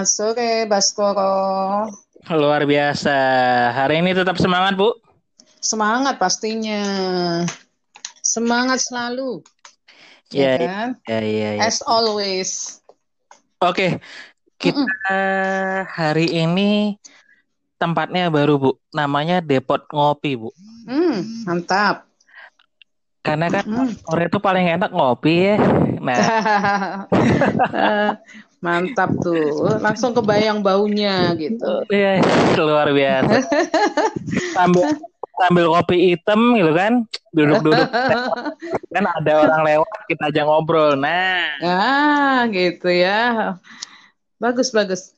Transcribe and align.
selamat 0.00 0.16
sore 0.16 0.64
Baskoro. 0.64 1.36
luar 2.32 2.64
biasa. 2.64 3.12
Hari 3.76 4.00
ini 4.00 4.16
tetap 4.16 4.40
semangat, 4.40 4.72
Bu. 4.72 4.96
Semangat 5.60 6.16
pastinya. 6.16 6.80
Semangat 8.24 8.80
selalu. 8.80 9.44
Ya, 10.32 10.56
Ya 10.56 10.72
kan? 10.72 10.88
ya, 11.04 11.20
ya. 11.20 11.50
As 11.60 11.84
always. 11.84 12.80
Oke, 13.60 14.00
kita 14.56 15.20
hari 15.84 16.32
ini 16.32 16.96
tempatnya 17.76 18.32
baru, 18.32 18.56
Bu. 18.56 18.70
Namanya 18.96 19.44
Depot 19.44 19.84
Ngopi, 19.92 20.32
Bu. 20.40 20.48
Hmm, 20.88 21.44
mantap. 21.44 22.08
Karena 23.20 23.52
kan 23.52 23.64
Hmm. 23.68 23.92
sore 24.00 24.32
itu 24.32 24.40
paling 24.40 24.64
enak 24.80 24.96
ngopi 24.96 25.34
ya. 25.44 25.56
Nah, 26.00 26.16
Eh, 27.76 28.10
mantap 28.60 29.10
tuh. 29.18 29.66
Langsung 29.80 30.12
kebayang 30.12 30.60
baunya 30.60 31.32
gitu. 31.34 31.84
ya, 31.88 32.20
luar 32.56 32.92
biasa. 32.92 33.40
Sambil 34.54 34.84
sambil 35.40 35.66
kopi 35.72 36.12
hitam 36.12 36.52
gitu 36.52 36.72
kan, 36.76 37.08
duduk-duduk 37.32 37.88
kan 38.94 39.04
ada 39.08 39.32
orang 39.40 39.62
lewat 39.64 40.00
kita 40.06 40.28
aja 40.28 40.44
ngobrol. 40.44 40.92
Nah, 40.94 41.56
Ah, 41.64 42.44
gitu 42.52 42.92
ya. 42.92 43.56
Bagus, 44.36 44.68
bagus. 44.70 45.16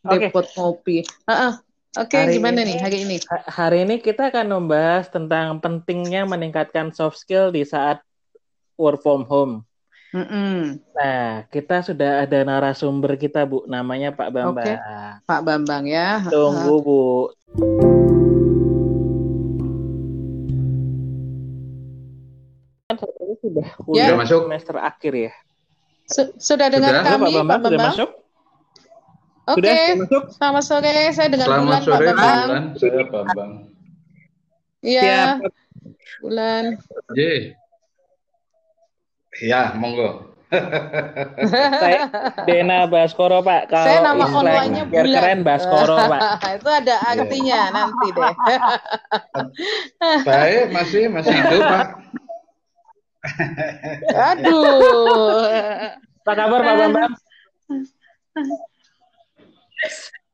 Oke. 0.00 0.30
Depot 0.30 0.46
kopi. 0.48 1.02
Ah, 1.26 1.50
ah. 1.50 1.54
Oke, 1.98 2.14
Hari 2.14 2.38
gimana 2.38 2.62
ini- 2.62 2.70
nih 2.70 2.78
hari 2.78 2.98
ini? 3.02 3.16
Ha- 3.26 3.50
Hari 3.50 3.78
ini 3.82 3.98
kita 3.98 4.30
akan 4.30 4.46
membahas 4.46 5.10
tentang 5.10 5.58
pentingnya 5.58 6.22
meningkatkan 6.22 6.94
soft 6.94 7.18
skill 7.18 7.50
di 7.50 7.66
saat 7.66 7.98
work 8.78 9.02
from 9.02 9.26
home. 9.26 9.66
Mm-mm. 10.10 10.82
Nah, 10.90 11.46
kita 11.54 11.86
sudah 11.86 12.26
ada 12.26 12.38
narasumber 12.42 13.14
kita, 13.14 13.46
Bu, 13.46 13.62
namanya 13.70 14.10
Pak 14.10 14.28
Bambang. 14.34 14.66
Oke. 14.66 14.74
Pak 15.22 15.40
Bambang 15.46 15.86
ya. 15.86 16.26
Tunggu, 16.26 16.74
Bu. 16.82 17.02
Kan 22.90 22.96
sudah 23.40 23.68
kuliah 23.78 24.06
Sudah 24.10 24.16
masuk? 24.18 24.40
semester 24.50 24.76
akhir 24.82 25.12
ya. 25.14 25.32
Su- 26.10 26.34
sudah 26.42 26.66
dengar 26.68 26.90
Sudah, 26.90 27.02
kami, 27.06 27.22
Pak 27.22 27.30
Bambang, 27.38 27.46
Pak 27.46 27.58
sudah 27.62 27.70
Bambang? 27.78 27.94
masuk? 27.94 28.10
Oke, 29.50 29.58
Sudah, 29.58 29.74
sudah 30.06 30.22
selamat 30.36 30.64
sore. 30.66 30.94
Saya 31.10 31.28
dengan 31.30 31.46
Selamat 31.46 31.62
Bulan, 31.66 31.82
sore, 31.82 31.94
Pak 31.94 32.02
Bambang. 32.02 32.46
Bulan. 32.50 32.64
Saya 32.74 33.02
Bambang. 33.06 33.52
Iya, 34.80 35.02
Siap. 35.04 35.36
Bulan. 36.20 36.64
J. 37.14 37.20
Ya, 39.40 39.72
monggo. 39.72 40.30
Saya 41.78 42.10
Dena 42.42 42.90
Baskoro, 42.90 43.38
Pak. 43.40 43.70
Kalau 43.70 43.86
Saya 43.86 43.98
nama 44.02 44.26
online-nya 44.26 44.84
biar 44.90 45.04
Bulan. 45.06 45.16
keren 45.22 45.40
Baskoro, 45.46 45.96
Pak. 46.12 46.20
Itu 46.58 46.68
ada 46.68 46.94
artinya 47.06 47.60
nanti 47.70 48.06
deh. 48.10 48.34
Baik, 50.28 50.64
masih 50.74 51.02
masih 51.08 51.32
hidup, 51.32 51.62
Pak. 51.62 51.86
Aduh. 54.34 55.46
Apa 56.26 56.32
kabar, 56.34 56.60
Pak 56.66 56.74
Bambang? 56.76 57.12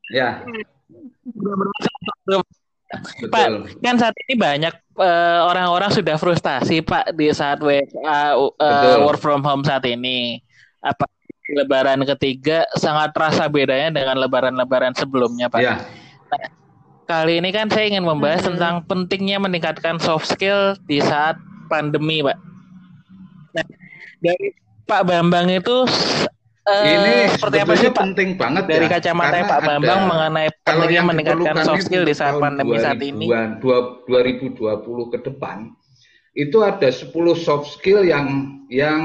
Ya, 0.07 0.41
Pak, 2.87 3.47
betul. 3.51 3.53
kan 3.83 3.95
saat 3.99 4.15
ini 4.27 4.33
banyak 4.39 4.73
eh, 5.03 5.39
orang-orang 5.43 5.91
sudah 5.91 6.15
frustasi 6.15 6.79
Pak 6.79 7.19
di 7.19 7.27
saat 7.35 7.59
WFA 7.59 8.39
uh, 8.39 8.47
Betul. 8.55 8.97
work 9.03 9.19
from 9.19 9.43
home 9.43 9.67
saat 9.67 9.83
ini. 9.83 10.39
Apa 10.79 11.03
Lebaran 11.47 12.03
ketiga 12.03 12.67
sangat 12.75 13.15
terasa 13.15 13.47
bedanya 13.47 13.91
dengan 14.03 14.19
Lebaran-Lebaran 14.19 14.91
sebelumnya 14.95 15.47
Pak. 15.47 15.59
Ya, 15.63 15.79
Kali 17.07 17.39
ini 17.39 17.55
kan 17.55 17.71
saya 17.71 17.87
ingin 17.87 18.03
membahas 18.03 18.43
Hmm. 18.43 18.55
tentang 18.55 18.73
pentingnya 18.83 19.39
meningkatkan 19.39 19.95
soft 19.95 20.27
skill 20.27 20.75
di 20.91 20.99
saat 20.99 21.39
pandemi 21.71 22.19
Pak. 22.19 22.35
Nah, 23.55 23.65
dari 24.19 24.51
Pak 24.83 25.07
Bambang 25.07 25.47
itu 25.47 25.87
eh, 26.67 26.83
ini 26.85 27.13
seperti 27.31 27.57
apa 27.57 27.73
sih 27.73 27.89
Pak? 27.89 27.97
penting 27.97 28.29
banget 28.35 28.63
Dari 28.65 28.85
ya. 28.85 28.91
kacamata 28.93 29.31
karena 29.31 29.47
Pak 29.47 29.59
Bambang 29.63 29.87
ada- 29.97 30.09
mengenai 30.09 30.49
pentingnya 30.61 31.01
meningkatkan 31.01 31.55
soft 31.63 31.83
skill 31.83 32.03
di 32.03 32.13
saat 32.13 32.35
pandemi 32.37 32.75
saat 32.77 32.99
ini. 32.99 33.25
2000-an, 33.25 33.49
dua- 33.57 34.03
2020 34.05 34.83
ke 35.09 35.17
depan 35.21 35.71
itu 36.33 36.57
ada 36.61 36.87
10 36.87 37.09
soft 37.33 37.67
skill 37.73 38.03
yang 38.03 38.27
yang 38.67 39.01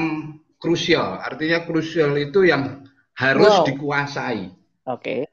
krusial. 0.59 1.19
Artinya 1.19 1.62
krusial 1.62 2.15
itu 2.15 2.43
yang 2.43 2.83
harus 3.15 3.53
Wow. 3.53 3.65
dikuasai. 3.65 4.50
Oke. 4.84 5.27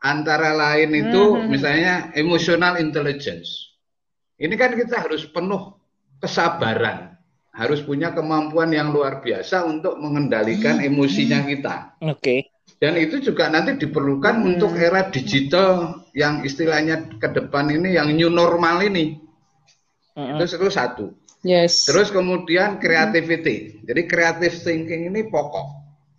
Antara 0.00 0.52
lain 0.52 0.92
itu 0.92 1.22
Hmm. 1.34 1.48
misalnya 1.48 2.12
emotional 2.12 2.76
intelligence. 2.76 3.74
Ini 4.36 4.52
kan 4.54 4.74
kita 4.74 5.00
harus 5.00 5.24
penuh 5.24 5.74
kesabaran, 6.18 7.13
harus 7.54 7.80
punya 7.86 8.10
kemampuan 8.10 8.74
yang 8.74 8.90
luar 8.90 9.22
biasa 9.22 9.62
untuk 9.62 9.94
mengendalikan 10.02 10.82
Hmm. 10.82 10.90
emosinya 10.90 11.46
kita. 11.46 11.74
Oke. 12.02 12.50
Dan 12.82 12.98
itu 12.98 13.22
juga 13.22 13.46
nanti 13.46 13.78
diperlukan 13.78 14.42
Hmm. 14.42 14.48
untuk 14.54 14.74
era 14.74 15.06
digital 15.08 16.02
yang 16.12 16.42
istilahnya 16.42 17.14
ke 17.22 17.28
depan 17.30 17.70
ini 17.70 17.94
yang 17.94 18.10
new 18.10 18.28
normal 18.28 18.82
ini. 18.82 19.22
Mm-mm. 20.18 20.38
Itu 20.38 20.58
itu 20.58 20.68
satu. 20.70 21.06
Yes. 21.46 21.86
Terus 21.86 22.10
kemudian 22.10 22.82
creativity. 22.82 23.82
Jadi 23.86 24.02
creative 24.06 24.56
thinking 24.62 25.10
ini 25.12 25.26
pokok. 25.30 25.66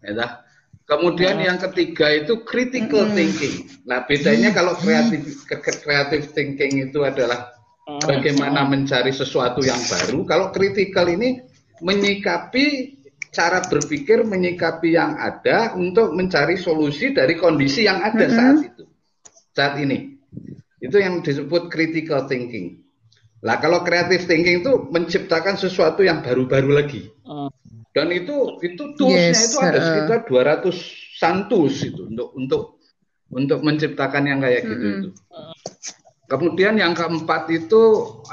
Ya. 0.06 0.46
Kemudian 0.86 1.42
yang 1.42 1.58
ketiga 1.58 2.14
itu 2.14 2.46
critical 2.46 3.10
thinking. 3.10 3.66
Nah, 3.90 4.06
bedanya 4.06 4.54
kalau 4.54 4.78
kreatif 4.78 5.42
creative 5.82 6.30
thinking 6.38 6.86
itu 6.92 7.02
adalah 7.02 7.55
bagaimana 7.86 8.66
mencari 8.66 9.14
sesuatu 9.14 9.62
yang 9.62 9.80
baru. 9.86 10.26
Kalau 10.26 10.48
critical 10.50 11.06
ini 11.10 11.42
menyikapi 11.80 12.98
cara 13.30 13.62
berpikir, 13.68 14.26
menyikapi 14.26 14.96
yang 14.96 15.20
ada 15.20 15.78
untuk 15.78 16.16
mencari 16.16 16.58
solusi 16.58 17.14
dari 17.14 17.38
kondisi 17.38 17.86
yang 17.86 18.02
ada 18.02 18.26
saat 18.26 18.58
itu. 18.64 18.84
Saat 19.54 19.74
ini. 19.80 20.18
Itu 20.82 20.98
yang 20.98 21.22
disebut 21.22 21.70
critical 21.70 22.26
thinking. 22.26 22.86
Lah 23.46 23.62
kalau 23.62 23.86
creative 23.86 24.26
thinking 24.26 24.66
itu 24.66 24.90
menciptakan 24.90 25.54
sesuatu 25.60 26.02
yang 26.02 26.26
baru-baru 26.26 26.72
lagi. 26.74 27.02
Mm. 27.22 27.50
Dan 27.96 28.12
itu 28.12 28.60
itu 28.60 28.84
toolsnya 29.00 29.32
Yes, 29.32 29.56
itu 29.56 29.58
ada 29.64 29.80
uh-uh. 29.80 29.88
sekitar 29.88 30.20
200 30.28 31.16
santus 31.16 31.76
itu 31.88 32.12
untuk 32.12 32.36
untuk 32.36 32.64
untuk 33.32 33.60
menciptakan 33.64 34.24
yang 34.28 34.40
kayak 34.44 34.68
gitu 34.68 34.84
Mm-mm. 34.84 35.00
itu. 35.00 35.10
Kemudian 36.26 36.82
yang 36.82 36.98
keempat 36.98 37.46
itu 37.54 37.82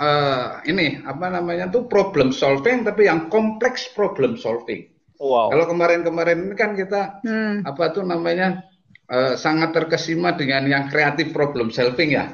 eh, 0.00 0.46
ini 0.64 1.04
apa 1.04 1.28
namanya 1.28 1.68
tuh 1.68 1.84
problem 1.84 2.32
solving 2.32 2.88
tapi 2.88 3.04
yang 3.04 3.28
kompleks 3.28 3.92
problem 3.92 4.40
solving. 4.40 4.88
Wow. 5.20 5.52
Kalau 5.52 5.68
kemarin-kemarin 5.68 6.48
ini 6.48 6.54
kan 6.56 6.72
kita 6.72 7.20
Hmm. 7.20 7.62
apa 7.62 7.92
tuh 7.92 8.02
namanya 8.02 8.64
eh, 9.12 9.36
sangat 9.36 9.76
terkesima 9.76 10.32
dengan 10.32 10.64
yang 10.64 10.84
kreatif 10.88 11.36
problem 11.36 11.68
solving 11.68 12.16
ya 12.16 12.32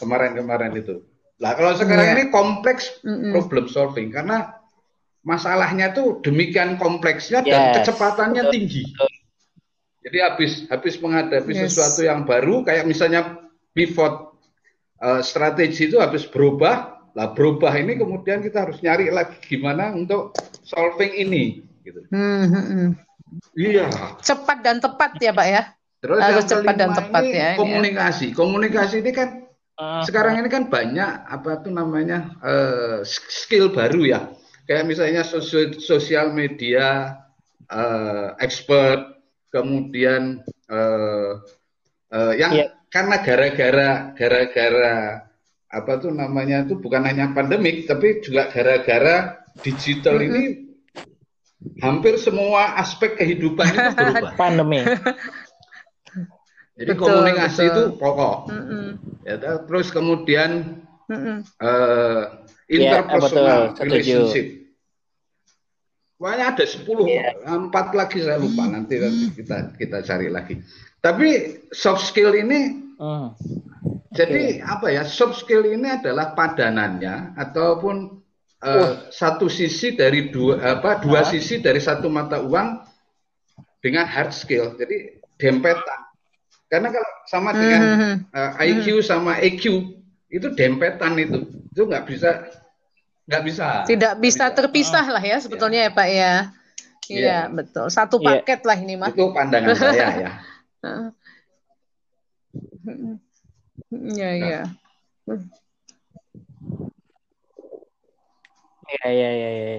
kemarin-kemarin 0.00 0.72
itu. 0.72 1.04
Lah 1.36 1.52
kalau 1.52 1.76
sekarang 1.76 2.08
Iya. 2.08 2.14
ini 2.16 2.24
kompleks 2.32 3.04
Mm-mm. 3.04 3.34
problem 3.34 3.68
solving 3.68 4.08
karena 4.08 4.56
masalahnya 5.20 5.92
tuh 5.92 6.24
demikian 6.24 6.80
kompleksnya 6.80 7.44
dan 7.44 7.70
Yes. 7.70 7.74
kecepatannya 7.76 8.42
Betul. 8.48 8.52
tinggi. 8.56 8.82
Jadi 10.04 10.18
habis 10.20 10.52
habis 10.68 10.94
menghadapi 10.96 11.52
Yes. 11.52 11.72
sesuatu 11.72 12.04
yang 12.04 12.24
baru 12.24 12.64
kayak 12.64 12.84
misalnya 12.84 13.40
pivot 13.72 14.33
eh, 15.04 15.20
strategi 15.20 15.92
itu 15.92 16.00
habis 16.00 16.24
berubah, 16.24 17.04
lah 17.12 17.28
berubah 17.36 17.76
ini 17.76 18.00
kemudian 18.00 18.40
kita 18.40 18.64
harus 18.64 18.80
nyari 18.80 19.12
lagi 19.12 19.36
gimana 19.44 19.92
untuk 19.92 20.32
solving 20.64 21.12
ini 21.12 21.60
gitu. 21.84 22.00
Hmm, 22.08 22.48
hmm, 22.48 22.64
hmm. 22.64 22.90
Iya. 23.54 23.86
Cepat 24.24 24.64
dan 24.64 24.80
tepat 24.80 25.20
ya, 25.20 25.36
Pak 25.36 25.46
ya. 25.46 25.62
Terus 26.00 26.20
Harus 26.20 26.44
yang 26.44 26.50
cepat 26.50 26.74
dan 26.76 26.90
tepat 26.92 27.22
ini 27.24 27.32
ya, 27.32 27.36
ini 27.36 27.40
ya. 27.40 27.60
komunikasi. 27.60 28.26
Komunikasi 28.32 28.96
ini 29.04 29.12
kan 29.12 29.28
Ah, 29.74 30.06
sekarang 30.06 30.38
ini 30.38 30.46
kan 30.46 30.70
banyak 30.70 31.26
apa 31.26 31.58
tuh 31.66 31.74
namanya 31.74 32.30
eh, 32.46 33.02
skill 33.02 33.74
baru 33.74 34.06
ya. 34.06 34.30
Kayak 34.70 34.86
misalnya 34.86 35.26
sosial 35.82 36.30
media 36.30 37.18
eh, 37.66 38.28
expert, 38.38 39.18
kemudian 39.50 40.46
eh, 40.70 41.32
eh, 42.14 42.32
yang 42.38 42.52
Iya. 42.54 42.66
Karena 42.94 43.18
gara-gara 43.18 43.90
gara-gara 44.14 44.94
apa 45.66 45.92
tuh 45.98 46.14
namanya 46.14 46.62
itu 46.62 46.78
bukan 46.78 47.02
hanya 47.02 47.34
pandemik 47.34 47.90
tapi 47.90 48.22
juga 48.22 48.46
gara-gara 48.46 49.42
digital 49.66 50.22
ini 50.22 50.70
hampir 51.82 52.14
semua 52.22 52.78
aspek 52.78 53.18
kehidupan 53.18 53.66
itu 53.66 53.90
berubah. 53.98 54.32
pandemi. 54.38 54.86
Jadi 56.74 56.90
Betul, 56.90 57.02
komunikasi 57.06 57.62
betul. 57.66 57.74
itu 57.74 57.82
pokok. 57.98 58.36
Mm-mm. 58.50 58.86
Ya, 59.22 59.34
terus 59.62 59.88
kemudian 59.90 60.50
Mm-mm. 61.06 61.42
eh, 61.58 62.22
Ya, 62.64 63.02
interpersonal 63.02 63.60
betul, 63.60 63.76
setuju. 63.76 63.84
relationship. 63.84 64.46
Pokoknya 66.14 66.44
ada 66.56 66.64
10, 66.64 67.04
Iya. 67.04 67.26
empat 67.44 67.86
lagi 67.92 68.18
saya 68.22 68.38
lupa 68.40 68.64
nanti 68.64 68.96
nanti 68.96 69.26
kita 69.34 69.56
kita 69.76 69.98
cari 70.00 70.28
lagi. 70.30 70.54
Tapi 70.98 71.28
soft 71.70 72.06
skill 72.08 72.32
ini 72.32 72.83
Hmm. 72.94 73.34
jadi 74.14 74.62
apa 74.62 74.86
ya? 74.88 75.02
Soft 75.02 75.42
skill 75.42 75.66
ini 75.66 75.98
adalah 75.98 76.30
padanannya 76.32 77.34
ataupun 77.34 78.22
eh, 78.62 79.10
satu 79.10 79.50
sisi 79.50 79.92
dari 79.92 80.30
dua 80.30 80.78
apa 80.78 81.02
dua 81.02 81.20
Hah? 81.20 81.28
sisi 81.28 81.58
dari 81.58 81.82
satu 81.82 82.06
mata 82.08 82.38
uang 82.40 82.80
dengan 83.82 84.06
hard 84.06 84.30
skill. 84.32 84.78
Jadi 84.78 85.20
dempetan. 85.36 86.00
Karena 86.70 86.88
kalau 86.88 87.10
sama 87.28 87.50
dengan 87.52 87.80
Mhm. 87.84 88.14
eh, 88.32 88.50
IQ 88.72 89.02
sama 89.02 89.36
EQ 89.42 89.64
itu 90.30 90.46
dempetan 90.54 91.18
itu. 91.18 91.44
Itu 91.74 91.84
nggak 91.84 92.04
bisa 92.08 92.30
nggak 93.26 93.42
bisa. 93.44 93.66
Tidak 93.84 94.14
bisa 94.22 94.48
terpisah 94.48 95.04
lah 95.10 95.20
ya 95.20 95.36
sebetulnya 95.42 95.88
ya 95.88 95.92
Pak 95.92 96.08
ya. 96.08 96.34
Iya, 97.04 97.20
Iya. 97.20 97.40
betul. 97.52 97.86
Satu 97.92 98.16
Iya. 98.16 98.40
paket 98.40 98.60
lah 98.64 98.76
ini 98.80 98.94
mah. 98.96 99.12
Itu 99.12 99.28
pandangan 99.34 99.76
saya 99.76 100.08
ya. 100.16 100.32
Iya, 103.90 104.30
iya. 104.38 104.60
Iya, 108.84 109.06
iya, 109.08 109.30
iya, 109.32 109.50
iya. 109.56 109.74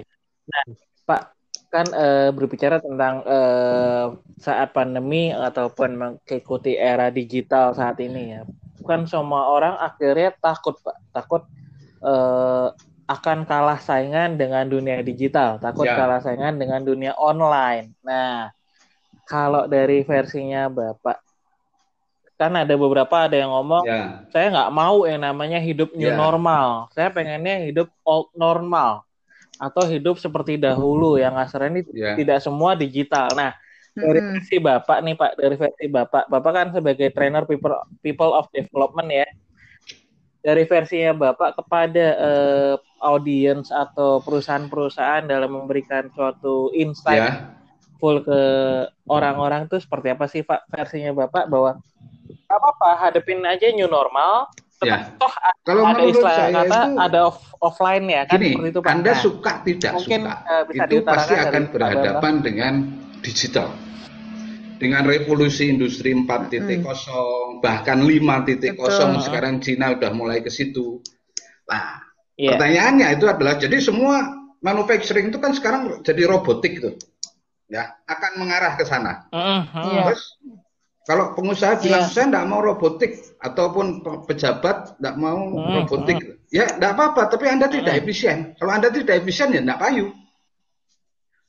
Nah, 0.50 0.64
Pak, 1.06 1.22
kan 1.70 1.88
eh, 1.94 2.30
berbicara 2.34 2.82
tentang 2.82 3.22
eh, 3.26 4.06
saat 4.42 4.74
pandemi 4.74 5.30
ataupun 5.30 5.90
mengikuti 5.96 6.74
era 6.74 7.14
digital 7.14 7.78
saat 7.78 8.02
ini 8.02 8.40
ya. 8.40 8.42
Bukan 8.82 9.06
semua 9.10 9.50
orang 9.50 9.78
akhirnya 9.78 10.34
takut, 10.42 10.78
Pak. 10.82 10.98
Takut 11.14 11.44
eh, 12.02 12.68
akan 13.06 13.46
kalah 13.46 13.78
saingan 13.78 14.34
dengan 14.34 14.66
dunia 14.66 15.06
digital, 15.06 15.62
takut 15.62 15.86
Ya. 15.86 15.94
kalah 15.94 16.26
saingan 16.26 16.58
dengan 16.58 16.82
dunia 16.82 17.14
online. 17.22 17.94
Nah, 18.02 18.50
kalau 19.30 19.70
dari 19.70 20.02
versinya 20.02 20.66
Bapak, 20.70 21.22
kan 22.36 22.52
ada 22.52 22.76
beberapa 22.76 23.16
ada 23.28 23.36
yang 23.40 23.48
ngomong 23.52 23.88
Ya. 23.88 24.28
saya 24.28 24.52
nggak 24.52 24.72
mau 24.76 25.08
yang 25.08 25.24
namanya 25.24 25.60
hidup 25.60 25.96
new 25.96 26.12
Ya. 26.12 26.20
normal. 26.20 26.92
Saya 26.92 27.08
pengennya 27.08 27.64
hidup 27.64 27.88
old 28.04 28.28
normal 28.36 29.08
atau 29.56 29.88
hidup 29.88 30.20
seperti 30.20 30.60
dahulu 30.60 31.16
yang 31.16 31.40
asalnya 31.40 31.80
ini 31.80 31.82
Ya. 31.96 32.12
tidak 32.20 32.44
semua 32.44 32.76
digital. 32.76 33.32
Nah, 33.32 33.56
dari 33.96 34.20
Mm-mm. 34.20 34.36
versi 34.36 34.56
Bapak 34.60 34.98
nih 35.00 35.16
Pak, 35.16 35.32
dari 35.40 35.56
versi 35.56 35.86
Bapak, 35.88 36.24
Bapak 36.28 36.52
kan 36.52 36.68
sebagai 36.76 37.08
trainer 37.16 37.48
people 37.48 37.72
people 38.04 38.36
of 38.36 38.52
development 38.52 39.08
ya. 39.08 39.28
Dari 40.46 40.68
versinya 40.68 41.16
Bapak 41.16 41.58
kepada 41.58 42.06
eh, 42.20 42.74
audiens 43.02 43.72
atau 43.72 44.20
perusahaan-perusahaan 44.22 45.26
dalam 45.26 45.56
memberikan 45.56 46.12
suatu 46.12 46.70
insight 46.76 47.24
Ya. 47.24 47.34
Full 47.98 48.22
ke 48.24 48.40
orang-orang 49.08 49.68
tuh 49.72 49.80
seperti 49.80 50.12
apa 50.12 50.26
sih 50.28 50.42
Pak 50.44 50.68
versinya 50.68 51.12
Bapak 51.16 51.48
bahwa 51.48 51.80
apa-apa 52.46 52.90
hadepin 53.02 53.42
aja 53.46 53.70
new 53.74 53.88
normal 53.90 54.50
Ya. 54.84 55.08
toh 55.16 55.32
Kalau 55.64 55.88
ada 55.88 56.04
istilah 56.04 56.36
saya 56.36 56.52
kata 56.52 56.80
itu 56.84 57.00
ada 57.00 57.20
off 57.32 57.40
offline 57.64 58.06
ya 58.12 58.28
kan 58.28 58.38
Gini, 58.38 58.54
seperti 58.54 58.70
itu 58.76 58.80
Pak. 58.84 58.92
Anda 58.92 59.12
Nah, 59.16 59.18
suka 59.24 59.52
tidak 59.64 59.92
mungkin, 59.96 60.20
suka, 60.28 60.34
eh, 60.46 60.64
bisa 60.68 60.84
itu 60.84 60.96
pasti 61.02 61.34
akan 61.40 61.64
berhadapan 61.72 62.34
dengan 62.44 62.74
digital. 63.24 63.68
Dengan 64.76 65.08
revolusi 65.08 65.72
industri 65.72 66.12
4.0, 66.12 66.84
bahkan 67.64 68.04
5.0 68.04 68.76
Betul. 68.76 69.24
sekarang 69.24 69.64
Cina 69.64 69.96
udah 69.96 70.12
mulai 70.12 70.44
ke 70.44 70.52
situ. 70.52 71.00
Nah, 71.72 72.04
Iya. 72.36 72.60
pertanyaannya 72.60 73.08
itu 73.16 73.26
adalah 73.32 73.56
jadi 73.56 73.80
semua 73.80 74.28
manufacturing 74.60 75.32
itu 75.32 75.40
kan 75.40 75.56
sekarang 75.56 76.04
jadi 76.04 76.28
robotik 76.28 76.84
tuh. 76.84 76.94
Ya, 77.66 77.98
akan 78.06 78.32
mengarah 78.38 78.78
ke 78.78 78.86
sana. 78.86 79.26
Mm. 79.30 79.62
Iya. 79.74 80.02
Terus 80.06 80.24
kalau 81.02 81.34
pengusaha 81.34 81.78
bilang 81.78 82.06
Iya. 82.06 82.14
saya 82.14 82.26
tidak 82.30 82.46
mau 82.46 82.62
robotik 82.62 83.12
ataupun 83.38 83.86
pe- 84.00 84.22
pejabat 84.26 84.94
tidak 84.96 85.16
mau 85.16 85.40
Hmm, 85.50 85.74
robotik, 85.82 86.18
ya 86.50 86.70
tidak 86.72 86.94
apa-apa. 86.94 87.26
Tapi 87.28 87.46
anda 87.48 87.66
tidak 87.66 87.98
efisien. 87.98 88.54
Kalau 88.56 88.70
anda 88.70 88.90
tidak 88.90 89.18
efisien 89.18 89.50
ya 89.50 89.62
tidak 89.62 89.78
payu. 89.78 90.14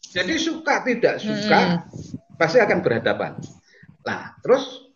Jadi 0.07 0.35
suka 0.37 0.81
tidak 0.83 1.15
suka 1.19 1.61
Hmm. 1.61 1.79
pasti 2.35 2.59
akan 2.59 2.79
berhadapan. 2.81 3.37
Nah 4.03 4.37
terus 4.41 4.89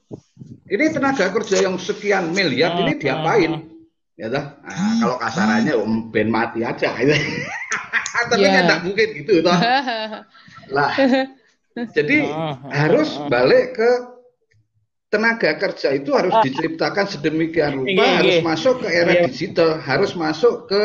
ini 0.66 0.88
tenaga 0.88 1.28
kerja 1.30 1.60
yang 1.60 1.76
sekian 1.76 2.30
miliar 2.30 2.78
ini 2.78 2.96
diapain? 2.96 3.68
Ya 4.14 4.28
toh? 4.28 4.44
Nah, 4.60 4.94
kalau 4.98 5.16
kasarannya 5.18 5.74
om 5.74 6.08
ben 6.08 6.28
mati 6.28 6.60
aja. 6.60 6.92
gitu. 6.94 7.12
Tapi 8.30 8.36
Iya. 8.38 8.52
kan 8.52 8.62
tidak 8.62 8.80
mungkin 8.84 9.08
gitu 9.16 9.32
toh. 9.40 9.56
Lah, 10.70 10.90
jadi 11.96 12.18
Hmm, 12.24 12.70
harus 12.70 13.18
balik 13.26 13.78
ke 13.78 13.90
tenaga 15.10 15.58
kerja 15.58 15.90
itu 15.98 16.14
harus 16.14 16.38
diciptakan 16.40 17.06
sedemikian 17.10 17.82
rupa, 17.82 17.90
Iya, 17.90 18.06
iya. 18.06 18.16
harus 18.22 18.36
masuk 18.46 18.74
ke 18.86 18.88
era 18.88 19.12
Iya. 19.12 19.22
digital, 19.26 19.70
harus 19.82 20.14
masuk 20.14 20.70
ke 20.70 20.82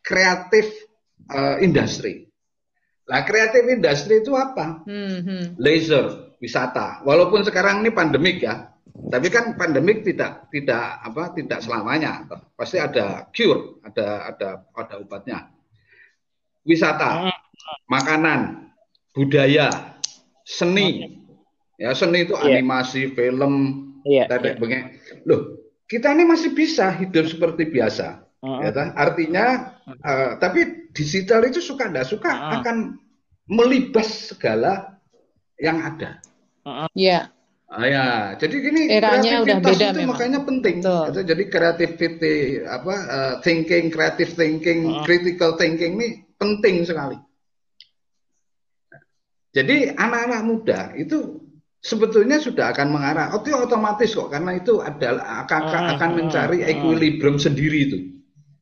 kreatif 0.00 0.66
eh, 1.28 1.56
industri. 1.60 2.24
Nah, 3.04 3.20
kreatif 3.24 3.68
industri 3.68 4.24
itu 4.24 4.32
apa? 4.32 4.80
Mhm. 4.88 5.60
Laser, 5.60 6.32
wisata. 6.40 7.04
Walaupun 7.04 7.44
sekarang 7.44 7.84
ini 7.84 7.92
pandemik 7.92 8.40
ya, 8.40 8.72
tapi 9.12 9.28
kan 9.28 9.52
pandemik 9.52 10.04
tidak 10.04 10.48
tidak 10.48 11.04
apa 11.04 11.36
tidak 11.36 11.60
selamanya. 11.60 12.24
Pasti 12.56 12.80
ada 12.80 13.28
cure, 13.28 13.80
ada 13.84 14.32
ada 14.32 14.48
ada 14.72 14.94
obatnya. 15.00 15.52
Wisata, 16.64 17.32
makanan, 17.88 18.67
budaya, 19.18 19.98
seni. 20.46 21.18
Ya, 21.74 21.90
seni 21.94 22.22
itu 22.22 22.34
Iya. 22.34 22.58
animasi, 22.58 23.10
film, 23.14 23.52
Iya, 24.02 24.26
tadi 24.26 24.50
iya. 24.50 24.58
benge- 24.58 24.88
Loh, 25.26 25.40
kita 25.84 26.10
ini 26.10 26.22
masih 26.22 26.54
bisa 26.54 26.90
hidup 26.90 27.26
seperti 27.26 27.66
biasa. 27.66 28.22
Mm. 28.38 28.58
Ya, 28.62 28.70
toh? 28.70 28.86
artinya, 28.94 29.46
eh, 29.86 30.30
tapi 30.38 30.60
digital 30.90 31.42
itu 31.42 31.58
suka 31.58 31.90
tidak 31.90 32.06
suka 32.06 32.30
Mm. 32.30 32.50
akan 32.62 32.76
melibas 33.46 34.30
segala 34.30 34.98
yang 35.58 35.82
ada. 35.82 36.22
Iya. 36.94 37.34
Ah, 37.68 37.84
ya, 37.84 38.06
jadi 38.40 38.56
gini 38.64 38.80
Eranya 38.88 39.44
udah 39.44 39.60
kreativitas 39.60 39.76
beda 39.76 39.86
itu 39.86 39.98
memang. 40.00 40.10
makanya 40.16 40.40
penting. 40.40 40.76
Betul. 40.80 41.04
Itu 41.12 41.20
jadi 41.26 41.42
creativity 41.46 42.34
apa 42.64 42.94
eh, 42.96 43.34
thinking, 43.44 43.84
creative 43.92 44.32
thinking, 44.32 44.78
Mm. 44.88 45.04
critical 45.04 45.52
thinking 45.54 46.00
ini 46.00 46.08
penting 46.36 46.82
sekali. 46.82 47.20
Jadi 49.52 49.96
anak-anak 49.96 50.40
muda 50.44 50.80
itu 50.94 51.40
sebetulnya 51.80 52.36
sudah 52.42 52.74
akan 52.74 52.88
mengarah, 52.92 53.32
oh, 53.32 53.40
itu 53.40 53.54
otomatis 53.54 54.12
kok 54.12 54.28
karena 54.28 54.58
itu 54.58 54.82
adalah 54.82 55.46
akan 55.46 55.60
akan, 55.68 55.82
akan 55.96 56.10
mm, 56.10 56.16
mencari 56.20 56.58
mm. 56.62 56.68
equilibrium 56.76 57.36
sendiri 57.40 57.78
itu. 57.88 57.98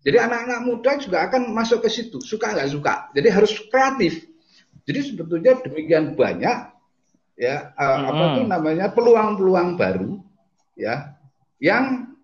Jadi 0.07 0.23
anak-anak 0.23 0.61
muda 0.63 0.91
juga 1.03 1.27
akan 1.27 1.51
masuk 1.51 1.83
ke 1.83 1.91
situ, 1.91 2.23
suka 2.23 2.55
nggak 2.55 2.71
suka. 2.71 3.11
Jadi 3.11 3.29
harus 3.33 3.53
kreatif. 3.67 4.23
Jadi 4.87 5.01
sebetulnya 5.03 5.59
demikian 5.67 6.15
banyak 6.15 6.57
ya 7.37 7.75
eh, 7.75 7.99
apa 8.07 8.25
Mm. 8.31 8.35
tuh 8.39 8.45
namanya 8.47 8.87
peluang-peluang 8.95 9.75
baru 9.75 10.23
ya 10.79 11.19
yang 11.59 12.15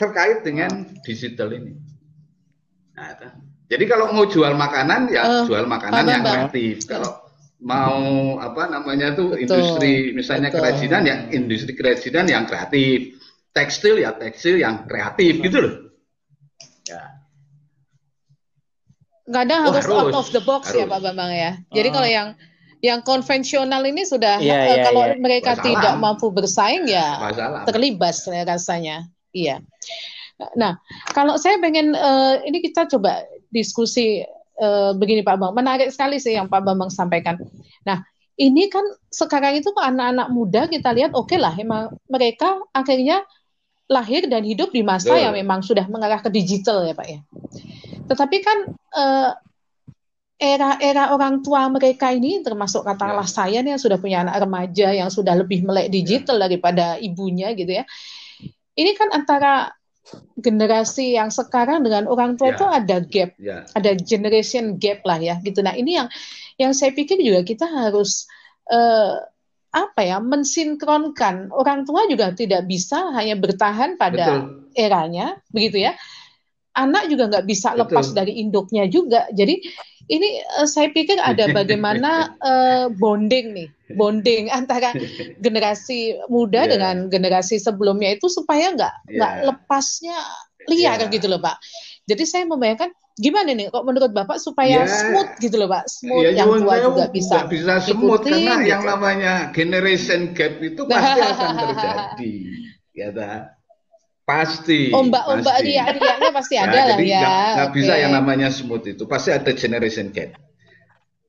terkait 0.00 0.40
dengan 0.40 0.88
digital 1.04 1.52
ini. 1.52 1.76
Nah, 2.96 3.12
itu. 3.12 3.28
jadi 3.68 3.84
kalau 3.84 4.08
mau 4.16 4.24
jual 4.24 4.56
makanan 4.56 5.12
ya 5.12 5.22
Eh, 5.24 5.44
jual 5.44 5.68
makanan 5.68 6.04
yang 6.08 6.24
kreatif. 6.24 6.88
Kalau 6.88 7.25
mau 7.56 8.36
apa 8.36 8.68
namanya 8.68 9.16
tuh 9.16 9.32
Betul, 9.32 9.42
industri 9.48 9.92
misalnya 10.12 10.52
betul. 10.52 10.60
kerajinan 10.60 11.02
ya 11.08 11.16
industri 11.32 11.72
kerajinan 11.72 12.26
yang 12.28 12.44
kreatif. 12.44 13.16
Tekstil 13.56 14.04
ya 14.04 14.12
tekstil 14.12 14.60
yang 14.60 14.84
kreatif 14.84 15.40
gitu 15.40 15.58
loh. 15.64 15.74
Ya. 16.84 17.16
Kadang 19.26 19.66
Oh, 19.66 19.72
harus, 19.74 19.88
harus, 19.88 20.12
out 20.12 20.14
of 20.14 20.28
the 20.30 20.42
box 20.44 20.70
ya 20.70 20.84
harus. 20.86 20.92
Pak 20.92 21.00
Bambang 21.02 21.32
ya. 21.32 21.52
Jadi 21.72 21.88
Oh. 21.90 21.94
kalau 21.96 22.08
yang 22.08 22.28
yang 22.84 23.00
konvensional 23.02 23.82
ini 23.88 24.04
sudah 24.04 24.36
eh, 24.38 24.46
iya, 24.52 24.84
kalau 24.84 25.02
iya. 25.08 25.16
mereka 25.16 25.56
Masalah. 25.56 25.66
tidak 25.66 25.94
mampu 25.96 26.26
bersaing 26.28 26.84
ya 26.84 27.08
Masalah. 27.18 27.64
terlibas 27.64 28.20
ya 28.28 28.44
rasanya. 28.44 28.96
Iya. 29.32 29.64
Nah, 30.60 30.76
kalau 31.16 31.40
saya 31.40 31.56
pengen 31.58 31.96
eh, 31.96 32.34
ini 32.44 32.60
kita 32.60 32.84
coba 32.92 33.24
diskusi 33.48 34.20
eh, 34.56 34.92
begini 34.96 35.22
Pak 35.22 35.36
Bang. 35.36 35.52
Menarik 35.52 35.88
sekali 35.92 36.20
sih 36.20 36.34
yang 36.36 36.48
Pak 36.48 36.60
Bambang 36.64 36.88
sampaikan. 36.92 37.36
Nah, 37.84 38.02
ini 38.36 38.68
kan 38.68 38.84
sekarang 39.08 39.56
itu 39.56 39.72
anak-anak 39.72 40.28
muda 40.28 40.68
kita 40.68 40.92
lihat 40.92 41.16
oke 41.16 41.36
lah 41.40 41.56
emang 41.56 41.96
mereka 42.08 42.60
akhirnya 42.76 43.24
lahir 43.88 44.26
dan 44.26 44.42
hidup 44.42 44.74
di 44.74 44.82
masa 44.82 45.14
Betul. 45.14 45.24
yang 45.24 45.34
memang 45.38 45.62
sudah 45.62 45.86
mengarah 45.88 46.20
ke 46.20 46.28
digital 46.28 46.84
ya 46.84 46.92
Pak 46.92 47.06
ya. 47.08 47.20
Tetapi 48.06 48.36
kan 48.44 48.58
eh, 48.74 49.30
era-era 50.36 51.16
orang 51.16 51.40
tua 51.40 51.64
mereka 51.72 52.12
ini 52.12 52.44
termasuk 52.44 52.84
katakanlah 52.84 53.24
saya 53.24 53.64
nih 53.64 53.72
yang 53.72 53.82
sudah 53.82 53.96
punya 53.96 54.20
anak 54.20 54.44
remaja 54.44 54.92
yang 54.92 55.08
sudah 55.08 55.32
lebih 55.32 55.64
melek 55.64 55.88
digital 55.88 56.36
daripada 56.36 57.00
ibunya 57.00 57.56
gitu 57.56 57.72
ya. 57.72 57.88
Ini 58.76 58.92
kan 58.92 59.08
antara 59.16 59.72
generasi 60.38 61.18
yang 61.18 61.34
sekarang 61.34 61.82
dengan 61.82 62.06
orang 62.06 62.38
tua 62.38 62.52
Ya. 62.52 62.54
itu 62.54 62.64
ada 62.66 62.96
gap, 63.02 63.30
Ya. 63.40 63.58
ada 63.74 63.90
generation 63.98 64.78
gap 64.78 65.02
lah 65.02 65.18
ya 65.18 65.34
gitu. 65.42 65.60
Nah 65.64 65.74
ini 65.74 65.98
yang 65.98 66.08
yang 66.56 66.72
saya 66.72 66.94
pikir 66.94 67.18
juga 67.20 67.42
kita 67.42 67.66
harus 67.66 68.30
eh, 68.70 69.14
apa 69.76 70.00
ya 70.00 70.22
mensinkronkan 70.24 71.52
orang 71.52 71.84
tua 71.84 72.08
juga 72.08 72.32
tidak 72.32 72.64
bisa 72.64 73.12
hanya 73.12 73.36
bertahan 73.36 74.00
pada 74.00 74.16
Betul. 74.46 74.72
eranya 74.72 75.36
begitu 75.52 75.84
ya. 75.84 75.92
Anak 76.76 77.08
juga 77.08 77.28
nggak 77.32 77.46
bisa 77.48 77.72
Betul. 77.72 77.80
lepas 77.88 78.06
dari 78.12 78.40
induknya 78.40 78.84
juga. 78.88 79.24
Jadi 79.32 79.60
ini 80.06 80.28
eh, 80.40 80.66
saya 80.66 80.90
pikir 80.90 81.18
ada 81.18 81.50
bagaimana 81.58 82.34
eh, 82.38 82.86
bonding 82.94 83.52
nih, 83.52 83.68
bonding 83.94 84.50
antara 84.58 84.94
generasi 85.40 86.14
muda 86.28 86.66
Ya. 86.66 86.70
dengan 86.78 86.96
generasi 87.10 87.58
sebelumnya 87.58 88.14
itu 88.14 88.26
supaya 88.30 88.72
nggak 88.74 88.94
nggak 89.12 89.32
Ya. 89.38 89.42
lepasnya 89.50 90.18
liar 90.66 90.98
Ya. 91.02 91.10
gitu 91.10 91.26
loh 91.26 91.38
Pak. 91.38 91.58
Jadi 92.06 92.22
saya 92.22 92.46
membayangkan 92.46 92.90
gimana 93.16 93.50
nih 93.50 93.72
kok 93.72 93.82
menurut 93.82 94.12
Bapak 94.12 94.36
supaya 94.38 94.84
Ya. 94.84 94.86
smooth 94.86 95.30
gitu 95.40 95.56
loh 95.56 95.66
Pak, 95.66 95.88
smooth 95.88 96.22
Ya, 96.22 96.44
yang 96.44 96.52
tua 96.60 96.76
juga 96.78 97.04
bisa. 97.10 97.48
bisa 97.48 97.80
semut 97.80 98.22
ikutin, 98.22 98.44
karena 98.46 98.54
yang 98.62 98.82
gitu. 98.84 98.90
namanya 98.92 99.32
generation 99.50 100.30
gap 100.36 100.60
itu 100.60 100.84
pasti 100.86 101.20
akan 101.24 101.50
terjadi, 101.64 102.34
ya 102.92 103.08
tak? 103.10 103.55
Pasti. 104.26 104.90
Ombak-ombak 104.90 105.62
riak-riaknya 105.62 106.30
pasti 106.34 106.58
Ya, 106.58 106.66
ada 106.66 106.74
lah 106.74 106.86
jadi 106.98 107.06
ya. 107.06 107.22
nggak- 107.54 107.72
bisa 107.78 107.94
yang 107.94 108.10
namanya 108.10 108.50
smooth 108.50 108.82
itu 108.82 109.06
pasti 109.06 109.30
ada 109.30 109.54
generation 109.54 110.10
gap. 110.10 110.34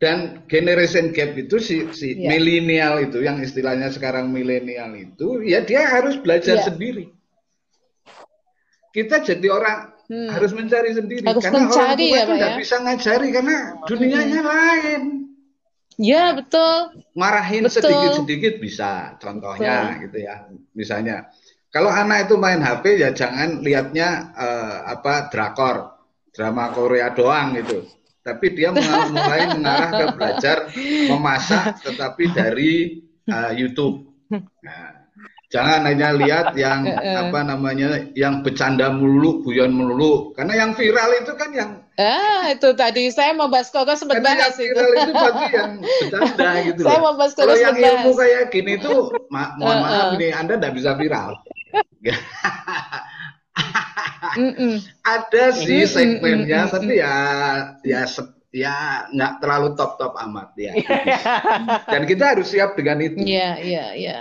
Dan 0.01 0.42
generation 0.50 1.13
gap 1.13 1.38
itu 1.38 1.62
si, 1.62 1.94
si 1.94 2.18
Ya. 2.18 2.34
milenial 2.34 3.06
itu 3.06 3.22
yang 3.22 3.38
istilahnya 3.38 3.94
sekarang 3.94 4.34
milenial 4.34 4.98
itu 4.98 5.46
ya 5.46 5.62
dia 5.62 5.86
harus 5.86 6.18
belajar 6.18 6.58
Ya. 6.58 6.66
sendiri. 6.66 7.13
Kita 8.89 9.22
jadi 9.22 9.46
orang 9.46 9.94
Hmm. 10.10 10.32
harus 10.34 10.56
mencari 10.56 10.96
sendiri 10.96 11.22
Harus 11.22 11.44
karena 11.44 11.68
orang 11.68 11.70
mencari 11.70 12.06
tua 12.10 12.18
ya, 12.18 12.24
nggak 12.25 12.54
ya? 12.54 12.58
bisa 12.58 12.75
ngajari 12.82 13.27
karena 13.30 13.56
dunianya 13.86 14.42
lain. 14.42 15.01
Ya 15.98 16.34
betul. 16.34 17.01
Marahin 17.13 17.66
Betul. 17.66 17.77
sedikit-sedikit 17.82 18.54
bisa, 18.58 19.18
contohnya 19.18 19.98
gitu 20.00 20.18
ya. 20.18 20.46
Misalnya, 20.74 21.30
kalau 21.70 21.92
anak 21.92 22.26
itu 22.30 22.36
main 22.40 22.64
HP 22.64 22.98
ya 22.98 23.10
jangan 23.12 23.60
lihatnya 23.62 24.34
eh, 24.34 24.78
apa 24.88 25.28
drakor, 25.30 25.76
drama 26.34 26.72
Korea 26.74 27.12
doang 27.14 27.54
gitu. 27.60 27.86
Tapi 28.24 28.52
dia 28.52 28.76
mulai 28.76 29.48
mengarah 29.56 29.92
ke 29.96 30.06
belajar 30.20 30.58
memasak, 31.08 31.80
tetapi 31.84 32.24
dari 32.36 32.72
eh, 33.24 33.52
YouTube. 33.56 34.04
Nah, 34.64 35.08
jangan 35.48 35.88
hanya 35.88 36.12
lihat 36.12 36.52
yang 36.60 36.84
apa 37.28 37.40
namanya, 37.48 38.12
yang 38.20 38.44
bercanda 38.44 38.92
melulu, 38.92 39.44
guyon 39.48 39.72
melulu. 39.72 40.36
Karena 40.36 40.54
yang 40.68 40.72
viral 40.76 41.10
itu 41.24 41.32
kan 41.40 41.52
yang 41.56 41.72
Ah, 41.98 42.54
itu 42.54 42.70
tadi 42.78 43.10
saya 43.10 43.34
mau 43.34 43.50
bahas 43.50 43.74
kok 43.74 43.90
sempat 43.98 44.22
karena 44.22 44.30
yang 44.30 44.38
bahas 44.38 44.54
itu. 44.54 44.70
viral 44.70 44.92
itu 44.94 45.12
pasti 45.18 45.46
yang 45.50 45.72
bercanda 45.82 46.50
gitu 46.70 46.82
Saya 46.86 46.94
loh. 46.94 47.02
mau 47.02 47.14
bahas 47.18 47.34
Kalau 47.34 47.46
terus 47.50 47.60
yang 47.66 47.74
bahas. 47.74 47.90
ilmu 47.90 48.12
kayak 48.14 48.44
gini 48.54 48.74
tuh, 48.78 49.00
ma- 49.34 49.52
mohon 49.58 49.78
maaf 49.82 50.08
ini 50.14 50.28
Anda 50.30 50.54
tidak 50.62 50.74
bisa 50.78 50.92
viral. 50.94 51.32
Mm-mm. 54.38 54.76
Ada 55.02 55.44
sih 55.58 55.88
Mm, 55.88 55.92
segmennya, 55.92 56.62
mm, 56.66 56.70
mm, 56.70 56.74
tapi 56.74 56.94
ya 57.02 57.16
ya 57.82 58.02
ya 58.54 58.76
nggak 59.12 59.34
terlalu 59.42 59.74
top 59.74 59.98
top 59.98 60.14
amat 60.30 60.54
ya. 60.58 60.74
Dan 61.94 62.06
kita 62.06 62.38
harus 62.38 62.54
siap 62.54 62.78
dengan 62.78 63.02
itu. 63.02 63.18
Iya, 63.22 63.50
iya, 63.62 63.86
iya. 63.98 64.20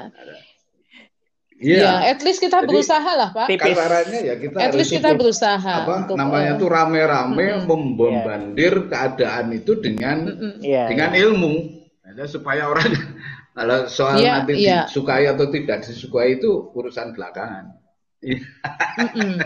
Iya. 1.57 1.81
Ya, 1.81 1.93
at 2.13 2.21
least 2.21 2.45
kita 2.45 2.61
Jadi, 2.61 2.69
berusaha 2.69 3.11
lah, 3.17 3.33
Pak. 3.33 3.49
Kasarannya 3.49 4.21
ya 4.29 4.35
kita 4.37 4.57
At 4.61 4.77
least 4.77 4.93
kita 4.93 5.17
berusaha 5.17 5.57
apa 5.57 6.05
untuk 6.05 6.17
namanya 6.21 6.61
tuh 6.61 6.69
rame-rame 6.69 7.47
Mm-mm. 7.49 7.65
membombardir 7.65 8.93
keadaan 8.93 9.57
itu 9.57 9.73
dengan 9.81 10.37
mm-mm. 10.37 10.61
Iya. 10.61 10.85
dengan 10.93 11.17
ilmu 11.17 11.55
Ada 12.05 12.29
supaya 12.29 12.69
orang 12.69 12.93
kalau 13.57 13.89
soal 13.89 14.21
Iya, 14.21 14.33
nanti 14.45 14.53
iya. 14.61 14.85
disukai 14.85 15.25
atau 15.25 15.49
tidak 15.49 15.83
disukai 15.83 16.37
itu 16.37 16.69
urusan 16.77 17.17
belakangan. 17.17 17.73
Mm-mm. 18.21 19.33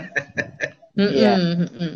Iya. 0.91 1.39
Mm-mm, 1.39 1.71
mm-mm. 1.71 1.91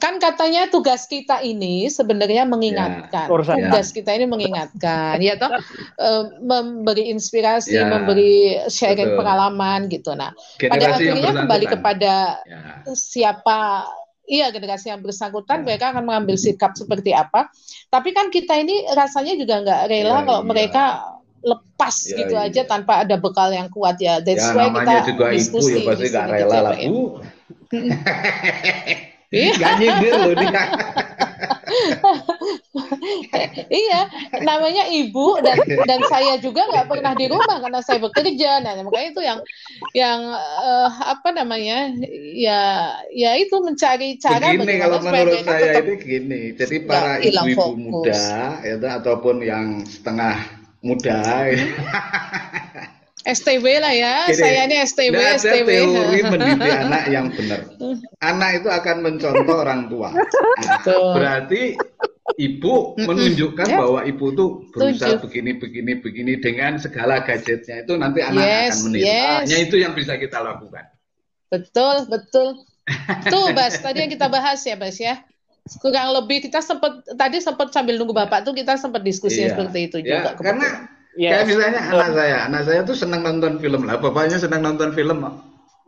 Kan 0.00 0.16
katanya 0.16 0.64
tugas 0.72 1.04
kita 1.04 1.44
ini 1.44 1.92
sebenarnya 1.92 2.48
mengingatkan. 2.48 3.28
Urusan- 3.28 3.60
tugas 3.60 3.92
kita 3.92 4.16
ini 4.16 4.24
mengingatkan, 4.24 5.20
ya 5.20 5.36
toh 5.36 5.52
eh, 6.00 6.24
memberi 6.40 7.12
inspirasi, 7.12 7.76
Ya, 7.76 7.84
memberi 7.84 8.56
sharing 8.72 9.12
betul. 9.12 9.18
pengalaman 9.20 9.80
gitu. 9.92 10.16
Nah, 10.16 10.32
pada 10.32 10.96
Generasi 10.96 11.02
yang 11.04 11.16
akhirnya 11.20 11.32
kembali 11.44 11.66
kepada 11.76 12.14
Ya. 12.48 12.60
siapa 12.96 13.84
iya 14.24 14.48
generasi 14.48 14.88
yang 14.88 15.04
bersangkutan 15.04 15.60
mereka 15.60 15.92
akan 15.92 16.08
mengambil 16.08 16.40
sikap 16.40 16.72
seperti 16.72 17.12
apa. 17.12 17.52
Tapi 17.92 18.16
kan 18.16 18.32
kita 18.32 18.56
ini 18.58 18.88
rasanya 18.96 19.36
juga 19.36 19.60
nggak 19.60 19.80
rela 19.92 20.08
Ya, 20.08 20.24
kalau 20.24 20.40
iya. 20.40 20.48
mereka 20.48 20.84
lepas 21.42 21.94
Ya, 22.06 22.16
gitu 22.24 22.34
iya. 22.38 22.48
aja 22.48 22.62
tanpa 22.64 23.02
ada 23.02 23.18
bekal 23.18 23.50
yang 23.50 23.68
kuat 23.68 23.98
ya. 23.98 24.22
That's 24.22 24.42
Ya 24.42 24.54
why 24.54 24.70
kita 24.70 24.98
juga 25.12 25.26
ibu 25.34 25.58
ya 25.58 25.80
pasti 25.82 26.06
nggak 26.08 26.26
sini 26.26 26.38
rela 26.38 26.58
lah 26.62 26.74
bu. 26.78 27.00
Iya. 29.32 29.56
Gak 29.56 29.72
nyindir 29.80 30.12
loh 30.12 30.34
dia. 30.36 30.52
iya, 33.72 34.04
namanya 34.44 34.92
ibu 34.92 35.40
dan 35.40 35.56
dan 35.88 36.04
saya 36.04 36.36
juga 36.36 36.68
nggak 36.68 36.84
pernah 36.84 37.16
di 37.16 37.32
rumah 37.32 37.64
karena 37.64 37.80
saya 37.80 38.04
bekerja. 38.04 38.60
Nah, 38.60 38.76
makanya 38.84 39.08
itu 39.08 39.22
yang 39.24 39.40
yang 39.96 40.20
eh, 40.36 40.90
apa 41.16 41.32
namanya? 41.32 41.96
Ya 42.36 42.92
ya 43.08 43.40
itu 43.40 43.56
mencari 43.64 44.20
cara 44.20 44.52
Begini 44.52 44.84
kalau 44.84 45.00
menurut 45.00 45.48
saya 45.48 45.80
tetap 45.80 45.88
ini 45.88 45.96
gini. 45.96 46.42
Jadi 46.52 46.76
para 46.84 47.16
ibu-ibu 47.24 47.72
muda 47.72 48.60
ya, 48.60 48.76
ataupun 49.00 49.40
yang 49.40 49.80
setengah 49.88 50.61
muda 50.82 51.46
ya. 51.48 51.62
STW 53.22 53.66
lah 53.78 53.94
ya. 53.94 54.26
Gini, 54.26 54.34
saya 54.34 54.60
ini 54.66 54.76
STW, 54.82 55.14
nggak 55.14 55.30
ada 55.30 55.38
STW. 55.38 55.68
teori 55.70 56.20
mendidik 56.26 56.72
anak 56.84 57.04
yang 57.06 57.26
benar. 57.30 57.60
Anak 58.18 58.50
itu 58.58 58.68
akan 58.68 58.96
mencontoh 58.98 59.56
orang 59.62 59.86
tua. 59.86 60.10
Nah, 60.10 60.78
berarti 61.14 61.78
ibu 62.34 62.98
menunjukkan 62.98 63.66
Ya. 63.68 63.78
bahwa 63.78 64.00
ibu 64.02 64.26
tuh 64.34 64.66
berusaha 64.74 65.18
Setuju. 65.18 65.22
begini 65.30 65.50
begini 65.54 65.92
begini 66.02 66.32
dengan 66.42 66.82
segala 66.82 67.22
gadgetnya 67.22 67.86
itu 67.86 67.94
nanti 67.94 68.26
anak 68.26 68.42
Yes, 68.42 68.74
akan 68.74 68.78
meniru. 68.90 69.06
yes. 69.06 69.38
Hanya 69.46 69.58
itu 69.70 69.76
yang 69.78 69.92
bisa 69.94 70.12
kita 70.18 70.38
lakukan. 70.42 70.84
Betul, 71.46 71.96
betul. 72.10 72.48
Tuh, 73.30 73.46
Bas, 73.54 73.78
tadi 73.78 74.02
yang 74.02 74.10
kita 74.10 74.26
bahas 74.26 74.58
ya, 74.66 74.74
Bas 74.74 74.98
ya. 74.98 75.22
Kurang 75.62 76.10
lebih 76.18 76.42
kita 76.42 76.58
sempat 76.58 77.06
tadi 77.14 77.38
sempat 77.38 77.70
sambil 77.70 77.94
nunggu 77.94 78.10
Bapak 78.10 78.42
tuh 78.42 78.50
kita 78.50 78.74
sempat 78.74 79.06
diskusi 79.06 79.46
Iya. 79.46 79.54
seperti 79.54 79.78
itu 79.86 79.96
Ya, 80.02 80.18
juga. 80.18 80.30
karena 80.42 80.68
Iya. 81.14 81.30
kayak 81.30 81.44
misalnya 81.46 81.80
anak 81.86 82.08
saya, 82.18 82.36
anak 82.50 82.62
saya 82.66 82.80
tuh 82.82 82.96
senang 82.98 83.22
nonton 83.22 83.62
film 83.62 83.86
lah, 83.86 83.96
bapaknya 84.02 84.42
senang 84.42 84.58
nonton 84.66 84.90
film 84.90 85.22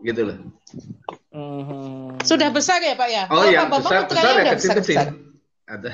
gitu 0.06 0.20
loh. 0.30 0.36
Mhm. 1.34 2.22
Sudah 2.22 2.54
besar 2.54 2.78
ya, 2.86 2.94
Pak 2.94 3.08
ya? 3.10 3.24
Oh, 3.34 3.42
yang 3.42 3.66
Pak 3.66 3.82
Bambang 3.82 4.06
besar 4.06 4.22
besar 4.30 4.32
ya 4.38 4.52
kecil 4.54 4.70
kecil. 4.78 4.98
Ada. 5.66 5.90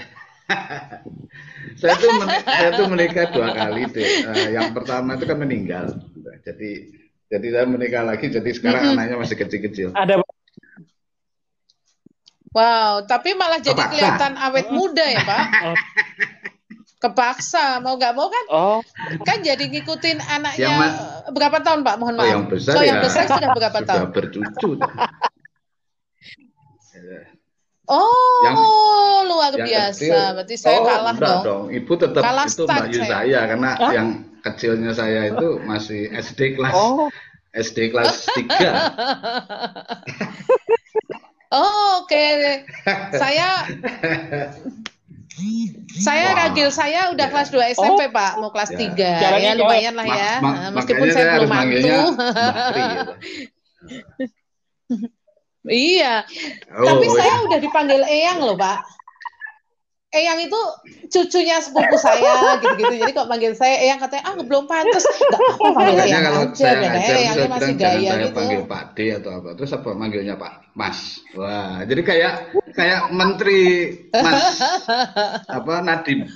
saya 1.80 1.94
tuh 1.96 2.10
men- 2.20 2.42
saya 2.44 2.70
tuh 2.74 2.86
menikah 2.90 3.26
dua 3.32 3.48
kali 3.54 3.82
deh. 3.88 4.06
Eh, 4.28 4.48
yang 4.52 4.74
pertama 4.74 5.16
itu 5.16 5.24
kan 5.24 5.38
meninggal. 5.38 5.86
Jadi 6.44 6.90
jadi 7.30 7.46
saya 7.54 7.64
menikah 7.64 8.02
lagi. 8.04 8.26
Jadi 8.28 8.50
sekarang 8.52 8.92
anaknya 8.92 9.16
masih 9.16 9.38
kecil-kecil. 9.38 9.94
Ada 9.94 10.20
Wow, 12.50 13.04
tapi 13.04 13.32
malah 13.32 13.56
jadi 13.56 13.72
Kepaksa. 13.72 13.88
kelihatan 13.88 14.32
awet 14.36 14.68
muda 14.68 15.04
ya, 15.04 15.20
Pak. 15.22 15.44
Oh. 15.62 15.76
Kepaksa, 17.00 17.78
mau 17.78 17.96
nggak 17.96 18.12
mau 18.12 18.28
kan? 18.28 18.44
oh 18.50 18.78
Kan 19.24 19.40
jadi 19.40 19.62
ngikutin 19.62 20.20
anaknya 20.20 20.60
Yang 20.60 20.76
ma- 20.76 20.96
berapa 21.32 21.58
tahun, 21.58 21.80
Pak? 21.80 21.96
Mohon 21.96 22.12
Oh, 22.12 22.18
maaf. 22.18 22.28
yang 22.28 22.44
besar 22.44 22.70
So, 22.70 22.78
ya 22.78 22.84
yang 22.84 23.00
besar 23.00 23.24
sudah 23.24 23.50
berapa 23.50 23.74
sudah 23.74 23.88
tahun? 23.88 24.08
bercucu. 24.10 24.70
Oh, 27.88 28.44
Yang- 28.44 28.56
luar 29.26 29.52
Yang 29.52 29.66
biasa. 29.66 29.96
kecil- 29.96 30.32
Berarti 30.36 30.56
saya 30.56 30.76
oh, 30.76 30.84
kalah 30.84 31.10
enggak 31.10 31.42
dong. 31.42 31.64
Ibu 31.72 31.92
tetap 31.96 32.22
Kalah 32.22 32.46
itu 32.46 32.62
Mbak 32.62 32.86
saya. 32.86 33.08
saya 33.08 33.40
karena 33.48 33.70
Hah? 33.72 33.90
yang 33.90 34.08
kecilnya 34.40 34.92
saya 34.92 35.20
itu 35.26 35.58
masih 35.60 36.08
SD 36.08 36.54
kelas 36.54 36.70
oh 36.70 37.10
SD 37.50 37.90
kelas 37.90 38.30
3. 38.30 38.46
Oh, 41.50 42.00
oke. 42.00 42.26
Saya 43.12 43.66
saya 45.98 46.26
Wah. 46.30 46.46
ragil 46.46 46.68
saya 46.70 47.10
udah 47.10 47.26
Ya. 47.26 47.32
kelas 47.32 47.48
2 47.48 47.64
SMP, 47.72 48.06
Pak. 48.08 48.38
Mau 48.38 48.50
kelas 48.50 48.70
Ya. 48.70 48.78
3. 48.78 49.10
Jalannya 49.18 49.50
Ya, 49.50 49.58
lumayan 49.58 49.94
lah 49.94 50.06
Ma- 50.06 50.14
ya. 50.14 50.32
ma- 50.38 50.52
Nah, 50.52 50.70
Meskipun 50.72 51.06
saya 51.08 51.26
belum 51.34 51.50
manggilnya 51.50 51.94
mantu. 51.96 52.22
Tri, 52.70 52.82
gitu. 52.84 53.12
Iya. 55.62 56.24
Oh, 56.72 56.88
Tapi 56.88 57.04
oh, 57.04 57.14
saya 57.14 57.34
udah 57.44 57.58
dipanggil 57.58 58.00
Eyang 58.02 58.40
loh, 58.40 58.56
Pak. 58.56 58.80
Eyang 60.10 60.42
itu 60.42 60.60
cucunya 61.06 61.62
sepupu 61.62 61.94
saya 61.94 62.58
gitu-gitu. 62.58 62.98
Jadi 62.98 63.14
kok 63.14 63.30
manggil 63.30 63.54
saya 63.54 63.78
Eyang 63.78 64.02
katanya 64.02 64.26
ah 64.26 64.34
belum 64.42 64.66
pantas. 64.66 65.06
Enggak 65.06 65.38
apa 65.38 65.66
panggil 65.70 65.94
Makanya 65.94 66.02
Eyang 66.02 66.24
kalau 66.26 66.42
aja. 66.42 66.54
saya 66.58 66.74
Eyangnya 66.74 67.30
saya 67.30 67.46
masih 67.46 67.72
bilang 67.78 67.78
gaya 67.78 68.10
saya 68.10 68.18
gitu. 68.18 68.34
panggil 68.34 68.60
Pak 68.66 68.84
D 68.98 68.98
atau 69.14 69.30
apa. 69.38 69.48
Terus 69.54 69.70
apa 69.70 69.90
manggilnya 69.94 70.34
Pak 70.34 70.52
Mas. 70.74 70.98
Wah, 71.38 71.86
jadi 71.86 72.02
kayak 72.02 72.34
kayak 72.74 73.00
menteri 73.14 73.62
Mas 74.10 74.42
apa 75.46 75.72
Nadim. 75.78 76.26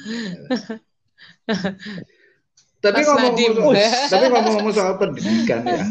Tapi 2.79 3.01
Mas 3.03 3.07
ngomong 3.11 3.35
Nadiem. 3.35 3.53
tapi 4.07 4.25
ngomong-ngomong 4.31 4.71
soal 4.71 4.95
pendidikan 5.03 5.67
ya. 5.67 5.83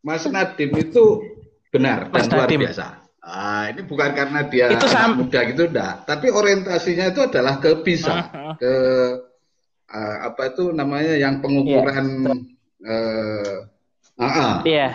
Mas 0.00 0.24
Nadim 0.24 0.72
itu 0.72 1.20
benar 1.68 2.08
Mas 2.08 2.32
dan 2.32 2.40
luar 2.40 2.48
biasa. 2.48 2.86
Ah, 3.20 3.68
ini 3.68 3.84
bukan 3.84 4.16
karena 4.16 4.48
dia 4.48 4.72
Itu 4.72 4.88
anak 4.88 4.96
sam- 4.96 5.16
muda 5.20 5.40
gitu 5.44 5.68
enggak, 5.68 6.08
tapi 6.08 6.32
orientasinya 6.32 7.12
itu 7.12 7.20
adalah 7.20 7.60
ke 7.60 7.84
bisa, 7.84 8.32
Mhm. 8.32 8.52
ke 8.56 8.72
eh, 9.90 10.16
apa 10.24 10.42
itu 10.54 10.72
namanya 10.72 11.18
yang 11.18 11.44
pengukuran 11.44 12.06
eh, 12.80 13.56
ah, 14.16 14.24
ah. 14.24 14.54
Iya. 14.64 14.88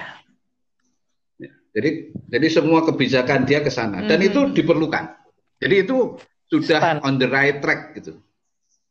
Jadi 1.75 1.89
jadi 2.31 2.47
semua 2.47 2.81
kebijakan 2.81 3.43
dia 3.43 3.59
ke 3.59 3.69
sana 3.69 4.01
dan 4.07 4.17
Mhm. 4.17 4.27
itu 4.31 4.39
diperlukan. 4.55 5.11
Jadi 5.59 5.75
itu 5.83 6.15
sudah 6.47 6.79
Stan. 6.79 6.97
on 7.03 7.19
the 7.19 7.27
right 7.27 7.59
track 7.59 7.93
gitu. 7.93 8.17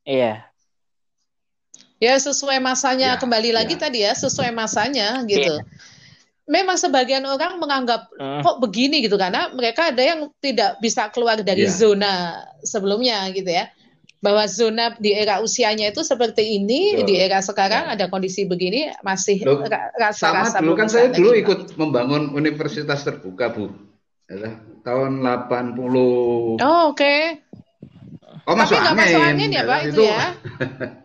Iya. 0.05 0.45
Ya 1.97 2.15
sesuai 2.21 2.61
masanya 2.61 3.17
Ya, 3.17 3.19
kembali 3.19 3.51
lagi 3.51 3.75
ya. 3.75 3.89
tadi 3.89 3.99
ya 4.05 4.13
sesuai 4.13 4.53
masanya 4.53 5.25
gitu. 5.25 5.57
Memang 6.45 6.77
sebagian 6.77 7.25
orang 7.25 7.57
menganggap 7.57 8.13
Mm. 8.15 8.45
kok 8.45 8.57
begini 8.61 9.01
gitu 9.01 9.17
karena 9.17 9.49
mereka 9.51 9.89
ada 9.89 10.03
yang 10.05 10.29
tidak 10.39 10.77
bisa 10.77 11.09
keluar 11.09 11.41
dari 11.41 11.65
Ya. 11.65 11.73
zona 11.73 12.37
sebelumnya 12.61 13.25
gitu 13.33 13.49
ya. 13.49 13.73
Bahwa 14.21 14.45
zona 14.45 14.93
di 14.97 15.13
era 15.13 15.41
usianya 15.41 15.89
itu 15.89 16.01
seperti 16.01 16.57
ini, 16.57 17.01
Betul. 17.01 17.07
di 17.09 17.15
era 17.17 17.41
sekarang 17.41 17.89
Ya. 17.89 17.93
ada 17.97 18.05
kondisi 18.09 18.45
begini 18.45 18.93
masih 19.01 19.41
Loh, 19.41 19.65
ra- 19.65 19.89
Sama 20.13 20.45
rasa-rasa 20.45 20.61
dulu 20.61 20.77
kan 20.77 20.89
saya 20.89 21.09
dulu 21.09 21.33
lagi, 21.33 21.41
ikut 21.45 21.61
membangun 21.77 22.23
universitas 22.31 23.01
terbuka, 23.01 23.49
Bu. 23.49 23.73
Ya, 24.25 24.57
tahun 24.81 25.21
80. 25.21 26.57
Oh, 26.57 26.83
oke. 26.89 27.17
Oh, 28.45 28.53
Tapi 28.53 28.61
masuk 28.61 28.77
nggak 28.77 28.97
masuk 28.97 29.21
angin 29.23 29.49
ya, 29.49 29.63
Pak, 29.65 29.81
itu 29.89 30.01
ya. 30.05 30.25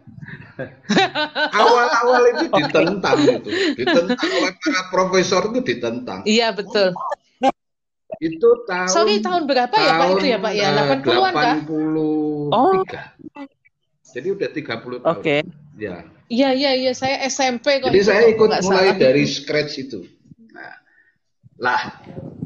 Awal-awal 1.56 2.24
itu 2.36 2.46
ditentang 2.52 3.18
itu, 3.24 3.50
ditentang 3.80 4.30
oleh 4.40 4.54
para 4.60 4.82
profesor 4.92 5.48
itu 5.54 5.60
ditentang. 5.64 6.22
Iya, 6.28 6.52
betul. 6.52 6.92
Itu 8.20 8.68
tahun 8.68 8.92
Sorry, 8.92 9.24
tahun 9.24 9.48
berapa 9.48 9.72
ya, 9.72 9.92
Pak, 9.96 10.08
itu 10.20 10.26
ya, 10.28 10.38
Pak, 10.42 10.52
ya? 10.52 10.68
eh, 10.76 11.00
80-an 11.00 11.34
kah? 11.40 11.56
83. 12.52 13.16
Jadi 14.10 14.28
udah 14.34 14.50
30 14.50 14.98
tahun. 15.00 15.14
Oke. 15.16 15.38
Ya. 15.80 16.04
Iya, 16.28 16.50
iya, 16.54 16.72
iya, 16.76 16.92
saya 16.94 17.22
SMP 17.26 17.80
kok. 17.80 17.90
Jadi 17.90 18.02
itu, 18.02 18.10
saya 18.10 18.24
ikut 18.30 18.50
mulai 18.66 18.92
salah. 18.94 18.98
dari 18.98 19.24
scratch 19.26 19.74
itu. 19.82 20.04
Nah, 20.52 20.74
lah, 21.62 21.82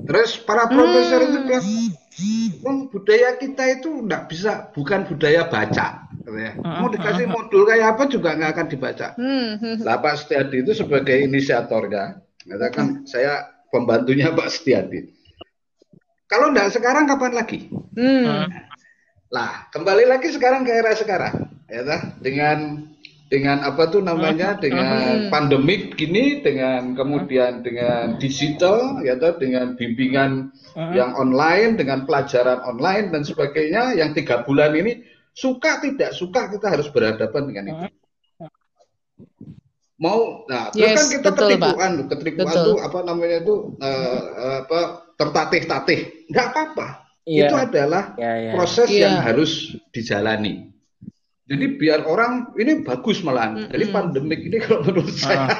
terus 0.07 0.37
para 0.39 0.67
profesor 0.67 1.19
itu 1.23 1.37
Hmm. 1.39 1.47
bilang, 1.47 1.65
"Wong, 2.63 2.77
budaya 2.91 3.35
kita 3.39 3.63
itu 3.79 3.89
nggak 4.03 4.23
bisa, 4.29 4.69
bukan 4.75 5.07
budaya 5.07 5.47
baca. 5.47 6.02
Katanya. 6.23 6.53
Mau 6.63 6.89
dikasih 6.89 7.27
modul 7.27 7.67
kayak 7.67 7.87
apa 7.95 8.03
juga 8.07 8.33
nggak 8.33 8.51
akan 8.55 8.67
dibaca. 8.71 9.07
Hmm, 9.19 9.49
hmm, 9.59 9.75
Lah 9.83 9.97
Pak 9.99 10.15
Setiadi 10.23 10.63
itu 10.63 10.71
sebagai 10.71 11.15
inisiatornya, 11.19 12.23
katakan 12.47 13.03
saya 13.03 13.51
pembantunya 13.69 14.31
Pak 14.31 14.49
Setiadi. 14.49 15.11
Kalau 16.31 16.49
nggak 16.49 16.71
sekarang 16.73 17.05
kapan 17.05 17.33
lagi? 17.35 17.69
hmm. 17.69 18.71
Lah, 19.33 19.65
kembali 19.73 20.05
lagi 20.05 20.29
sekarang 20.29 20.61
ke 20.61 20.71
era 20.71 20.93
sekarang, 20.93 21.49
ya 21.65 21.81
tah? 21.81 22.01
dengan 22.21 22.85
dengan 23.33 23.65
apa 23.65 23.89
tuh 23.89 24.05
namanya 24.05 24.61
dengan 24.61 25.25
pandemik 25.33 25.97
gini, 25.97 26.45
dengan 26.45 26.93
kemudian 26.93 27.65
dengan 27.65 28.21
digital, 28.21 29.01
ya 29.01 29.17
tah? 29.17 29.33
dengan 29.41 29.73
bimbingan 29.73 30.53
yang 30.93 31.17
online, 31.17 31.81
dengan 31.81 32.05
pelajaran 32.05 32.61
online 32.61 33.09
dan 33.09 33.25
sebagainya, 33.25 33.97
yang 33.97 34.13
tiga 34.13 34.45
bulan 34.45 34.77
ini 34.77 35.01
suka 35.33 35.81
tidak 35.81 36.13
suka 36.13 36.47
kita 36.47 36.67
harus 36.69 36.87
berhadapan 36.87 37.43
dengan 37.49 37.63
itu. 37.67 37.83
Mau, 39.97 40.43
nah 40.49 40.67
terus 40.69 40.83
Yes, 40.83 40.97
kan 40.97 41.07
kita 41.15 41.29
betul, 41.31 41.47
Pak. 41.47 41.51
ketipuan, 41.53 41.91
Betul. 42.43 42.65
tuh 42.65 42.77
apa 42.81 42.99
namanya 43.01 43.37
itu 43.39 43.55
eh, 43.77 44.19
eh, 44.35 44.57
apa 44.67 44.79
tertatih-tatih, 45.15 45.99
nggak 46.27 46.45
apa-apa. 46.51 46.87
Iya. 47.23 47.47
Itu 47.47 47.55
adalah 47.55 48.03
Iya, 48.19 48.31
iya. 48.35 48.51
proses 48.51 48.87
Iya. 48.91 49.01
yang 49.07 49.15
harus 49.23 49.51
dijalani. 49.95 50.69
Jadi 51.43 51.65
biar 51.75 52.03
orang 52.03 52.51
ini 52.55 52.83
bagus 52.83 53.23
malahan. 53.23 53.67
Jadi 53.71 53.85
pandemik 53.91 54.43
ini 54.43 54.57
kalau 54.59 54.83
menurut 54.83 55.07
Ah. 55.07 55.23
saya 55.23 55.47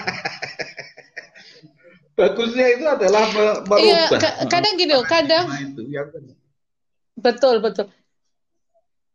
bagusnya 2.20 2.66
itu 2.78 2.86
adalah 2.86 3.24
Iya, 3.32 3.64
merubah. 3.64 4.20
ka- 4.20 4.38
kadang 4.50 4.74
gini 4.76 4.92
loh, 4.92 5.06
kadang 5.08 5.46
Nah, 5.50 5.60
itu 5.62 5.82
yang 5.88 6.08
betul 7.16 7.58
betul. 7.58 7.90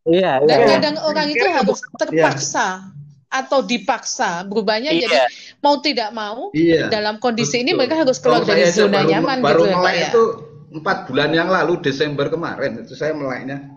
Iya, 0.09 0.33
Dan 0.41 0.59
iya. 0.59 0.67
kadang 0.73 0.97
orang 1.05 1.29
itu 1.29 1.45
harus 1.45 1.79
terpaksa 2.01 2.89
atau 3.29 3.61
dipaksa 3.61 4.41
berubahnya 4.49 4.89
Iya. 4.97 5.05
jadi 5.05 5.19
mau 5.61 5.77
tidak 5.85 6.17
mau 6.17 6.49
iya. 6.57 6.89
dalam 6.89 7.21
kondisi 7.21 7.61
ini 7.61 7.77
betul. 7.77 7.79
mereka 7.85 7.95
harus 8.01 8.17
keluar 8.25 8.41
Kalau 8.41 8.57
dari 8.57 8.73
zona 8.73 9.05
baru, 9.05 9.11
nyaman 9.13 9.39
baru 9.45 9.61
gitu 9.61 9.69
ya 9.69 9.77
melek 9.77 9.95
ya. 10.01 10.09
itu 10.09 10.23
empat 10.69 10.97
bulan 11.13 11.31
yang 11.37 11.49
lalu 11.53 11.73
Desember 11.85 12.27
kemarin 12.33 12.73
itu 12.81 12.97
saya 12.97 13.13
meleknya. 13.13 13.69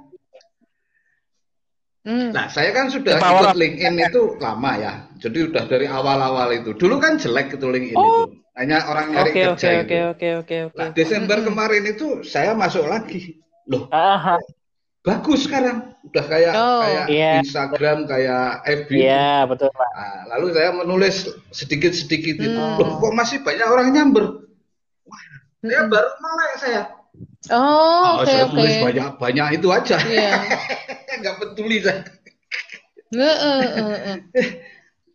Hmm. 2.01 2.33
Nah, 2.33 2.49
saya 2.49 2.73
kan 2.73 2.89
sudah 2.89 3.21
awal- 3.21 3.53
ikut 3.53 3.61
LinkedIn 3.61 3.95
itu 4.09 4.21
lama 4.41 4.71
ya. 4.73 4.93
Jadi 5.21 5.53
udah 5.53 5.63
dari 5.69 5.85
awal-awal 5.85 6.49
itu. 6.57 6.73
Dulu 6.73 6.97
kan 6.97 7.21
jelek 7.21 7.61
itu 7.61 7.65
LinkedIn 7.69 7.93
itu. 7.93 8.41
Hanya 8.57 8.83
orang 8.89 9.13
nyari 9.13 9.31
Oke, 9.31 9.37
oke, 9.37 9.47
kerja 9.53 9.69
oke, 9.69 9.77
itu. 9.85 9.95
oke, 10.01 10.29
oke, 10.41 10.55
oke. 10.73 10.77
Nah, 10.81 10.89
Desember 10.97 11.37
kemarin 11.45 11.83
itu 11.87 12.25
saya 12.25 12.57
masuk 12.57 12.89
lagi. 12.89 13.37
Loh, 13.69 13.85
Aha. 13.93 14.41
Bagus 15.01 15.45
sekarang. 15.45 15.97
Udah 16.01 16.25
kayak 16.25 16.53
Oh. 16.53 16.81
kayak 16.81 17.05
Iya. 17.07 17.31
Instagram, 17.41 17.97
kayak 18.05 18.45
FB. 18.63 18.89
Iya, 18.95 19.45
betul, 19.45 19.69
Pak. 19.69 19.91
Nah, 19.91 20.19
lalu 20.29 20.45
saya 20.51 20.69
menulis 20.71 21.15
sedikit-sedikit 21.49 22.35
itu. 22.37 22.49
Hmm. 22.51 22.77
Loh, 22.77 22.97
kok 22.97 23.13
masih 23.13 23.41
banyak 23.41 23.65
orang 23.65 23.87
nyamber? 23.89 24.25
Wah, 25.05 25.23
saya 25.59 25.81
baru 25.85 26.09
melek 26.15 26.53
saya. 26.57 26.81
Oh, 27.49 27.57
Oh, 27.57 28.09
oke 28.21 28.29
saya 28.29 28.43
oke. 28.45 28.53
tulis 28.55 28.75
banyak-banyak 28.79 29.47
itu 29.57 29.67
aja. 29.69 29.97
Iya. 29.99 30.31
Nggak 31.21 31.35
peduli 31.37 31.77
saya. 31.79 32.01
Heeh, 33.11 33.59
heeh, 33.59 33.97
heeh. 33.99 34.17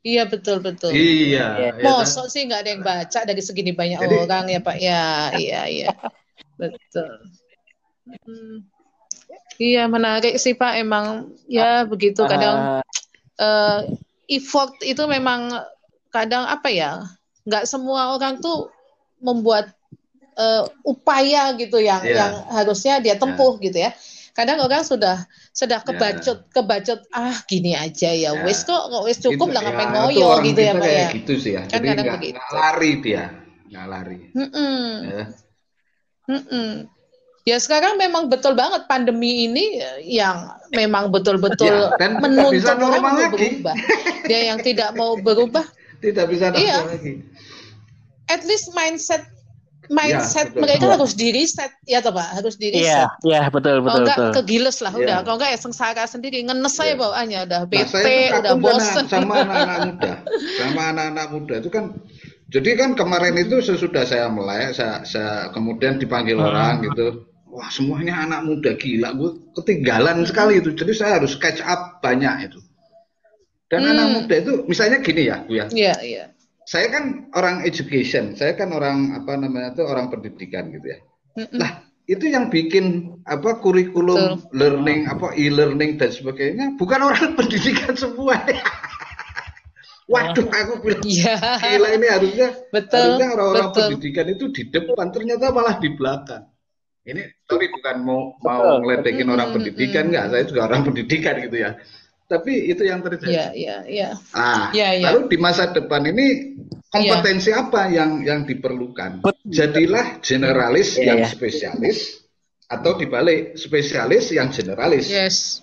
Iya 0.02 0.22
betul 0.24 0.60
betul. 0.60 0.94
Iya. 0.94 1.02
Iya. 1.02 1.46
ya 1.58 1.70
kan? 1.72 1.82
Mosok 1.82 2.26
sih 2.28 2.44
nggak 2.44 2.60
ada 2.62 2.70
yang 2.70 2.82
baca 2.84 3.20
dari 3.22 3.42
segini 3.42 3.72
banyak 3.72 3.98
Jadi- 3.98 4.18
orang 4.20 4.44
ya 4.46 4.60
Pak 4.60 4.76
ya, 4.78 5.02
iya 5.34 5.60
iya, 5.66 5.90
betul. 6.54 7.10
Hmm. 8.06 8.70
Iya 9.56 9.88
menarik 9.88 10.36
sih 10.36 10.52
Pak, 10.52 10.76
emang 10.76 11.32
ya 11.48 11.84
begitu 11.84 12.22
kadang 12.24 12.80
Ah, 12.80 12.82
eh, 13.40 13.80
effort 14.28 14.76
itu 14.80 15.00
memang 15.06 15.48
kadang 16.08 16.44
apa 16.44 16.68
ya, 16.68 17.04
nggak 17.44 17.64
semua 17.64 18.12
orang 18.12 18.36
tuh 18.38 18.68
membuat 19.18 19.72
eh, 20.36 20.64
upaya 20.84 21.56
gitu 21.56 21.80
yang 21.80 22.04
Iya. 22.04 22.12
yang 22.12 22.32
harusnya 22.52 23.00
dia 23.00 23.16
tempuh 23.16 23.56
gitu 23.56 23.80
ya. 23.80 23.96
Kadang 24.36 24.60
orang 24.60 24.84
sudah 24.84 25.24
sudah 25.48 25.80
kebacut 25.80 26.52
kebacut 26.52 27.00
ah 27.08 27.32
gini 27.48 27.72
aja 27.72 28.12
ya, 28.12 28.36
Ya. 28.36 28.44
wes 28.44 28.60
kok 28.60 28.92
wes 29.08 29.16
cukup 29.16 29.48
Itu- 29.48 29.54
lah 29.56 29.64
ngapain 29.64 29.88
ya, 29.88 29.88
itu 29.88 29.96
ngoyo 29.96 30.26
orang 30.28 30.44
gitu 30.44 30.60
ya 30.60 30.72
Pak 30.76 30.88
ya. 30.92 31.08
gitu 31.16 31.32
sih 31.40 31.52
ya. 31.56 31.62
Kan 31.64 31.80
Jadi 31.80 31.86
kadang 31.88 32.04
nggak 32.04 32.18
begitu. 32.20 32.36
nggak 32.36 32.50
lari 32.52 32.90
dia, 33.00 33.24
nggak 33.72 33.86
lari. 33.88 34.18
Mm-mm. 34.36 34.84
Ya. 35.08 35.24
Mm-mm. 36.28 36.70
Ya 37.46 37.62
sekarang 37.62 37.94
memang 37.94 38.26
betul 38.26 38.58
banget 38.58 38.90
pandemi 38.90 39.46
ini 39.46 39.78
eh, 39.78 40.02
yang 40.02 40.50
memang 40.74 41.14
betul-betul 41.14 41.70
Ya, 41.70 41.94
dan 41.94 42.18
tidak 42.18 42.22
menuntut 42.26 42.58
bisa 42.58 42.74
orang 42.74 42.90
untuk 42.98 43.06
lagi. 43.22 43.30
berubah. 43.30 43.74
Dia 44.26 44.40
yang 44.50 44.58
tidak 44.60 44.90
mau 44.92 45.14
berubah, 45.14 45.62
Tidak 46.04 46.26
bisa 46.26 46.50
normal 46.50 46.60
Iya. 46.60 46.78
lagi. 46.90 47.12
at 48.26 48.42
least 48.42 48.74
mindset 48.74 49.22
mindset 49.86 50.50
betul. 50.50 50.66
mereka 50.66 50.86
harus 50.90 51.14
di 51.14 51.30
reset 51.30 51.70
ya 51.86 52.02
toh 52.02 52.10
Pak, 52.10 52.42
harus 52.42 52.58
di 52.58 52.74
Iya, 52.74 53.06
reset. 53.06 53.10
iya, 53.22 53.42
betul, 53.46 53.78
Kalau 53.78 53.86
betul, 53.86 54.02
enggak 54.02 54.18
betul. 54.18 54.32
kegiles 54.42 54.78
lah 54.82 54.90
udah, 54.90 55.06
Iya. 55.06 55.22
kalau 55.22 55.36
enggak 55.38 55.50
ya 55.54 55.58
sengsara 55.62 56.04
sendiri, 56.04 56.38
ngenes 56.42 56.74
saya 56.74 56.92
Iya. 56.92 56.98
bawaannya 56.98 57.38
udah 57.46 57.60
Nah, 57.62 57.70
bete, 57.70 57.86
saya 57.86 58.02
itu 58.26 58.38
udah 58.42 58.54
bosen. 58.58 59.04
sama, 59.06 59.06
sama 59.06 59.34
anak-anak 59.46 59.78
muda, 59.86 60.12
sama 60.58 60.80
anak-anak 60.90 61.26
muda 61.30 61.54
itu 61.56 61.70
kan. 61.70 61.84
Jadi 62.46 62.70
kan 62.74 62.90
kemarin 62.92 63.34
itu 63.36 63.56
sesudah 63.60 64.02
saya 64.02 64.26
melek, 64.26 64.74
saya, 64.74 65.02
saya 65.02 65.30
kemudian 65.50 66.02
dipanggil 66.02 66.34
Hmm. 66.34 66.50
orang 66.50 66.82
gitu. 66.82 67.30
Wah 67.56 67.72
semuanya 67.72 68.20
anak 68.20 68.44
muda 68.44 68.76
gila, 68.76 69.16
gue 69.16 69.30
ketinggalan 69.56 70.28
sekali 70.28 70.60
itu. 70.60 70.76
Jadi 70.76 70.92
saya 70.92 71.16
harus 71.16 71.40
catch 71.40 71.64
up 71.64 72.04
banyak 72.04 72.52
itu. 72.52 72.60
Dan 73.72 73.80
Hmm. 73.82 73.92
anak 73.96 74.06
muda 74.12 74.34
itu, 74.44 74.52
misalnya 74.68 75.00
gini 75.00 75.24
ya, 75.24 75.40
Bu 75.40 75.56
ya. 75.56 75.64
Iya, 75.72 75.94
iya. 76.04 76.24
Saya 76.68 76.92
kan 76.92 77.32
orang 77.32 77.64
education, 77.64 78.36
saya 78.36 78.52
kan 78.52 78.76
orang 78.76 79.16
apa 79.16 79.40
namanya 79.40 79.72
itu 79.72 79.82
orang 79.88 80.12
pendidikan 80.12 80.68
gitu 80.68 80.84
ya. 80.84 80.98
Lah 81.56 81.70
itu 82.04 82.28
yang 82.28 82.52
bikin 82.52 83.16
apa 83.24 83.56
kurikulum 83.58 84.36
Betul. 84.44 84.52
learning 84.52 85.08
apa 85.08 85.32
e-learning 85.34 85.96
dan 85.96 86.12
sebagainya 86.12 86.76
bukan 86.76 87.00
orang 87.08 87.32
pendidikan 87.40 87.96
semua. 87.96 88.36
Waduh, 90.12 90.46
aku 90.46 90.72
bilang 90.86 91.02
Iya. 91.02 91.34
gila 91.58 91.88
ini 91.98 92.06
harusnya 92.06 92.48
Betul, 92.70 92.94
harusnya 93.18 93.26
orang-orang 93.34 93.68
pendidikan 93.74 94.26
itu 94.30 94.44
di 94.54 94.62
depan, 94.70 95.10
ternyata 95.10 95.50
malah 95.50 95.80
di 95.82 95.90
belakang. 95.98 96.46
Ini 97.06 97.22
tapi 97.46 97.70
bukan 97.70 97.96
mau 98.02 98.34
mau 98.42 98.82
ngeledekin 98.82 99.30
orang 99.30 99.54
pendidikan 99.54 100.10
nggak, 100.10 100.26
saya 100.26 100.42
juga 100.42 100.60
orang 100.66 100.82
pendidikan 100.90 101.38
gitu 101.38 101.56
ya. 101.62 101.78
Tapi 102.26 102.66
itu 102.66 102.82
yang 102.82 103.06
terjadi. 103.06 103.30
Iya, 103.30 103.46
iya, 103.54 103.76
iya. 103.86 104.08
Nah, 104.34 104.74
Iya, 104.74 104.88
iya. 104.98 105.06
lalu 105.14 105.30
di 105.30 105.38
masa 105.38 105.70
depan 105.70 106.02
ini 106.10 106.58
kompetensi 106.90 107.54
apa 107.54 107.86
yang 107.86 108.26
yang 108.26 108.42
diperlukan? 108.42 109.22
Betul. 109.22 109.46
Jadilah 109.46 110.18
generalis 110.18 110.98
Iya, 110.98 111.06
yang 111.06 111.18
iya. 111.22 111.30
spesialis 111.30 111.98
atau 112.66 112.98
dibalik 112.98 113.54
spesialis 113.54 114.34
yang 114.34 114.50
generalis. 114.50 115.06
Yes. 115.06 115.62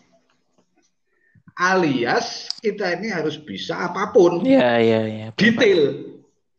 Alias 1.60 2.48
kita 2.64 2.96
ini 2.96 3.12
harus 3.12 3.36
bisa 3.38 3.78
apa 3.92 4.16
pun, 4.16 4.48
Iya, 4.48 4.72
iya, 4.80 5.02
iya. 5.06 5.28
detail 5.36 6.13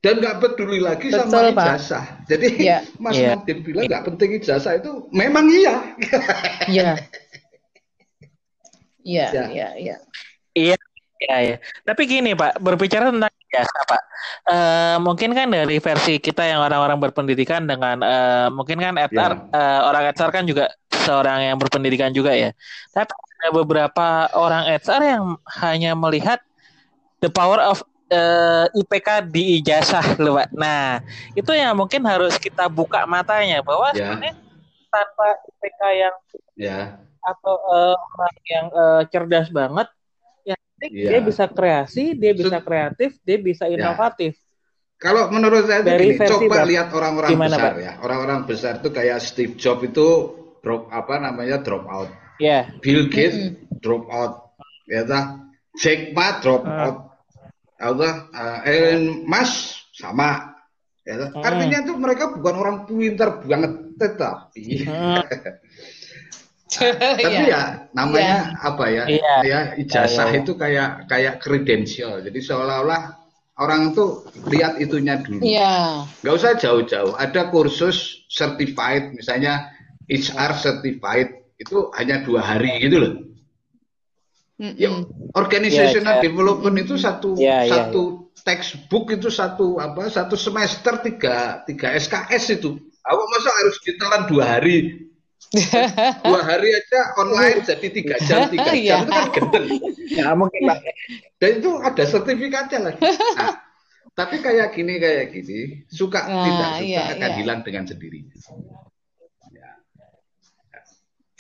dan 0.05 0.21
nggak 0.21 0.37
peduli 0.37 0.85
lagi 0.85 1.09
Betul, 1.09 1.33
sama 1.33 1.57
Pak. 1.57 1.65
ijazah. 1.81 2.05
Jadi 2.29 2.47
Iya. 2.61 2.79
Mas 3.03 3.17
Iya. 3.17 3.41
Nadine 3.41 3.61
bilang 3.65 3.85
nggak 3.89 4.05
penting 4.05 4.31
ijazah 4.37 4.73
itu 4.77 5.09
memang 5.11 5.49
iya. 5.49 5.75
Iya. 6.69 6.91
Iya, 9.01 9.27
Ya. 9.33 9.45
iya, 9.49 9.69
iya. 9.85 9.97
Iya, 10.55 10.77
iya, 11.19 11.37
iya. 11.41 11.57
Tapi 11.83 12.05
gini 12.05 12.37
Pak, 12.37 12.61
berbicara 12.61 13.09
tentang 13.09 13.33
jasa 13.49 13.81
Pak, 13.89 14.03
Eh, 14.45 14.97
mungkin 15.05 15.37
kan 15.37 15.49
dari 15.49 15.77
versi 15.81 16.17
kita 16.17 16.45
yang 16.45 16.61
orang-orang 16.65 16.97
berpendidikan 17.01 17.65
dengan 17.65 18.01
eh, 18.01 18.49
mungkin 18.49 18.81
kan 18.81 18.97
HR, 18.97 19.33
eh, 19.53 19.81
orang 19.85 20.05
HR 20.13 20.31
kan 20.33 20.45
juga 20.45 20.65
seorang 21.05 21.45
yang 21.45 21.57
berpendidikan 21.61 22.09
juga 22.13 22.33
ya. 22.33 22.51
Tapi 22.93 23.13
ada 23.13 23.49
beberapa 23.53 24.33
orang 24.33 24.65
HR 24.69 25.03
yang 25.05 25.25
hanya 25.61 25.93
melihat 25.93 26.41
the 27.21 27.29
power 27.29 27.61
of 27.61 27.85
eh, 28.15 28.79
IPK 28.79 29.09
di 29.27 29.59
ijazah 29.59 30.07
loh 30.17 30.39
Pak. 30.39 30.49
Nah, 30.55 31.03
itu 31.35 31.51
yang 31.51 31.75
mungkin 31.75 32.07
harus 32.07 32.39
kita 32.39 32.71
buka 32.71 33.03
matanya 33.05 33.59
bahwa 33.61 33.91
Ya. 33.91 34.15
sebenarnya 34.15 34.35
tanpa 34.89 35.27
IPK 35.51 35.81
yang 35.93 36.15
ya, 36.55 36.79
atau 37.21 37.55
eh, 37.59 37.97
orang 37.99 38.37
yang 38.47 38.67
eh, 38.71 39.03
cerdas 39.11 39.49
banget 39.51 39.89
ya 40.43 40.57
Iya. 40.81 41.09
dia 41.11 41.21
bisa 41.21 41.45
kreasi 41.47 42.15
dia 42.15 42.33
bisa 42.33 42.59
kreatif 42.59 43.19
dia 43.21 43.37
bisa 43.37 43.67
Ya. 43.67 43.75
inovatif 43.75 44.39
Kalau 44.95 45.29
menurut 45.29 45.67
saya 45.67 45.83
itu 45.83 45.91
Dari 45.91 46.07
gini, 46.17 46.25
coba 46.25 46.45
Bapak. 46.55 46.65
lihat 46.65 46.89
orang-orang 46.95 47.31
Gimana, 47.35 47.51
besar 47.51 47.73
Pak? 47.75 47.83
ya. 47.83 47.93
Orang-orang 48.01 48.39
besar 48.47 48.73
itu 48.79 48.89
kayak 48.89 49.19
Steve 49.21 49.55
Jobs 49.59 49.85
itu 49.85 50.07
drop 50.65 50.89
apa 50.89 51.21
namanya 51.21 51.61
drop 51.61 51.85
out. 51.91 52.09
ya 52.41 52.73
Bill 52.81 53.11
Gates 53.13 53.53
drop 53.85 54.09
out, 54.09 54.55
ya. 54.89 55.05
Jack 55.77 56.15
Ma 56.15 56.39
drop 56.41 56.63
Ah. 56.65 56.89
out, 56.89 56.97
ya 57.85 57.93
tah. 57.93 58.15
Uh, 58.33 58.59
Elon 58.65 59.29
Musk 59.29 59.85
sama, 59.93 60.57
ya. 61.05 61.29
Hmm. 61.29 61.45
Artinya 61.45 61.79
itu 61.85 61.93
mereka 62.01 62.33
bukan 62.33 62.55
orang 62.57 62.77
pintar 62.89 63.45
banget, 63.45 63.73
tetapi 64.01 64.65
Hmm. 64.89 65.21
tapi 66.75 67.23
Iya. 67.23 67.45
ya 67.47 67.63
namanya 67.95 68.59
apa 68.59 68.85
ya? 68.91 69.05
Iya. 69.07 69.35
Ya 69.47 69.61
ijazah 69.79 70.33
iya. 70.33 70.41
itu 70.43 70.57
kayak 70.59 71.07
kayak 71.07 71.39
kredensial. 71.39 72.19
Jadi 72.25 72.41
seolah-olah 72.43 73.15
orang 73.63 73.95
tuh 73.95 74.27
lihat 74.51 74.83
itunya 74.83 75.21
dulu. 75.23 75.45
Nggak 76.25 76.35
usah 76.35 76.59
jauh-jauh. 76.59 77.15
Ada 77.15 77.53
kursus 77.55 78.27
certified, 78.27 79.15
misalnya 79.15 79.71
HR 80.11 80.53
certified 80.59 81.31
itu 81.63 81.95
hanya 81.95 82.27
dua 82.27 82.43
hari 82.43 82.83
gitu 82.83 82.97
loh. 82.99 83.15
Ya, 84.55 84.87
organizational 85.35 86.19
Iya, 86.19 86.21
iya. 86.23 86.25
development 86.31 86.77
itu 86.79 86.95
satu 86.95 87.35
Iya, 87.35 87.67
iya, 87.67 87.71
satu 87.91 88.31
textbook 88.47 89.11
itu 89.11 89.27
satu 89.27 89.83
apa 89.83 90.07
satu 90.07 90.39
semester 90.39 91.03
tiga 91.03 91.67
tiga 91.67 91.91
SKS 91.91 92.63
itu. 92.63 92.79
Aku 93.03 93.23
masa 93.35 93.51
harus 93.51 93.77
ditelan 93.83 94.23
dua 94.31 94.45
hari? 94.59 95.03
Dua 96.25 96.41
hari 96.43 96.67
aja 96.73 97.15
online 97.15 97.63
jadi 97.63 97.87
tiga 97.93 98.17
jam 98.23 98.47
tiga 98.55 98.75
jam 98.75 98.75
Iya. 98.75 98.97
itu 99.03 99.11
kan 99.13 99.27
gendeng. 99.31 99.67
ya 100.11 100.27
mungkin 100.35 100.61
Pak. 100.67 100.79
Dan 101.39 101.51
itu 101.63 101.71
ada 101.79 102.05
sertifikatnya 102.07 102.79
lagi. 102.91 102.99
Nah, 103.39 103.55
tapi 104.15 104.39
kayak 104.39 104.75
gini 104.75 104.99
kayak 104.99 105.31
gini 105.31 105.59
suka 105.87 106.27
Nah, 106.27 106.43
tidak 106.47 106.71
suka 106.79 106.87
iya, 106.87 107.03
akan 107.13 107.31
iya. 107.31 107.37
hilang 107.39 107.61
dengan 107.63 107.85
sendirinya. 107.87 108.35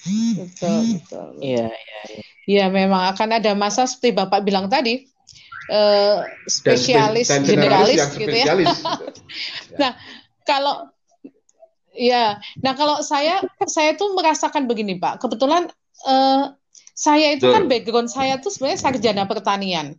Betul, 0.05 0.79
betul. 1.00 1.29
iya 1.40 1.64
iya 1.72 2.00
iya. 2.12 2.24
Ya, 2.44 2.68
memang 2.68 3.09
akan 3.14 3.40
ada 3.40 3.57
masa 3.57 3.88
seperti 3.88 4.12
Bapak 4.12 4.44
bilang 4.44 4.68
tadi, 4.68 5.09
eh, 5.68 6.16
Dan 6.20 6.44
spe- 6.44 6.76
spesialis, 6.76 7.33
dan 7.33 7.40
generalis 7.42 7.96
yang 7.96 8.12
gitu 8.12 8.30
ya. 8.30 8.44
spesialis. 8.44 8.68
Nah, 9.80 9.92
kalau 10.44 10.92
ya, 11.90 12.38
nah 12.61 12.76
kalau 12.76 13.00
saya 13.00 13.42
saya 13.64 13.96
tuh 13.96 14.12
merasakan 14.14 14.68
begini, 14.68 15.00
Pak. 15.00 15.24
Kebetulan 15.24 15.66
eh, 16.07 16.44
saya 16.94 17.35
itu 17.35 17.48
Betul. 17.48 17.54
kan 17.57 17.64
background 17.66 18.09
saya 18.12 18.38
tuh 18.38 18.52
sebenarnya 18.52 18.78
sarjana 18.78 19.24
pertanian. 19.26 19.98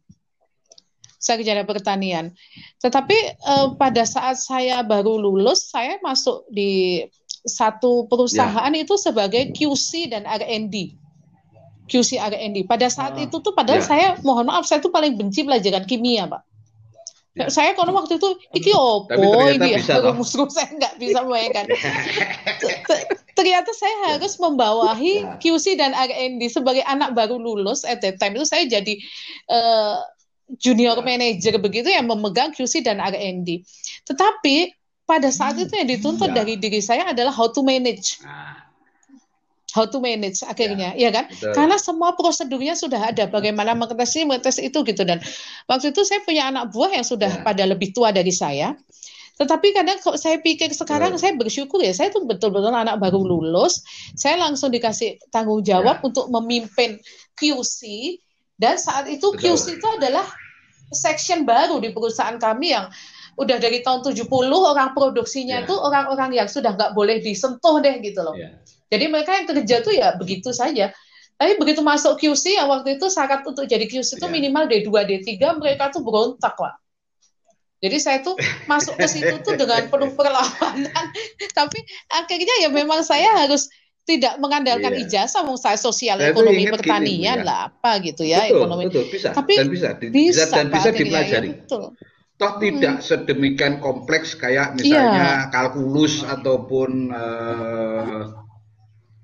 Sarjana 1.19 1.65
pertanian. 1.65 2.31
Tetapi 2.79 3.17
eh, 3.33 3.67
pada 3.75 4.05
saat 4.05 4.37
saya 4.37 4.85
baru 4.85 5.17
lulus, 5.17 5.73
saya 5.73 5.97
masuk 5.99 6.45
di 6.53 7.01
satu 7.45 8.05
perusahaan 8.05 8.71
Ya. 8.71 8.81
itu 8.81 8.95
sebagai 8.95 9.49
QC 9.51 10.13
dan 10.13 10.23
R&D. 10.23 10.95
QC 11.85 12.17
R&D. 12.17 12.65
Pada 12.65 12.89
saat 12.89 13.13
Ah. 13.13 13.23
itu 13.23 13.37
tuh 13.39 13.53
padahal 13.53 13.81
Ya. 13.81 13.85
saya 13.85 14.07
mohon 14.21 14.49
maaf 14.49 14.65
saya 14.65 14.81
tuh 14.81 14.89
paling 14.89 15.13
benci 15.15 15.45
pelajaran 15.45 15.85
kimia, 15.85 16.25
Pak. 16.25 16.41
Ya. 17.35 17.51
Saya 17.51 17.75
kalau 17.75 17.91
waktu 17.91 18.15
itu 18.15 18.29
iki 18.55 18.71
opo 18.71 19.11
ini 19.51 19.75
ya 19.75 19.99
rumus-rumus 19.99 20.55
saya 20.55 20.71
nggak 20.71 20.93
bisa 20.95 21.19
membayangkan. 21.19 21.67
Ternyata 23.35 23.71
saya 23.75 24.15
harus 24.15 24.39
membawahi 24.39 25.13
Ya. 25.19 25.35
QC 25.37 25.75
dan 25.75 25.91
R&D 25.91 26.39
sebagai 26.47 26.81
anak 26.87 27.11
baru 27.11 27.35
lulus 27.35 27.83
at 27.83 27.99
that 27.99 28.15
time 28.17 28.39
itu 28.39 28.47
saya 28.47 28.63
jadi 28.65 28.95
eh, 29.51 29.97
junior 30.57 30.95
Ya. 30.95 31.03
manager 31.03 31.59
begitu 31.59 31.91
yang 31.91 32.07
memegang 32.07 32.55
QC 32.55 32.79
dan 32.79 33.03
R&D. 33.03 33.67
Tetapi 34.07 34.71
pada 35.03 35.29
saat 35.29 35.59
itu 35.59 35.69
yang 35.75 35.85
dituntut 35.85 36.31
Ya. 36.31 36.41
dari 36.41 36.55
diri 36.55 36.79
saya 36.79 37.11
adalah 37.11 37.29
how 37.29 37.51
to 37.51 37.61
manage 37.61 38.17
Nah, 38.23 38.64
how 39.75 39.83
to 39.83 39.99
manage 39.99 40.39
akhirnya 40.47 40.95
ya, 40.95 41.11
kan 41.11 41.27
betul. 41.27 41.51
karena 41.51 41.75
semua 41.75 42.15
prosedurnya 42.15 42.79
sudah 42.79 43.11
ada 43.11 43.27
bagaimana 43.27 43.75
mengetes 43.75 44.15
ini 44.15 44.31
mengetes 44.31 44.57
itu 44.63 44.79
gitu 44.87 45.03
dan 45.03 45.19
waktu 45.67 45.91
itu 45.91 46.01
saya 46.07 46.23
punya 46.23 46.47
anak 46.47 46.71
buah 46.71 46.95
yang 46.95 47.03
sudah 47.03 47.27
Ya. 47.27 47.43
pada 47.43 47.67
lebih 47.67 47.91
tua 47.91 48.15
dari 48.15 48.31
saya 48.31 48.71
tetapi 49.35 49.75
kadang 49.75 49.99
kalau 49.99 50.15
saya 50.15 50.39
pikir 50.39 50.71
sekarang 50.71 51.11
Betul. 51.11 51.21
saya 51.27 51.33
bersyukur 51.35 51.83
ya 51.83 51.91
saya 51.91 52.07
tuh 52.07 52.23
betul-betul 52.23 52.71
anak 52.71 52.95
baru 53.03 53.19
lulus 53.19 53.83
saya 54.15 54.39
langsung 54.39 54.71
dikasih 54.71 55.19
tanggung 55.27 55.59
jawab 55.59 55.99
Ya. 55.99 56.03
untuk 56.07 56.31
memimpin 56.31 57.03
QC 57.35 58.15
dan 58.55 58.79
saat 58.79 59.11
itu 59.11 59.35
Betul. 59.35 59.59
QC 59.59 59.75
itu 59.83 59.87
adalah 59.99 60.23
section 60.95 61.43
baru 61.43 61.83
di 61.83 61.91
perusahaan 61.91 62.39
kami 62.39 62.71
yang 62.71 62.87
udah 63.35 63.59
dari 63.59 63.83
tahun 63.83 63.99
70 64.07 64.31
orang 64.55 64.95
produksinya 64.95 65.59
Ya. 65.59 65.63
itu 65.67 65.75
orang-orang 65.75 66.31
yang 66.31 66.47
sudah 66.47 66.71
nggak 66.71 66.95
boleh 66.95 67.19
disentuh 67.19 67.83
deh 67.83 67.99
gitu 67.99 68.23
loh 68.23 68.31
ya. 68.39 68.55
Jadi 68.95 69.11
mereka 69.11 69.35
yang 69.35 69.45
kerja 69.45 69.75
tuh 69.83 69.91
ya 69.91 70.15
begitu 70.15 70.49
saja. 70.49 70.95
Tapi 71.35 71.59
begitu 71.59 71.83
masuk 71.83 72.15
QC 72.15 72.55
yang 72.55 72.71
waktu 72.71 72.95
itu 72.95 73.11
syarat 73.11 73.43
untuk 73.43 73.67
jadi 73.67 73.83
QC 73.83 74.15
itu 74.15 74.23
Iya. 74.23 74.31
minimal 74.31 74.71
D2, 74.71 74.87
D3 75.03 75.35
mereka 75.59 75.91
tuh 75.91 75.99
berontak 75.99 76.55
lah. 76.55 76.79
Jadi 77.83 77.97
saya 77.99 78.23
tuh 78.23 78.39
masuk 78.65 78.95
ke 78.95 79.03
situ 79.05 79.35
tuh 79.43 79.53
dengan 79.53 79.83
penuh 79.85 80.15
perlawanan. 80.17 81.05
Tapi 81.51 81.79
akhirnya 82.09 82.55
ya 82.63 82.69
memang 82.71 83.03
saya 83.03 83.35
harus 83.35 83.67
tidak 84.07 84.39
mengandalkan 84.39 84.95
Iya. 84.95 85.27
ijazah, 85.27 85.43
mau 85.43 85.59
saya 85.59 85.75
sosial 85.75 86.15
Saya 86.17 86.31
ekonomi 86.31 86.63
gini, 86.63 86.71
pertanian 86.71 87.39
ya. 87.41 87.43
lah 87.43 87.59
apa 87.67 87.99
gitu 87.99 88.23
ya 88.23 88.47
betul, 88.47 88.55
ekonomi. 88.55 88.83
betul 88.87 89.03
bisa 89.11 89.29
Tapi 89.33 89.53
dan 89.59 89.67
bisa, 89.67 89.89
di- 89.99 90.09
Bisa, 90.09 90.43
dan 90.47 90.65
Pak, 90.69 90.75
bisa 90.77 90.87
ya, 90.87 90.95
dipelajari. 90.95 91.49
betul. 91.59 91.83
Toh 92.35 92.53
tidak 92.59 92.95
sedemikian 92.99 93.79
kompleks 93.79 94.35
kayak 94.35 94.75
misalnya 94.75 95.47
kalkulus 95.49 96.19
ataupun 96.21 97.11
eh, 97.11 98.21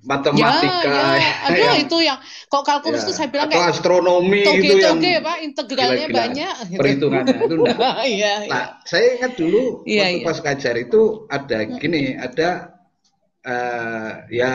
matematika 0.02 0.82
ya, 0.82 1.14
ya. 1.16 1.32
Aduh 1.46 1.62
yang- 1.62 1.82
itu 1.82 1.98
yang 2.02 2.18
kok 2.46 2.64
kalkulus 2.64 3.02
ya, 3.02 3.08
tuh 3.08 3.16
saya 3.16 3.30
bilang 3.30 3.48
atau 3.48 3.56
kayak 3.56 3.72
astronomi 3.72 4.40
itu 4.42 4.50
yang 4.50 4.98
toge-toge 4.98 5.14
Pak, 5.20 5.38
integralnya 5.42 5.96
gila-gila. 6.04 6.20
banyak. 6.22 6.54
gitu. 6.66 6.80
perhitungannya 6.80 7.36
itu 7.38 7.56
enggak. 7.56 7.78
Iya, 8.12 8.34
iya. 8.42 8.50
Nah, 8.50 8.66
saya 8.84 9.08
ingat 9.16 9.34
dulu 9.36 9.62
Iya, 9.84 10.02
waktu 10.04 10.18
iya. 10.18 10.26
pas 10.26 10.38
ngajar 10.40 10.76
itu 10.78 11.02
ada 11.28 11.58
gini, 11.72 12.02
ada 12.14 12.50
eh, 13.42 14.10
ya 14.32 14.54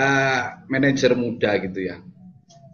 manajer 0.66 1.12
muda 1.14 1.50
gitu 1.58 1.80
ya. 1.82 1.96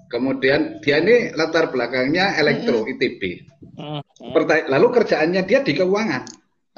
Kemudian 0.06 0.60
dia 0.78 1.00
ini 1.00 1.32
latar 1.32 1.72
belakangnya 1.72 2.36
elektro 2.36 2.84
ITB. 2.84 3.48
Hmm. 3.72 4.04
Perta- 4.28 4.68
Lalu 4.68 4.86
kerjaannya 4.92 5.42
dia 5.42 5.60
di 5.60 5.72
keuangan. 5.72 6.22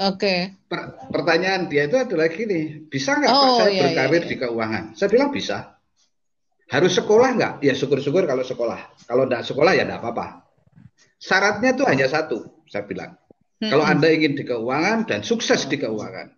Oke. 0.06 0.54
Per- 0.66 1.10
pertanyaan 1.10 1.66
dia 1.66 1.86
itu 1.86 1.98
adalah 1.98 2.26
gini, 2.26 2.86
bisa 2.86 3.14
nggak 3.14 3.26
Pak 3.26 3.42
Oh, 3.44 3.58
saya 3.58 3.70
iya, 3.70 3.82
berkarir 3.84 4.10
iya, 4.14 4.22
iya. 4.22 4.30
di 4.30 4.36
keuangan? 4.38 4.84
Saya 4.94 5.08
bilang 5.10 5.30
bisa. 5.30 5.73
Harus 6.72 6.96
sekolah 6.96 7.28
nggak? 7.36 7.52
Ya 7.60 7.76
syukur-syukur 7.76 8.24
kalau 8.24 8.40
sekolah. 8.40 8.80
Kalau 9.04 9.28
nggak 9.28 9.44
sekolah 9.44 9.72
ya 9.76 9.84
nggak 9.84 10.00
apa-apa. 10.00 10.48
Syaratnya 11.20 11.76
tuh 11.76 11.86
hanya 11.88 12.08
satu, 12.08 12.64
saya 12.68 12.84
bilang. 12.84 13.16
Mm-mm. 13.60 13.70
Kalau 13.72 13.84
Anda 13.84 14.08
ingin 14.12 14.36
di 14.36 14.44
keuangan 14.44 15.08
dan 15.08 15.20
sukses 15.24 15.64
di 15.68 15.76
keuangan. 15.80 16.32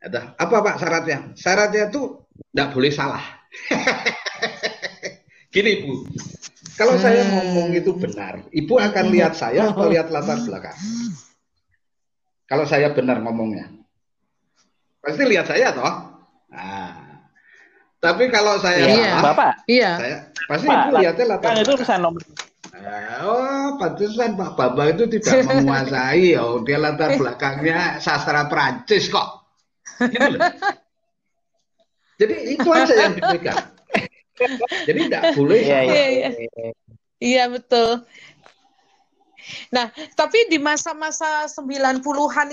Ada 0.00 0.36
apa 0.40 0.56
Pak 0.64 0.76
syaratnya? 0.80 1.18
Syaratnya 1.36 1.92
tuh 1.92 2.24
nggak 2.56 2.68
boleh 2.72 2.92
salah. 2.92 3.20
Gini 5.54 5.82
Bu, 5.82 6.06
kalau 6.78 6.94
saya 6.96 7.26
Hmm. 7.26 7.32
ngomong 7.34 7.74
itu 7.74 7.90
benar, 7.98 8.46
Ibu 8.54 8.74
akan 8.78 9.04
lihat 9.10 9.34
saya 9.34 9.74
atau 9.74 9.90
lihat 9.90 10.08
latar 10.14 10.38
belakang? 10.46 10.78
Kalau 12.46 12.64
saya 12.66 12.94
benar 12.94 13.18
ngomongnya, 13.22 13.66
pasti 15.02 15.22
lihat 15.26 15.46
saya 15.50 15.74
toh. 15.74 15.94
Nah, 16.50 16.99
tapi 18.00 18.32
kalau 18.32 18.56
saya 18.58 18.80
Iya, 18.82 19.12
salah, 19.14 19.22
Bapak. 19.22 19.52
Iya. 19.68 19.90
saya 19.94 20.16
pasti 20.48 20.66
Pak, 20.66 20.80
Ibu 20.80 20.92
lihatnya 20.98 21.24
latar 21.28 21.44
Kan 21.44 21.54
itu 21.54 21.62
belakang. 21.62 21.76
urusan 21.76 22.00
nomor. 22.00 22.22
Oh, 23.20 23.66
pantesan 23.76 24.30
Pak 24.34 24.50
Bambang 24.56 24.88
itu 24.96 25.04
tidak 25.12 25.44
menguasai. 25.52 26.32
Oh, 26.40 26.64
dia 26.64 26.80
latar 26.80 27.12
belakangnya 27.14 28.00
sastra 28.00 28.48
Prancis 28.48 29.12
kok. 29.12 29.44
Gitu 30.00 30.28
loh. 30.32 30.40
Jadi 32.16 32.34
itu 32.52 32.68
aja 32.68 32.94
yang 32.96 33.14
dipegang. 33.16 33.64
Jadi 34.88 34.98
tidak 35.08 35.22
boleh. 35.36 35.60
Iya, 35.60 35.68
salah. 35.76 35.92
iya. 35.92 36.06
Iya, 36.32 36.68
Iya 37.20 37.44
betul. 37.52 38.00
Nah, 39.68 39.92
tapi 40.16 40.48
di 40.48 40.56
masa-masa 40.56 41.44
90-an 41.44 42.00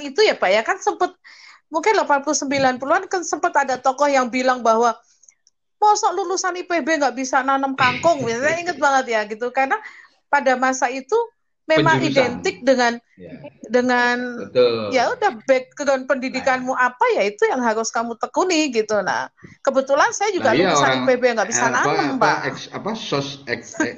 itu 0.03 0.19
ya 0.23 0.35
Pak 0.35 0.49
ya 0.51 0.59
kan 0.59 0.75
sempat 0.75 1.15
mungkin 1.67 1.95
80 1.95 2.47
90-an 2.47 3.07
kan 3.07 3.21
sempat 3.23 3.55
ada 3.55 3.79
tokoh 3.79 4.07
yang 4.07 4.27
bilang 4.27 4.59
bahwa 4.59 4.91
mosok 5.77 6.11
lulusan 6.13 6.57
IPB 6.65 7.01
nggak 7.01 7.15
bisa 7.15 7.41
nanam 7.45 7.77
kangkung. 7.77 8.25
Saya 8.25 8.57
ingat 8.57 8.77
banget 8.81 9.05
ya 9.13 9.21
gitu 9.29 9.53
karena 9.53 9.77
pada 10.27 10.57
masa 10.59 10.91
itu 10.91 11.15
memang 11.69 12.01
Penjurusan. 12.01 12.41
identik 12.41 12.55
dengan 12.65 12.99
Ya, 13.17 13.33
dengan 13.65 14.45
betul. 14.45 14.93
ya 14.93 15.09
udah 15.09 15.41
background 15.43 16.05
pendidikanmu 16.05 16.69
apa 16.71 17.01
ya 17.17 17.25
itu 17.25 17.49
yang 17.49 17.59
harus 17.59 17.89
kamu 17.89 18.13
tekuni 18.13 18.69
gitu. 18.69 18.93
Nah, 19.01 19.33
kebetulan 19.61 20.13
saya 20.13 20.29
juga 20.29 20.53
Nah, 20.53 20.53
iya, 20.53 20.69
lulusan 20.69 20.85
orang- 20.85 21.01
IPB 21.09 21.23
nggak 21.33 21.49
bisa 21.49 21.65
apa, 21.65 21.73
nanam, 21.81 21.97
apa, 22.13 22.21
Pak. 22.21 22.37
eks- 22.45 22.69
apa 22.69 22.89
sos 22.93 23.41
ek, 23.43 23.61
eh, 23.81 23.97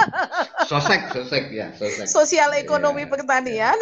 sosek 0.64 1.12
sosek 1.12 1.44
ya 1.50 1.68
sosek. 1.74 2.08
sosial 2.08 2.56
ekonomi 2.56 3.04
Iya. 3.04 3.12
pertanian 3.12 3.76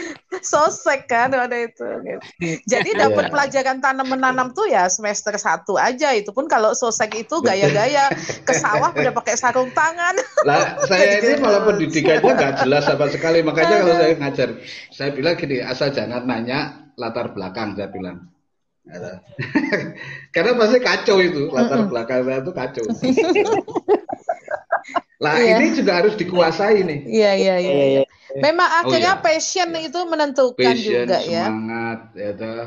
sosek 0.44 1.08
kan 1.08 1.32
ada 1.32 1.56
itu 1.56 1.80
gitu. 1.98 2.20
jadi 2.66 2.90
dapat 3.00 3.24
Iya. 3.24 3.32
pelajaran 3.32 3.78
tanam 3.80 4.06
menanam 4.06 4.52
tuh 4.52 4.66
ya 4.66 4.86
semester 4.86 5.32
satu 5.34 5.74
aja 5.74 6.12
itu 6.12 6.30
pun 6.30 6.44
kalau 6.46 6.72
sosek 6.72 7.16
itu 7.16 7.40
gaya-gaya 7.40 8.12
ke 8.44 8.52
sawah 8.52 8.92
udah 8.92 9.12
pakai 9.18 9.34
sarung 9.34 9.72
tangan 9.72 10.14
Lah 10.44 10.76
saya 10.84 11.16
ini 11.18 11.28
Gitu. 11.30 11.40
malah 11.40 11.64
pendidikannya 11.64 12.28
nggak 12.30 12.52
jelas 12.60 12.82
sama 12.84 13.08
sekali. 13.08 13.40
Makanya 13.40 13.76
kalau 13.78 13.96
saya 13.96 14.14
ngajar, 14.18 14.48
saya 14.90 15.10
bilang 15.14 15.38
gini, 15.38 15.62
asal 15.62 15.94
jangan 15.94 16.26
nanya 16.26 16.90
latar 16.98 17.30
belakang, 17.32 17.78
saya 17.78 17.88
bilang. 17.88 18.28
Karena 20.34 20.56
pasti 20.56 20.78
kacau 20.80 21.20
itu 21.20 21.52
latar 21.52 21.84
belakang 21.86 22.24
saya 22.24 22.38
itu 22.40 22.52
kacau. 22.56 22.84
lah 25.18 25.34
Iya. 25.34 25.58
ini 25.58 25.66
juga 25.74 25.98
harus 25.98 26.14
dikuasai 26.14 26.86
nih. 26.86 27.00
iya 27.10 27.32
iya 27.34 27.54
iya 27.58 27.74
Iya, 27.74 27.86
iya. 27.90 28.02
memang 28.38 28.70
akhirnya 28.70 29.18
iya. 29.18 29.22
passion 29.22 29.70
itu 29.74 30.00
menentukan 30.06 30.62
Passion, 30.78 31.04
juga 31.10 31.18
ya 31.26 31.44
semangat, 31.50 32.00
ya 32.14 32.30
toh. 32.38 32.66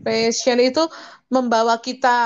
passion 0.00 0.58
itu 0.58 0.82
membawa 1.28 1.76
kita 1.80 2.16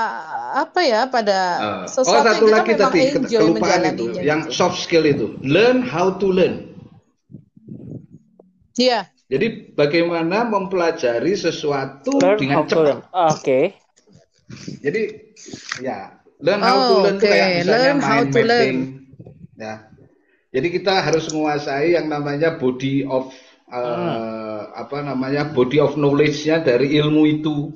apa 0.55 0.79
ya 0.87 1.07
pada 1.11 1.39
oh 1.59 1.83
sesuatu 1.83 2.31
satu 2.31 2.45
yang 2.47 2.55
lagi 2.63 2.69
kita 2.73 2.85
memang 2.87 2.91
tadi 2.95 3.03
enjoy 3.11 3.39
kelupaan 3.43 3.81
itu, 3.91 4.05
yang 4.23 4.41
soft 4.55 4.79
skill 4.79 5.03
itu, 5.03 5.35
learn 5.43 5.83
how 5.83 6.07
to 6.15 6.31
learn. 6.31 6.66
Iya, 8.77 8.99
Jadi 9.27 9.73
bagaimana 9.75 10.47
mempelajari 10.47 11.33
sesuatu 11.33 12.15
Learn 12.15 12.39
dengan 12.39 12.63
to 12.63 12.69
cepat. 12.71 12.83
learn. 12.85 12.99
Oke. 13.11 13.59
Jadi 14.79 15.01
ya 15.81 16.15
learn 16.39 16.61
how 16.63 16.77
to 16.79 16.93
Oh, 16.95 17.01
learn 17.03 17.17
tuh 17.17 17.27
oke. 17.27 17.33
kayak 17.33 17.47
misalnya 17.59 17.75
Learn 17.91 17.99
how 17.99 18.21
to 18.23 18.39
learn. 18.39 18.47
mapping. 18.47 18.77
Ya. 19.57 19.73
Jadi 20.47 20.67
kita 20.71 20.93
harus 21.03 21.25
menguasai 21.27 21.87
yang 21.93 22.07
namanya 22.07 22.55
body 22.55 23.03
of 23.03 23.33
eh, 23.67 24.61
apa 24.71 25.03
namanya 25.03 25.51
body 25.51 25.77
of 25.77 25.99
knowledge-nya 25.99 26.63
dari 26.63 26.95
ilmu 26.95 27.27
itu 27.27 27.75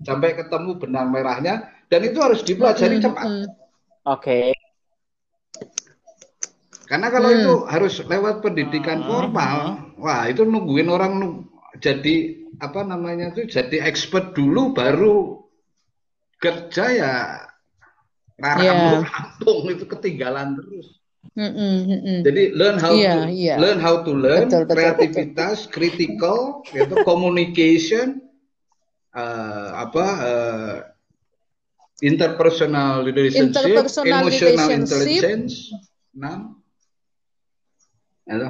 sampai 0.00 0.32
ketemu 0.32 0.80
benang 0.80 1.12
merahnya 1.12 1.68
dan 1.92 2.00
itu 2.00 2.16
harus 2.16 2.40
dipelajari 2.40 3.02
cepat. 3.02 3.26
Mm, 3.26 3.46
Oke. 4.08 4.56
Karena 6.90 7.06
kalau 7.06 7.30
Hmm. 7.30 7.38
itu 7.38 7.54
harus 7.70 7.94
lewat 8.02 8.42
pendidikan 8.42 9.06
formal, 9.06 9.78
wah 9.94 10.26
itu 10.26 10.42
nungguin 10.42 10.90
orang 10.90 11.12
nu- 11.22 11.46
jadi 11.78 12.34
apa 12.58 12.82
namanya 12.82 13.30
tuh 13.30 13.46
jadi 13.46 13.86
expert 13.86 14.34
dulu 14.34 14.74
baru 14.74 15.38
kerja 16.42 16.84
ya 16.90 17.14
Ya. 18.40 19.04
rampung 19.06 19.68
itu 19.70 19.84
ketinggalan 19.86 20.58
terus. 20.58 20.98
mm, 21.36 21.44
mm, 21.44 21.76
mm, 21.86 22.00
mm. 22.02 22.20
Jadi 22.26 22.42
learn 22.56 22.76
how 22.80 22.90
Iya, 22.96 23.12
to 23.14 23.20
iya. 23.30 23.54
learn 23.60 23.78
how 23.78 23.94
to 24.02 24.10
learn, 24.10 24.48
Betul, 24.48 24.62
betul, 24.66 24.74
kreativitas, 24.74 25.56
critical, 25.68 26.64
gitu, 26.66 26.94
communication, 27.04 28.18
eh, 29.12 29.68
apa 29.76 30.06
eh, 30.24 30.76
interpersonal 32.00 33.04
relationship, 33.04 33.76
Interpersonal 33.76 34.08
emotional 34.08 34.56
relationship. 34.56 34.80
intelligence, 34.80 35.52
enam, 36.16 36.59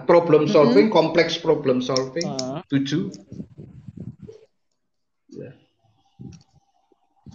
problem 0.04 0.44
solving, 0.44 0.92
kompleks 0.92 1.40
problem 1.40 1.80
solving, 1.80 2.28
Hmm. 2.28 2.60
tujuh, 2.68 3.08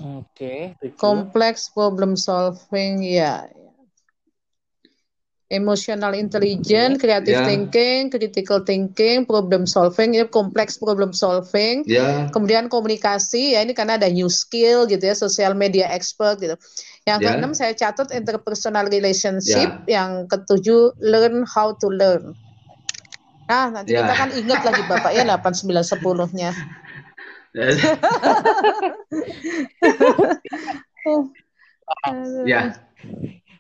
Oke. 0.05 0.77
tujuh. 0.77 0.99
Kompleks 0.99 1.71
problem 1.73 2.13
solving, 2.13 3.01
ya. 3.01 3.49
Emotional 5.45 6.17
intelligence, 6.17 6.97
creative 6.97 7.37
Ya. 7.37 7.45
thinking, 7.45 8.09
critical 8.09 8.65
thinking, 8.65 9.29
problem 9.29 9.69
solving, 9.69 10.17
ya 10.17 10.25
kompleks 10.25 10.73
problem 10.81 11.13
solving. 11.13 11.85
ya, 11.85 12.25
Kemudian 12.33 12.65
komunikasi, 12.65 13.53
ya 13.53 13.61
ini 13.61 13.77
karena 13.77 14.01
ada 14.01 14.09
new 14.09 14.25
skill 14.25 14.89
gitu 14.89 15.05
ya, 15.05 15.13
social 15.13 15.53
media 15.53 15.85
expert 15.93 16.41
gitu. 16.41 16.57
Yang 17.05 17.19
Ya. 17.21 17.25
keenam 17.29 17.53
saya 17.53 17.73
catat 17.77 18.09
interpersonal 18.17 18.89
relationship, 18.89 19.69
yang 19.85 20.25
ketujuh 20.25 20.97
learn 21.05 21.45
how 21.45 21.69
to 21.77 21.85
learn. 21.93 22.33
Nah, 23.45 23.69
nanti 23.69 23.93
Ya. 23.93 24.01
kita 24.01 24.13
kan 24.17 24.29
ingat 24.33 24.65
lagi 24.65 24.81
Bapak 24.89 25.13
ya 25.13 25.21
8 25.21 25.53
9 25.53 25.85
10-nya. 25.85 26.49
ya, 32.49 32.73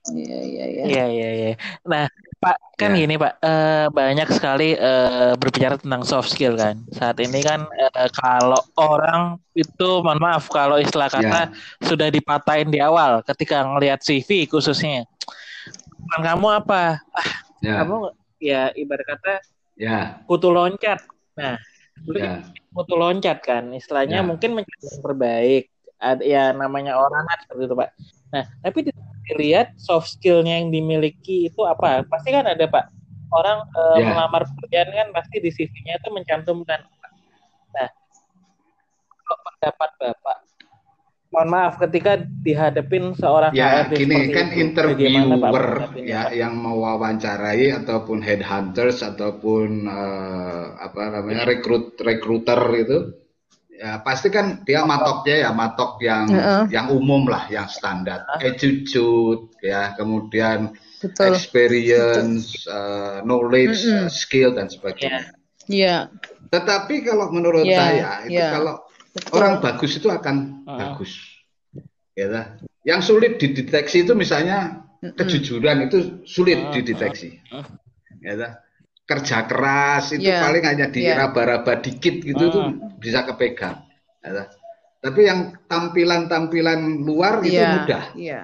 Iya, 0.05 0.39
iya, 0.45 0.65
iya. 0.69 0.83
Iya 0.85 1.05
iya 1.09 1.29
iya. 1.33 1.51
Nah, 1.81 2.05
Pak 2.37 2.77
kan 2.77 2.93
Ya. 2.93 2.97
gini 3.01 3.15
Pak, 3.17 3.33
eh, 3.41 3.85
banyak 3.89 4.27
sekali 4.29 4.77
eh, 4.77 5.33
berbicara 5.33 5.81
tentang 5.81 6.05
soft 6.05 6.29
skill 6.29 6.53
kan. 6.53 6.77
Saat 6.93 7.17
ini 7.17 7.41
kan 7.41 7.65
eh, 7.65 8.09
kalau 8.13 8.61
orang 8.77 9.41
itu, 9.57 9.89
mohon 10.05 10.21
maaf 10.21 10.45
kalau 10.51 10.77
istilah 10.77 11.09
kata 11.09 11.49
sudah 11.81 12.13
dipatahin 12.13 12.69
di 12.69 12.77
awal 12.77 13.25
ketika 13.25 13.65
ngelihat 13.65 14.03
CV 14.05 14.45
khususnya. 14.45 15.09
Bukan 16.05 16.21
kamu 16.21 16.47
apa? 16.61 17.01
Ah, 17.15 17.29
ya, 17.65 17.81
kamu 17.81 17.95
ya 18.37 18.61
ibarat 18.77 19.05
kata 19.09 19.33
ya, 19.73 20.21
kutu 20.29 20.53
loncat. 20.53 21.01
Nah, 21.33 21.57
ya, 22.13 22.45
kutu 22.69 22.93
loncat 22.93 23.41
kan, 23.41 23.73
istilahnya 23.73 24.21
Ya. 24.21 24.27
mungkin 24.27 24.53
menjadi 24.53 24.85
yang 24.85 25.01
terbaik. 25.01 25.63
Ada 25.97 26.21
ya 26.21 26.43
namanya 26.53 26.99
orang 26.99 27.25
kan 27.25 27.37
seperti 27.41 27.63
itu 27.65 27.75
Pak. 27.79 27.89
Nah, 28.35 28.45
tapi 28.61 28.79
di- 28.85 28.93
dilihat 29.27 29.73
soft 29.81 30.13
skillnya 30.17 30.61
yang 30.61 30.69
dimiliki 30.69 31.49
itu 31.49 31.61
apa? 31.65 32.05
Pasti 32.05 32.29
kan 32.29 32.45
ada 32.45 32.65
Pak. 32.69 32.85
Orang 33.33 33.65
eh, 33.67 33.97
Ya. 34.05 34.13
melamar 34.13 34.45
pekerjaan 34.45 34.89
kan 34.93 35.07
pasti 35.11 35.41
di 35.41 35.49
CV-nya 35.51 35.97
itu 35.97 36.09
mencantumkan. 36.13 36.79
Nah, 37.75 37.89
kalau 39.25 39.39
pendapat 39.49 39.89
Bapak, 39.97 40.37
mohon 41.33 41.49
maaf 41.51 41.75
ketika 41.81 42.21
dihadapin 42.45 43.11
seorang 43.17 43.51
Ya, 43.51 43.83
HRD 43.83 43.93
gini 43.99 44.15
seperti 44.29 44.31
kan 44.37 44.47
itu, 44.47 44.59
interviewer 44.63 45.65
ya 45.99 46.21
yang 46.31 46.53
mewawancarai 46.63 47.75
ataupun 47.83 48.23
headhunters 48.23 49.03
ataupun 49.03 49.83
eh, 49.83 50.63
apa 50.79 51.01
namanya 51.11 51.43
rekrut 51.49 51.97
rekruter 51.99 52.61
itu 52.77 52.97
ya 53.75 53.99
pasti 54.01 54.31
kan 54.31 54.63
dia 54.63 54.87
matoknya 54.87 55.35
ya 55.47 55.51
matok 55.51 55.99
yang 55.99 56.25
Heeh. 56.31 56.63
yang 56.71 56.87
umum 56.91 57.27
lah, 57.27 57.45
yang 57.51 57.67
standar, 57.67 58.23
attitude 58.39 59.51
ya, 59.59 59.91
kemudian 59.99 60.71
Betul. 61.03 61.35
experience, 61.35 62.63
eh, 62.65 63.19
knowledge, 63.27 63.83
Mm-mm. 63.83 64.07
eh, 64.07 64.09
skill 64.09 64.55
dan 64.55 64.71
sebagainya. 64.71 65.35
Iya. 65.67 66.07
Tetapi 66.49 67.03
kalau 67.03 67.33
menurut 67.35 67.65
Iya, 67.67 67.77
saya 67.77 68.09
itu 68.29 68.39
iya. 68.39 68.49
kalau 68.53 68.73
Betul. 69.11 69.31
orang 69.35 69.53
bagus 69.59 69.91
itu 69.99 70.07
akan 70.07 70.35
Ah. 70.65 70.77
bagus. 70.79 71.11
Ya, 72.15 72.55
yang 72.87 73.03
sulit 73.03 73.43
dideteksi 73.43 74.07
itu 74.07 74.15
misalnya 74.15 74.87
kejujuran 75.03 75.91
itu 75.91 76.23
sulit 76.23 76.71
dideteksi. 76.71 77.43
Ya, 78.23 78.63
kerja 79.05 79.45
keras 79.45 80.15
itu 80.15 80.25
Iya, 80.31 80.41
paling 80.41 80.63
hanya 80.65 80.87
iya. 80.89 81.13
diraba-raba 81.13 81.77
dikit 81.83 82.23
gitu 82.25 82.43
Ah. 82.49 82.53
tuh 82.53 82.63
bisa 82.97 83.23
kepegang. 83.23 83.83
Ya. 84.19 84.47
Tapi 84.99 85.21
yang 85.21 85.53
tampilan-tampilan 85.69 86.81
luar 87.01 87.45
itu 87.45 87.55
Iya. 87.55 87.69
mudah. 87.77 88.03
Iya. 88.17 88.41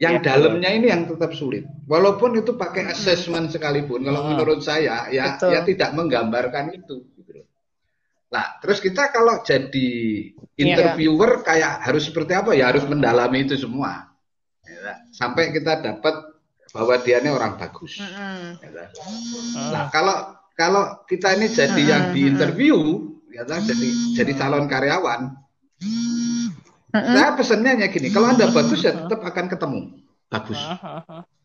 Yang 0.00 0.14
Ya, 0.16 0.20
dalamnya 0.24 0.70
ini 0.72 0.86
yang 0.88 1.04
tetap 1.04 1.36
sulit. 1.36 1.68
Walaupun 1.84 2.32
itu 2.40 2.56
pakai 2.56 2.88
assessment 2.88 3.52
sekalipun, 3.52 4.00
kalau 4.00 4.24
Ah. 4.24 4.28
menurut 4.32 4.64
saya 4.64 5.10
ya 5.12 5.36
Betul. 5.36 5.50
ya 5.52 5.60
tidak 5.66 5.90
menggambarkan 5.92 6.72
itu. 6.72 7.04
gitu. 7.12 7.44
Nah, 8.32 8.56
terus 8.62 8.80
kita 8.80 9.12
kalau 9.12 9.42
jadi 9.44 9.90
interviewer 10.56 11.42
kayak 11.42 11.84
harus 11.84 12.08
seperti 12.08 12.32
apa 12.32 12.56
ya 12.56 12.72
harus 12.72 12.86
mendalami 12.86 13.44
itu 13.44 13.60
semua. 13.60 14.08
Ya, 14.64 15.04
sampai 15.10 15.52
kita 15.52 15.82
dapat 15.82 16.14
bahwa 16.70 16.94
dia 17.02 17.18
ini 17.20 17.28
orang 17.28 17.58
bagus. 17.58 17.98
Ya, 18.00 18.08
Ah. 18.08 18.56
Nah, 19.68 19.84
kalau 19.90 20.16
kalau 20.54 20.82
kita 21.04 21.36
ini 21.36 21.50
jadi 21.50 21.82
yang 21.82 22.04
di 22.14 22.24
interview, 22.24 22.76
ya 23.30 23.42
jadi 23.46 23.88
jadi 24.18 24.32
calon 24.36 24.66
karyawan, 24.66 25.20
Mm-mm. 26.90 27.14
saya 27.14 27.38
pesannya 27.38 27.70
hanya 27.78 27.88
gini, 27.88 28.10
kalau 28.10 28.34
anda 28.34 28.50
bagus 28.50 28.82
ya 28.82 28.92
tetap 28.94 29.22
akan 29.22 29.46
ketemu 29.46 29.80
bagus, 30.26 30.60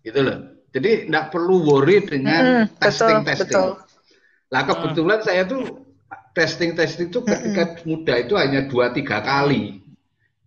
gitu 0.02 0.20
loh. 0.26 0.38
Jadi 0.76 1.08
tidak 1.08 1.32
perlu 1.32 1.56
worry 1.64 2.04
dengan 2.04 2.68
Mm-mm, 2.68 2.76
testing 2.82 3.24
betul, 3.24 3.30
testing. 3.32 3.64
betul. 3.64 4.52
Lah 4.52 4.62
kebetulan 4.68 5.20
saya 5.24 5.42
tuh 5.48 5.64
testing 6.36 6.72
testing 6.76 7.08
itu 7.10 7.20
ketika 7.24 7.64
muda 7.88 8.14
itu 8.20 8.34
hanya 8.36 8.68
dua 8.68 8.92
tiga 8.92 9.24
kali. 9.24 9.82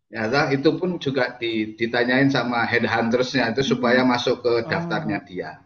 Ya, 0.08 0.24
itu 0.48 0.70
pun 0.80 0.96
juga 0.96 1.36
di- 1.36 1.76
ditanyain 1.76 2.32
sama 2.32 2.64
headhuntersnya 2.64 3.52
itu 3.52 3.60
supaya 3.76 4.04
masuk 4.08 4.40
ke 4.40 4.52
daftarnya 4.64 5.20
dia. 5.20 5.60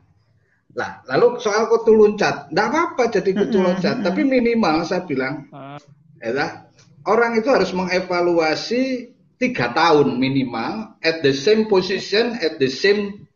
Lah, 0.73 1.05
lalu 1.05 1.37
soal 1.37 1.69
kutu 1.69 1.93
loncat, 1.93 2.49
enggak 2.49 2.67
apa-apa 2.73 3.03
jadi 3.13 3.31
kutu 3.37 3.61
loncat, 3.61 4.01
tapi 4.01 4.25
minimal 4.25 4.89
saya 4.89 5.05
bilang, 5.05 5.45
Ah. 5.53 5.77
ya 6.17 6.65
orang 7.05 7.37
itu 7.37 7.53
harus 7.53 7.75
mengevaluasi 7.77 9.13
tiga 9.37 9.75
tahun 9.75 10.17
minimal 10.17 10.97
at 11.03 11.21
the 11.21 11.35
same 11.35 11.67
position 11.67 12.39
at 12.41 12.57
the 12.57 12.71
same 12.71 13.27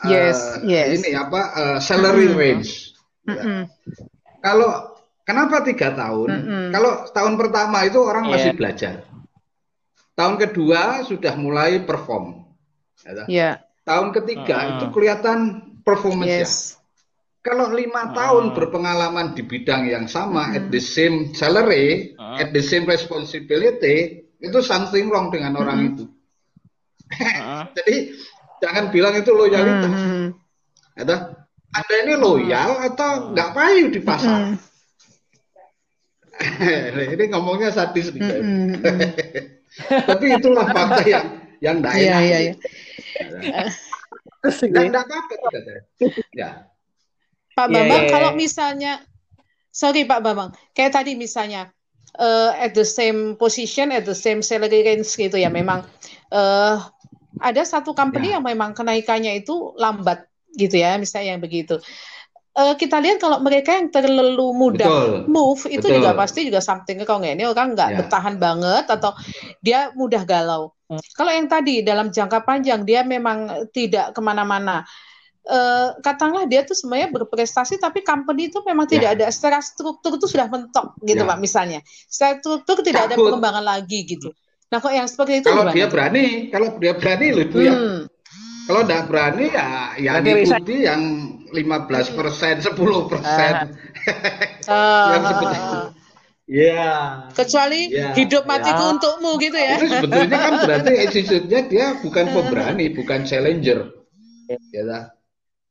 uh, 0.00 0.08
Yes, 0.08 0.38
yes. 0.64 1.02
ini 1.02 1.12
apa 1.18 1.40
uh, 1.52 1.78
salary 1.82 2.30
range. 2.30 2.94
Ya. 3.26 3.36
Mm-mm. 3.36 3.60
Kalau 4.38 4.94
kenapa 5.26 5.66
tiga 5.66 5.92
tahun? 5.92 6.28
Mm-mm. 6.30 6.64
Kalau 6.72 6.92
tahun 7.10 7.34
pertama 7.36 7.84
itu 7.84 7.98
orang 8.00 8.30
Iya. 8.30 8.32
masih 8.32 8.52
belajar. 8.56 8.94
Tahun 10.14 10.34
kedua 10.38 11.02
sudah 11.04 11.34
mulai 11.36 11.82
perform. 11.82 12.48
Ya 13.02 13.10
toh. 13.12 13.26
Iya. 13.26 13.50
Tahun 13.82 14.08
ketiga 14.14 14.56
Ah. 14.56 14.68
itu 14.78 14.84
kelihatan 14.94 15.38
performance 15.82 16.30
ya. 16.30 16.77
Kalau 17.38 17.70
lima 17.70 18.10
Ah. 18.10 18.12
tahun 18.12 18.52
berpengalaman 18.52 19.32
di 19.32 19.42
bidang 19.42 19.86
yang 19.86 20.04
sama, 20.04 20.52
at 20.52 20.68
the 20.68 20.82
same 20.82 21.32
salary, 21.32 22.12
Ah. 22.18 22.42
at 22.42 22.50
the 22.50 22.60
same 22.60 22.84
responsibility, 22.84 24.26
itu 24.38 24.58
something 24.60 25.06
wrong 25.08 25.30
dengan 25.30 25.54
orang 25.56 25.94
itu. 25.94 26.04
Ah. 27.38 27.64
Jadi 27.78 28.12
jangan 28.58 28.90
bilang 28.90 29.14
itu 29.16 29.30
loyalitas. 29.30 29.88
Mm-mm. 29.88 30.26
Ya 30.98 31.02
toh. 31.06 31.20
Anda 31.68 31.94
ini 32.02 32.14
loyal 32.16 32.70
atau 32.82 33.30
nggak 33.32 33.50
payu 33.52 33.92
di 33.92 34.00
pasar? 34.00 34.56
Ini 37.12 37.24
ngomongnya 37.28 37.74
sadis 37.74 38.14
nih. 38.14 38.22
Tapi 40.08 40.26
itulah 40.32 40.70
fakta 40.70 41.02
yang 41.02 41.26
yang 41.58 41.76
tidak 41.82 41.94
Iya, 41.98 42.08
enak. 42.08 42.22
iya, 42.22 42.38
iya. 42.38 42.52
Nggak 44.46 45.02
apa-apa 45.02 45.34
tidak 45.34 45.60
ada. 45.60 45.74
Ya. 46.32 46.50
Pak 47.58 47.66
Iya, 47.66 47.74
Bambang, 47.74 48.02
iya, 48.06 48.10
kalau 48.14 48.30
iya. 48.32 48.38
misalnya, 48.38 48.92
sorry 49.74 50.06
Pak 50.06 50.22
Bambang, 50.22 50.54
kayak 50.70 50.94
tadi 50.94 51.18
misalnya 51.18 51.74
eh, 52.14 52.50
at 52.54 52.72
the 52.78 52.86
same 52.86 53.34
position, 53.34 53.90
at 53.90 54.06
the 54.06 54.14
same 54.14 54.40
salary 54.40 54.86
range 54.86 55.10
gitu 55.12 55.34
ya, 55.34 55.50
memang 55.50 55.82
eh, 56.30 56.76
ada 57.42 57.62
satu 57.66 57.90
company 57.92 58.30
Ya. 58.30 58.38
yang 58.38 58.46
memang 58.46 58.74
kenaikannya 58.74 59.42
itu 59.42 59.74
lambat 59.74 60.22
gitu 60.54 60.78
ya, 60.78 60.94
misalnya 61.02 61.34
yang 61.34 61.42
begitu. 61.42 61.82
Eh, 62.58 62.74
kita 62.74 62.98
lihat 62.98 63.22
kalau 63.22 63.38
mereka 63.38 63.78
yang 63.78 63.86
terlalu 63.86 64.50
mudah 64.50 64.90
Betul. 64.90 65.30
move 65.30 65.62
itu 65.70 65.78
Betul. 65.86 66.02
juga 66.02 66.10
pasti 66.18 66.42
juga 66.42 66.58
something 66.58 66.98
kalau 67.06 67.22
nggak 67.22 67.34
ini 67.38 67.44
orang 67.46 67.68
nggak 67.78 67.90
Ya. 67.94 67.96
bertahan 68.02 68.34
banget 68.42 68.84
atau 68.90 69.14
dia 69.62 69.94
mudah 69.94 70.26
galau. 70.26 70.74
Hmm. 70.90 70.98
Kalau 71.14 71.30
yang 71.30 71.46
tadi 71.46 71.86
dalam 71.86 72.10
jangka 72.10 72.42
panjang 72.42 72.82
dia 72.82 73.06
memang 73.06 73.68
tidak 73.70 74.10
ke 74.10 74.18
mana-mana. 74.18 74.82
Eh, 75.48 75.88
katakanlah 75.98 76.44
dia 76.44 76.60
tuh 76.60 76.76
sebenarnya 76.76 77.08
berprestasi 77.10 77.80
tapi 77.80 78.04
company 78.04 78.52
itu 78.52 78.60
memang 78.62 78.84
tidak 78.84 79.16
Ya. 79.16 79.16
ada 79.16 79.26
secara 79.32 79.58
struktur 79.58 80.14
itu 80.14 80.28
sudah 80.28 80.44
mentok 80.44 80.92
gitu 81.00 81.18
Ya. 81.18 81.24
Pak 81.24 81.38
misalnya. 81.40 81.80
Secara 82.04 82.36
struktur 82.36 82.84
tidak 82.84 83.08
ada 83.08 83.16
Cabut. 83.16 83.32
pengembangan 83.32 83.64
lagi 83.64 84.04
gitu. 84.04 84.28
Nah 84.68 84.76
kok 84.76 84.92
yang 84.92 85.08
seperti 85.08 85.40
itu 85.40 85.48
Kalau 85.48 85.64
gimana? 85.64 85.72
dia 85.72 85.86
berani, 85.88 86.24
kalau 86.52 86.76
dia 86.76 86.92
berani 86.92 87.26
loh 87.32 87.44
itu 87.44 87.58
ya. 87.64 87.72
Hmm. 87.72 88.00
Kalau 88.68 88.80
tidak 88.84 89.04
berani 89.08 89.44
ya 89.48 89.68
ya 89.96 90.10
Berarti 90.14 90.30
resign. 90.36 90.60
ikuti 90.60 90.76
yang 90.84 91.02
15 91.48 92.08
persen, 92.12 92.54
10 92.60 92.76
persen. 93.08 93.52
Ah, 94.68 95.08
Yang 95.10 95.22
seperti 95.24 95.56
itu. 95.56 95.64
ah. 95.72 95.86
Ya. 96.44 96.92
Kecuali 97.32 97.80
Ya, 97.88 98.12
hidup 98.12 98.44
matiku 98.44 98.84
ya. 98.84 98.90
untukmu 98.92 99.30
gitu 99.36 99.56
ya. 99.56 99.74
Itu 99.76 99.86
sebetulnya 99.90 100.38
kan 100.38 100.52
berarti 100.60 100.92
attitude-nya 101.08 101.60
dia 101.64 101.86
bukan 101.98 102.24
pemberani, 102.28 102.92
bukan 102.92 103.24
challenger. 103.24 103.88
Ya. 104.72 105.16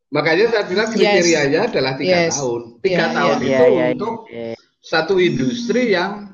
Makanya 0.07 0.45
saya 0.47 0.63
bilang 0.63 0.87
Yes. 0.87 0.95
kriterianya 0.95 1.59
adalah 1.67 1.93
tiga 1.99 2.17
Yes. 2.25 2.39
tahun. 2.39 2.61
Tiga 2.79 3.05
Iya, 3.05 3.15
tahun 3.15 3.37
Iya, 3.37 3.43
itu 3.43 3.65
iya, 3.67 3.85
untuk 3.91 4.15
iya. 4.31 4.53
satu 4.79 5.15
industri 5.19 5.81
yang 5.91 6.31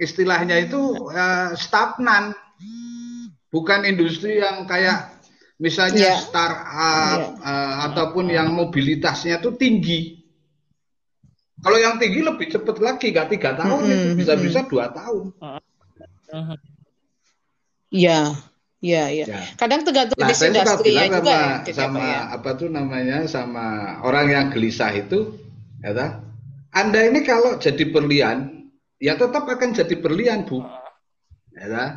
istilahnya 0.00 0.56
itu 0.64 0.80
eh, 1.12 1.50
stagnan, 1.60 2.32
bukan 3.52 3.84
industri 3.84 4.40
yang 4.40 4.64
kayak 4.64 5.12
misalnya 5.60 6.16
Iya. 6.16 6.24
startup 6.24 7.20
eh, 7.44 7.74
ataupun 7.92 8.32
yang 8.32 8.48
mobilitasnya 8.56 9.44
itu 9.44 9.52
tinggi. 9.60 10.24
Kalau 11.56 11.76
yang 11.80 11.96
tinggi 11.96 12.20
lebih 12.20 12.48
cepat 12.48 12.76
lagi, 12.80 13.12
nggak 13.12 13.28
tiga 13.32 13.56
tahun 13.56 13.80
Mm-mm, 13.80 13.92
itu 13.92 14.08
bisa-bisa 14.24 14.64
dua 14.68 14.92
tahun. 14.92 15.32
Ah. 15.40 15.60
Iya, 17.88 18.36
iya, 18.80 19.08
iya. 19.12 19.24
Ya. 19.28 19.40
Kadang 19.56 19.84
tergantung 19.84 20.16
Nah, 20.18 20.28
jenis 20.32 20.38
saya 20.40 20.64
suka 20.64 20.84
bilang 20.84 21.08
juga 21.10 21.22
sama, 21.22 21.36
ya, 21.36 21.68
ya, 21.68 21.72
sama 21.74 22.04
ya. 22.04 22.20
apa 22.36 22.50
tuh 22.56 22.68
namanya 22.68 23.18
sama 23.28 23.66
orang 24.04 24.26
yang 24.32 24.46
gelisah 24.52 24.92
itu, 24.92 25.36
ya 25.80 25.90
toh, 25.96 26.10
Anda 26.76 27.00
ini 27.08 27.24
kalau 27.24 27.56
jadi 27.56 27.84
berlian, 27.88 28.68
ya 29.00 29.16
tetap 29.16 29.48
akan 29.48 29.72
jadi 29.72 29.94
berlian, 29.96 30.44
Bu. 30.44 30.60
Ya 31.56 31.66
toh. 31.68 31.90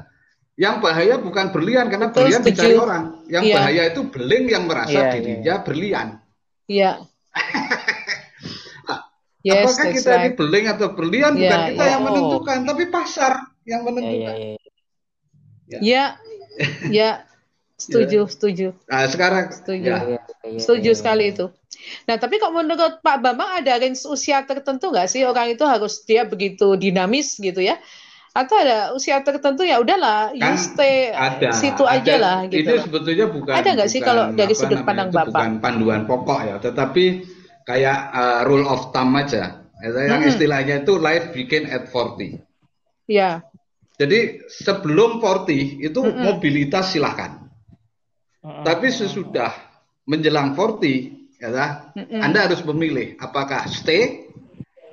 Yang 0.60 0.76
bahaya 0.84 1.16
bukan 1.24 1.56
berlian 1.56 1.88
karena 1.88 2.12
Betul, 2.12 2.28
berlian 2.28 2.42
setuju. 2.44 2.56
dicari 2.60 2.76
orang. 2.76 3.04
Yang 3.32 3.44
Iya. 3.48 3.56
bahaya 3.56 3.84
itu 3.96 4.02
beling 4.12 4.46
yang 4.52 4.64
merasa 4.68 4.92
Iya, 4.92 5.12
dirinya 5.16 5.56
berlian. 5.64 6.08
Iya. 6.68 6.92
Yes, 9.40 9.72
Apakah 9.72 9.96
kita 9.96 10.12
ini 10.20 10.20
right. 10.20 10.36
beling 10.36 10.66
atau 10.68 10.88
berlian 10.92 11.32
Iya, 11.32 11.48
bukan 11.48 11.60
kita 11.72 11.84
iya. 11.88 11.92
yang 11.96 12.02
menentukan, 12.04 12.58
tapi 12.68 12.84
pasar 12.92 13.34
yang 13.64 13.82
Iya, 13.82 13.88
menentukan. 13.88 14.36
iya, 14.36 14.48
iya. 14.52 14.68
Ya, 15.70 15.80
ya, 15.80 16.04
setuju, 17.80 18.28
setuju, 18.28 18.68
Nah, 18.92 19.08
sekarang 19.08 19.50
setuju. 19.56 19.88
ya, 19.88 20.20
Setuju 20.60 20.92
sekali 20.92 21.32
itu. 21.32 21.48
Nah, 22.12 22.20
tapi 22.20 22.36
kok 22.44 22.52
menurut 22.52 23.00
Pak 23.00 23.18
Bambang 23.24 23.64
ada 23.64 23.80
range 23.80 24.04
usia 24.04 24.44
tertentu 24.44 24.92
nggak 24.92 25.08
sih 25.08 25.24
orang 25.24 25.56
itu 25.56 25.64
harus 25.64 26.04
dia 26.04 26.28
begitu 26.28 26.76
dinamis 26.76 27.40
gitu 27.40 27.64
ya? 27.64 27.80
Atau 28.36 28.60
ada 28.60 28.92
usia 28.94 29.24
tertentu 29.26 29.64
ya 29.66 29.80
udahlah, 29.82 30.36
you 30.36 30.44
Kan 30.44 30.54
stay 30.60 31.10
ada 31.10 31.50
situ 31.56 31.82
aja 31.88 32.14
ada. 32.14 32.22
lah 32.22 32.38
gitu. 32.52 32.62
Ini 32.68 32.84
sebetulnya 32.84 33.26
bukan 33.32 33.54
Ada 33.56 33.70
nggak 33.80 33.90
sih 33.90 34.02
kalau 34.04 34.24
dari 34.36 34.54
sudut 34.54 34.84
pandang 34.86 35.10
itu 35.10 35.18
Bapak? 35.18 35.32
Bukan 35.34 35.54
panduan 35.64 36.02
pokok 36.06 36.40
ya, 36.46 36.56
tetapi 36.62 37.06
kayak 37.66 37.98
uh, 38.12 38.42
rule 38.46 38.68
of 38.68 38.92
thumb 38.92 39.16
aja. 39.16 39.64
Itu 39.80 39.96
Yang 39.96 40.20
Mm-mm. 40.20 40.32
istilahnya 40.36 40.76
itu 40.84 40.94
life 41.00 41.32
begin 41.32 41.64
at 41.72 41.88
40. 41.90 42.44
Ya, 43.10 43.42
Jadi 44.00 44.20
sebelum 44.48 45.20
40 45.20 45.84
itu 45.84 46.00
Mm-mm. 46.00 46.24
mobilitas 46.24 46.96
silahkan. 46.96 47.52
Ah, 48.40 48.64
Tapi 48.64 48.88
sesudah 48.88 49.52
menjelang 50.08 50.56
40, 50.56 51.12
ya 51.36 51.52
dah, 51.52 51.72
Mm-mm. 51.94 52.24
Anda 52.24 52.48
harus 52.48 52.64
memilih 52.64 53.20
apakah 53.20 53.68
stay 53.68 54.24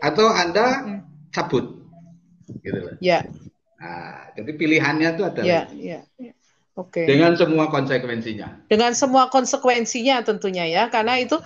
atau 0.02 0.26
Anda 0.26 0.82
Mm. 0.82 0.98
cabut. 1.30 1.78
Gitu 2.62 2.78
loh. 2.78 2.94
ya, 2.98 3.22
Nah, 3.76 4.30
jadi 4.34 4.50
pilihannya 4.54 5.08
itu 5.14 5.22
adalah 5.22 5.46
ya, 5.46 5.62
ya. 5.70 6.00
ya. 6.18 6.32
Oke. 6.74 7.06
dengan 7.06 7.34
semua 7.34 7.70
konsekuensinya. 7.70 8.66
Dengan 8.66 8.92
semua 8.92 9.30
konsekuensinya 9.30 10.20
tentunya 10.22 10.66
ya, 10.66 10.86
karena 10.86 11.16
itu 11.16 11.38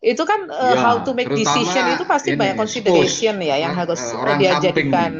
itu 0.00 0.22
kan 0.24 0.50
uh, 0.50 0.74
Ya, 0.74 0.80
how 0.80 0.96
to 1.00 1.14
make 1.14 1.30
decision 1.30 1.86
itu 1.92 2.02
pasti 2.02 2.34
ini, 2.34 2.38
banyak 2.40 2.56
consideration 2.58 3.38
ya 3.38 3.56
yang 3.56 3.72
orang- 3.72 3.80
harus 3.86 4.00
eh, 4.02 4.10
uh, 4.10 4.18
orang 4.18 4.36
dia 4.40 4.50
samping. 4.52 4.66
jadikan 4.66 5.12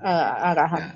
uh, 0.00 0.48
arahan. 0.50 0.82
Ya, 0.82 0.90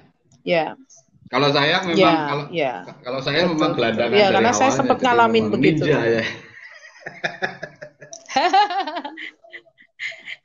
Kalau 1.26 1.50
saya 1.50 1.82
memang 1.82 1.98
ya, 1.98 2.12
kalau 2.30 2.44
ya. 2.54 2.74
kalau 3.02 3.18
saya 3.18 3.42
Betul, 3.42 3.52
memang 3.58 3.70
gelandangan 3.74 4.14
Iya, 4.14 4.26
dari 4.30 4.34
karena 4.38 4.52
saya 4.54 4.70
sempat 4.70 4.98
ngalamin 5.02 5.44
begitu. 5.50 5.82
ninja 5.82 5.98
ya. 6.06 6.24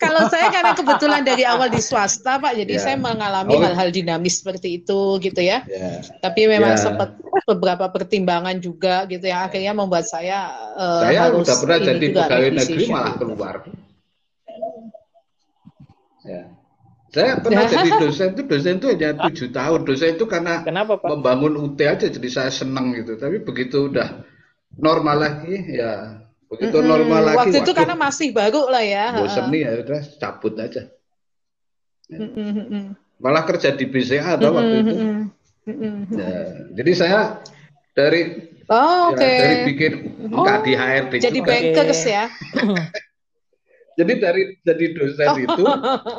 Kalau 0.02 0.26
saya 0.34 0.50
karena 0.50 0.74
kebetulan 0.74 1.22
dari 1.22 1.46
awal 1.46 1.70
di 1.70 1.78
swasta 1.78 2.42
Pak, 2.42 2.58
jadi 2.58 2.74
Ya. 2.74 2.82
saya 2.82 2.98
mengalami 2.98 3.54
Oh. 3.54 3.62
hal-hal 3.62 3.94
dinamis 3.94 4.42
seperti 4.42 4.82
itu 4.82 5.22
gitu 5.22 5.38
ya. 5.38 5.62
Ya. 5.70 6.02
Tapi 6.18 6.50
memang 6.50 6.74
Ya. 6.74 6.82
sempat 6.82 7.14
beberapa 7.46 7.86
pertimbangan 7.94 8.58
juga 8.58 9.06
gitu 9.06 9.30
yang 9.30 9.46
akhirnya 9.46 9.78
membuat 9.78 10.10
saya 10.10 10.50
eh, 10.74 11.02
Saya 11.06 11.20
harus 11.30 11.46
udah 11.46 11.58
pernah 11.62 11.78
jadi 11.86 12.06
pegawai 12.18 12.50
negeri 12.50 12.84
malah 12.90 13.14
keluar. 13.14 13.56
Ya. 16.26 16.42
Saya 17.12 17.44
pernah 17.44 17.68
jadi 17.68 17.90
dosen 18.02 18.28
itu 18.32 18.42
dosen 18.48 18.74
itu 18.80 18.88
hanya 18.88 19.10
tujuh 19.20 19.48
tahun. 19.52 19.80
Dosen 19.84 20.10
itu 20.16 20.26
karena 20.32 20.64
Kenapa 20.64 20.96
Pak? 20.96 21.08
membangun 21.12 21.54
UT 21.60 21.80
aja 21.84 22.08
jadi 22.08 22.30
saya 22.32 22.52
senang 22.52 22.96
gitu. 22.96 23.20
Tapi 23.20 23.44
begitu 23.44 23.92
udah 23.92 24.24
normal 24.80 25.18
lagi 25.20 25.56
ya 25.76 26.24
begitu 26.48 26.80
Mm-mm. 26.80 26.88
normal 26.92 27.22
lagi 27.32 27.38
Waktu 27.40 27.58
itu 27.60 27.72
waduh, 27.72 27.76
karena 27.76 27.96
masih 27.96 28.28
baru 28.36 28.62
lah 28.72 28.84
ya. 28.84 29.06
bosen 29.16 29.46
nih 29.52 29.62
ya 29.68 29.72
udah 29.84 30.02
cabut 30.20 30.54
aja. 30.60 30.82
Mm-mm. 32.12 32.96
Malah 33.24 33.44
kerja 33.48 33.70
di 33.76 33.86
BCA 33.88 34.36
atau 34.40 34.52
waktu 34.52 34.76
Mm-mm, 34.76 34.84
itu. 34.84 34.96
Mm-mm. 35.68 35.96
Ya, 36.18 36.32
jadi 36.76 36.92
saya 36.98 37.20
dari 37.96 38.52
Oh, 38.72 39.12
ya, 39.12 39.20
oke. 39.20 39.32
dari 39.36 39.56
bikin 39.68 39.94
Oh, 40.32 40.48
di 40.64 40.72
HRD 40.80 41.14
Jadi 41.20 41.40
juga. 41.44 41.52
bankers 41.52 42.02
ya. 42.08 42.24
Jadi 43.92 44.14
dari 44.18 44.44
jadi 44.62 44.86
dosen 44.96 45.28
itu 45.46 45.64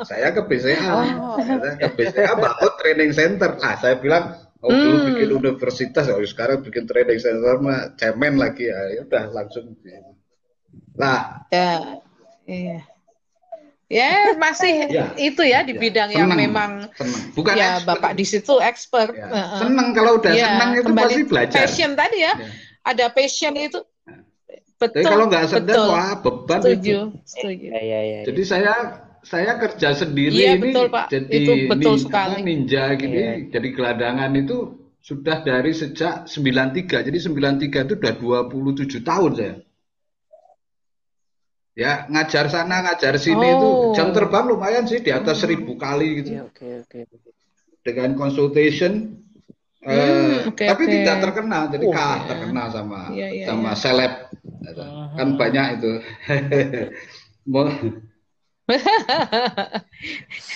saya 0.05 0.29
ke 0.29 0.41
BCA, 0.45 0.77
Oh. 0.93 1.37
saya 1.41 1.73
ke 1.79 1.87
BCA 1.95 2.33
bangun 2.35 2.73
training 2.77 3.11
center. 3.11 3.57
Ah 3.59 3.75
saya 3.75 3.97
bilang 3.97 4.37
oh 4.59 4.69
dulu 4.69 4.95
Hmm. 4.95 5.07
bikin 5.09 5.29
universitas, 5.33 6.05
oh 6.07 6.21
sekarang 6.21 6.61
bikin 6.61 6.85
training 6.85 7.17
center 7.17 7.57
mah 7.57 7.91
cemen 7.95 8.37
lagi 8.37 8.69
ya, 8.69 8.77
ya 8.93 9.01
udah 9.03 9.23
langsung. 9.31 9.73
Nah 10.93 11.45
Ya. 11.49 11.97
Iya. 12.43 12.79
Ya, 13.87 14.33
masih 14.35 14.89
Ya. 14.89 15.13
itu 15.15 15.41
ya 15.43 15.61
di 15.61 15.73
Ya, 15.73 15.79
bidang 15.79 16.09
yang 16.09 16.25
seneng, 16.27 16.39
memang 16.49 16.71
seneng. 16.97 17.21
Bukan 17.37 17.53
ya 17.53 17.77
expert. 17.77 17.87
Bapak 17.93 18.11
di 18.17 18.25
situ 18.25 18.53
expert. 18.57 19.13
Ya, 19.13 19.29
seneng 19.61 19.93
kalau 19.93 20.17
udah 20.17 20.33
Iya, 20.33 20.47
seneng 20.49 20.69
itu 20.73 20.83
kembali 20.89 21.13
pasti 21.13 21.23
belajar. 21.29 21.59
Passion 21.61 21.91
tadi 21.93 22.17
ya. 22.19 22.33
Ya. 22.33 22.47
Ada 22.83 23.05
passion 23.13 23.53
itu. 23.53 23.79
Tapi 24.83 24.99
Betul. 24.99 25.07
kalau 25.07 25.25
nggak 25.31 25.45
seneng 25.47 25.63
betul. 25.79 25.87
wah 25.87 26.11
beban 26.19 26.59
Setuju, 26.59 26.83
itu. 26.83 26.99
setuju. 27.23 27.65
Ya, 27.71 27.81
ya, 27.81 27.99
ya. 28.03 28.19
Jadi 28.27 28.41
saya 28.43 28.73
saya 29.23 29.51
kerja 29.55 29.89
sendiri 29.95 30.35
Iya, 30.35 30.59
ini 30.59 30.75
betul, 30.75 30.85
Pak. 30.91 31.05
jadi 31.07 31.27
Itu 31.31 31.51
betul 31.71 31.95
nin- 31.95 32.03
sekali. 32.03 32.35
ninja 32.43 32.83
gini, 32.99 33.15
Iya. 33.15 33.33
jadi 33.47 33.67
gelandangan 33.71 34.31
itu 34.35 34.57
sudah 34.99 35.37
dari 35.39 35.71
sejak 35.71 36.27
93. 36.27 36.99
Jadi 36.99 37.15
93 37.15 37.87
itu 37.87 37.95
udah 37.95 38.13
27 38.19 38.99
tahun 38.99 39.31
saya. 39.33 39.55
Ya, 41.73 42.05
ngajar 42.05 42.45
sana, 42.47 42.83
ngajar 42.83 43.17
sini 43.17 43.47
itu 43.49 43.65
Oh. 43.65 43.95
jam 43.95 44.13
terbang 44.13 44.45
lumayan 44.45 44.85
sih 44.85 45.01
di 45.01 45.09
atas 45.09 45.41
seribu 45.41 45.73
kali 45.73 46.21
gitu 46.21 46.37
Iya, 46.37 46.43
Oke, 46.45 46.67
oke, 46.83 46.97
oke. 47.07 47.29
dengan 47.81 48.13
consultation. 48.13 49.23
Hmm, 49.83 49.91
eh, 49.91 50.47
oke, 50.47 50.63
tapi 50.63 50.83
oke. 50.87 50.93
tidak 50.95 51.17
terkenal, 51.19 51.63
jadi 51.67 51.83
Oh, 51.83 51.91
kalah 51.91 52.15
iya. 52.15 52.27
terkenal 52.31 52.67
sama 52.71 52.99
Iya, 53.11 53.27
iya, 53.29 53.45
sama 53.45 53.69
iya. 53.69 53.75
seleb. 53.75 54.13
Kan 55.13 55.27
banyak 55.35 55.65
itu. 55.75 55.91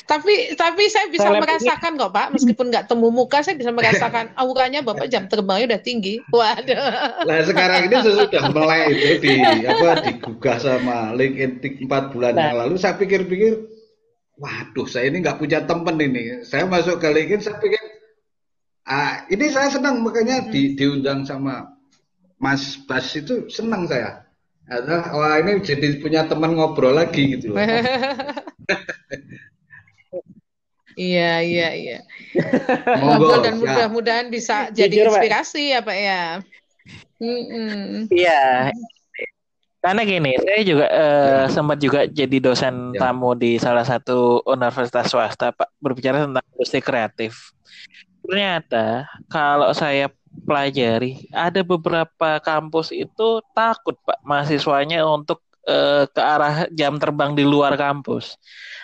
Tapi 0.08 0.56
tapi 0.56 0.84
saya 0.88 1.12
bisa 1.12 1.28
Seleb 1.28 1.40
ini- 1.40 1.44
merasakan 1.44 1.92
kok 2.00 2.12
Pak, 2.12 2.28
meskipun 2.32 2.66
nggak 2.72 2.88
temu 2.88 3.12
muka, 3.12 3.44
saya 3.44 3.56
bisa 3.56 3.72
merasakan 3.72 4.32
auranya 4.42 4.80
Bapak 4.80 5.08
jam 5.08 5.28
terbangnya 5.28 5.76
udah 5.76 5.82
tinggi. 5.84 6.24
Waduh. 6.32 6.80
Nah 7.28 7.40
sekarang 7.44 7.92
ini 7.92 7.96
sesudah 8.00 8.44
melek 8.50 8.84
itu 8.96 9.28
di 9.28 9.34
apa 9.68 9.90
digugah 10.04 10.58
sama 10.58 11.12
LinkedIn 11.14 11.84
4 11.84 12.12
bulan 12.16 12.34
yang 12.34 12.56
lalu 12.58 12.80
saya 12.80 12.96
pikir-pikir 12.96 13.76
waduh 14.38 14.86
saya 14.86 15.10
ini 15.10 15.20
nggak 15.20 15.42
punya 15.42 15.66
temen 15.66 15.98
ini 15.98 16.46
saya 16.46 16.64
masuk 16.64 17.02
ke 17.02 17.10
LinkedIn 17.10 17.42
saya 17.42 17.58
pikir 17.58 17.77
ah 18.88 19.28
ini 19.28 19.52
saya 19.52 19.68
senang 19.70 20.00
makanya 20.00 20.48
di, 20.48 20.74
diundang 20.74 21.28
sama 21.28 21.76
Mas 22.40 22.80
Bas 22.88 23.12
itu 23.14 23.52
senang 23.52 23.84
saya 23.86 24.24
Ada, 24.68 25.16
wah 25.16 25.40
ini 25.40 25.64
jadi 25.64 26.00
punya 26.00 26.28
teman 26.28 26.56
ngobrol 26.56 26.96
lagi 26.96 27.36
gitu 27.36 27.56
loh 27.56 27.60
Iya 30.98 31.46
iya 31.46 31.68
iya. 31.78 31.98
monggo 33.06 33.30
Ngobrol 33.30 33.46
dan 33.46 33.54
ya. 33.54 33.62
mudah-mudahan 33.62 34.28
bisa 34.34 34.74
Jujur, 34.74 34.82
jadi 34.82 34.96
Pak. 34.98 35.06
inspirasi 35.14 35.62
ya 35.70 35.80
Pak 35.86 35.98
ya. 35.98 36.22
Iya. 38.10 38.42
Karena 39.78 40.02
gini, 40.02 40.34
saya 40.42 40.62
juga 40.66 40.86
eh, 40.90 41.44
sempat 41.54 41.78
juga 41.78 42.10
jadi 42.10 42.38
dosen 42.42 42.98
Ya. 42.98 43.08
tamu 43.14 43.38
di 43.38 43.62
salah 43.62 43.86
satu 43.86 44.42
universitas 44.50 45.06
swasta, 45.06 45.54
Pak, 45.54 45.70
berbicara 45.78 46.26
tentang 46.26 46.42
industri 46.58 46.82
kreatif. 46.82 47.54
Ternyata 48.28 49.08
kalau 49.32 49.72
saya 49.72 50.12
pelajari, 50.44 51.32
ada 51.32 51.64
beberapa 51.64 52.38
kampus 52.44 52.94
itu 52.94 53.42
takut, 53.56 53.96
Pak, 54.04 54.22
mahasiswanya 54.22 55.08
untuk 55.08 55.42
eh, 55.66 56.06
ke 56.12 56.22
arah 56.22 56.68
jam 56.76 57.00
terbang 57.00 57.34
di 57.34 57.48
luar 57.48 57.74
kampus. 57.80 58.36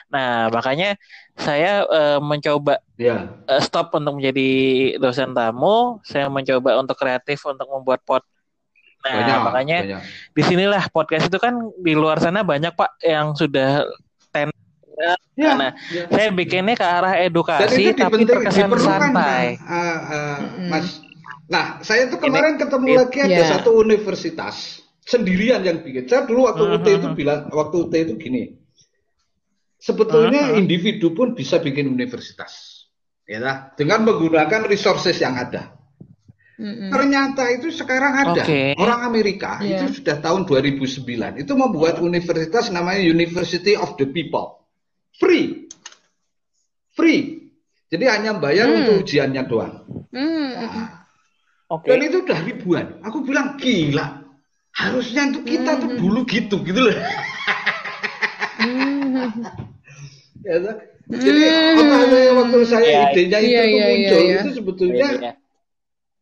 Nah, 0.09 0.49
makanya 0.49 0.95
saya 1.33 1.83
eh, 1.85 2.19
mencoba 2.21 2.79
ya 2.95 3.27
eh, 3.49 3.61
stop 3.61 3.93
untuk 3.97 4.17
menjadi 4.21 4.49
dosen 4.97 5.33
tamu, 5.33 5.99
saya 6.05 6.29
mencoba 6.29 6.79
untuk 6.79 6.97
kreatif 6.97 7.43
untuk 7.49 7.67
membuat 7.67 8.01
pot. 8.05 8.23
Nah, 9.03 9.19
banyak 9.19 9.37
makanya 9.43 9.77
banyak. 9.83 10.01
di 10.31 10.41
sinilah 10.47 10.83
podcast 10.87 11.27
itu 11.27 11.35
kan 11.35 11.59
di 11.83 11.91
luar 11.91 12.23
sana 12.23 12.39
banyak 12.39 12.71
pak 12.71 13.03
yang 13.03 13.35
sudah 13.35 13.83
ten. 14.31 14.47
Ya, 14.93 15.13
Nah, 15.57 15.73
ya. 15.89 16.05
saya 16.07 16.29
bikinnya 16.29 16.77
ke 16.77 16.85
arah 16.85 17.17
edukasi 17.17 17.89
itu 17.89 17.97
tapi 17.97 18.21
terkesan 18.21 18.69
diperlukan, 18.69 18.99
santai. 19.09 19.45
Nah, 19.57 19.65
ah, 19.65 19.97
ah, 20.05 20.37
Mm-mm. 20.37 20.69
Mas. 20.69 20.87
Nah, 21.49 21.65
saya 21.81 22.05
tuh 22.07 22.21
kemarin 22.21 22.55
ketemu 22.55 22.85
ini- 22.87 22.97
lagi 23.01 23.19
ada 23.19 23.33
ya. 23.41 23.45
satu 23.57 23.73
universitas 23.73 24.79
sendirian 25.01 25.65
yang 25.65 25.81
bikin. 25.81 26.05
Saya 26.05 26.23
dulu 26.23 26.45
waktu 26.45 26.63
UT 26.69 26.87
itu 26.87 27.07
bilang, 27.11 27.49
waktu 27.49 27.75
UT 27.81 27.93
itu 27.97 28.13
gini. 28.15 28.43
Sebetulnya 29.75 30.53
Mhm. 30.53 30.61
individu 30.63 31.11
pun 31.11 31.35
bisa 31.35 31.59
bikin 31.59 31.91
universitas, 31.91 32.85
ya 33.27 33.43
lah, 33.43 33.55
dengan 33.75 34.07
menggunakan 34.07 34.63
resources 34.63 35.19
yang 35.19 35.35
ada. 35.35 35.75
Mm-mm. 36.55 36.87
Ternyata 36.87 37.49
itu 37.51 37.67
sekarang 37.67 38.13
ada 38.13 38.45
Oke. 38.45 38.77
orang 38.77 39.03
Amerika 39.03 39.59
Iya. 39.59 39.83
itu 39.83 39.99
sudah 39.99 40.21
tahun 40.21 40.45
2009 40.45 41.35
itu 41.35 41.51
membuat 41.51 41.97
universitas 41.99 42.69
namanya 42.69 43.01
University 43.01 43.75
of 43.75 43.97
the 43.99 44.07
People, 44.07 44.62
free, 45.16 45.70
free. 46.91 47.22
Jadi 47.88 48.05
hanya 48.09 48.34
bayar 48.36 48.66
Hmm. 48.68 48.78
untuk 48.82 49.05
ujiannya 49.05 49.43
doang. 49.45 49.74
Mm-mm. 50.09 50.49
Nah, 50.57 51.05
Oke. 51.70 51.89
Dan 51.89 52.05
itu 52.05 52.22
udah 52.22 52.39
ribuan. 52.41 52.86
Aku 53.01 53.22
bilang 53.22 53.57
gila. 53.57 54.22
Harusnya 54.74 55.30
untuk 55.30 55.45
kita 55.45 55.78
tuh 55.78 55.89
Hmm. 55.93 55.99
dulu 56.01 56.20
gitu 56.26 56.61
gitu 56.61 56.80
loh. 56.82 56.97
Mm. 58.59 59.30
Ya, 60.43 60.59
toh? 60.59 60.76
Jadi 61.07 61.39
Hmm. 61.39 61.72
apa 61.72 61.84
namanya 61.88 62.32
waktu 62.36 62.59
saya 62.68 62.84
Iya, 62.84 63.01
idenya 63.16 63.39
itu 63.39 63.47
tuh 63.47 63.47
iya, 63.47 63.64
muncul 63.64 64.20
iya, 64.20 64.20
iya. 64.28 64.36
itu 64.36 64.49
sebetulnya 64.51 65.07
Iya. 65.16 65.32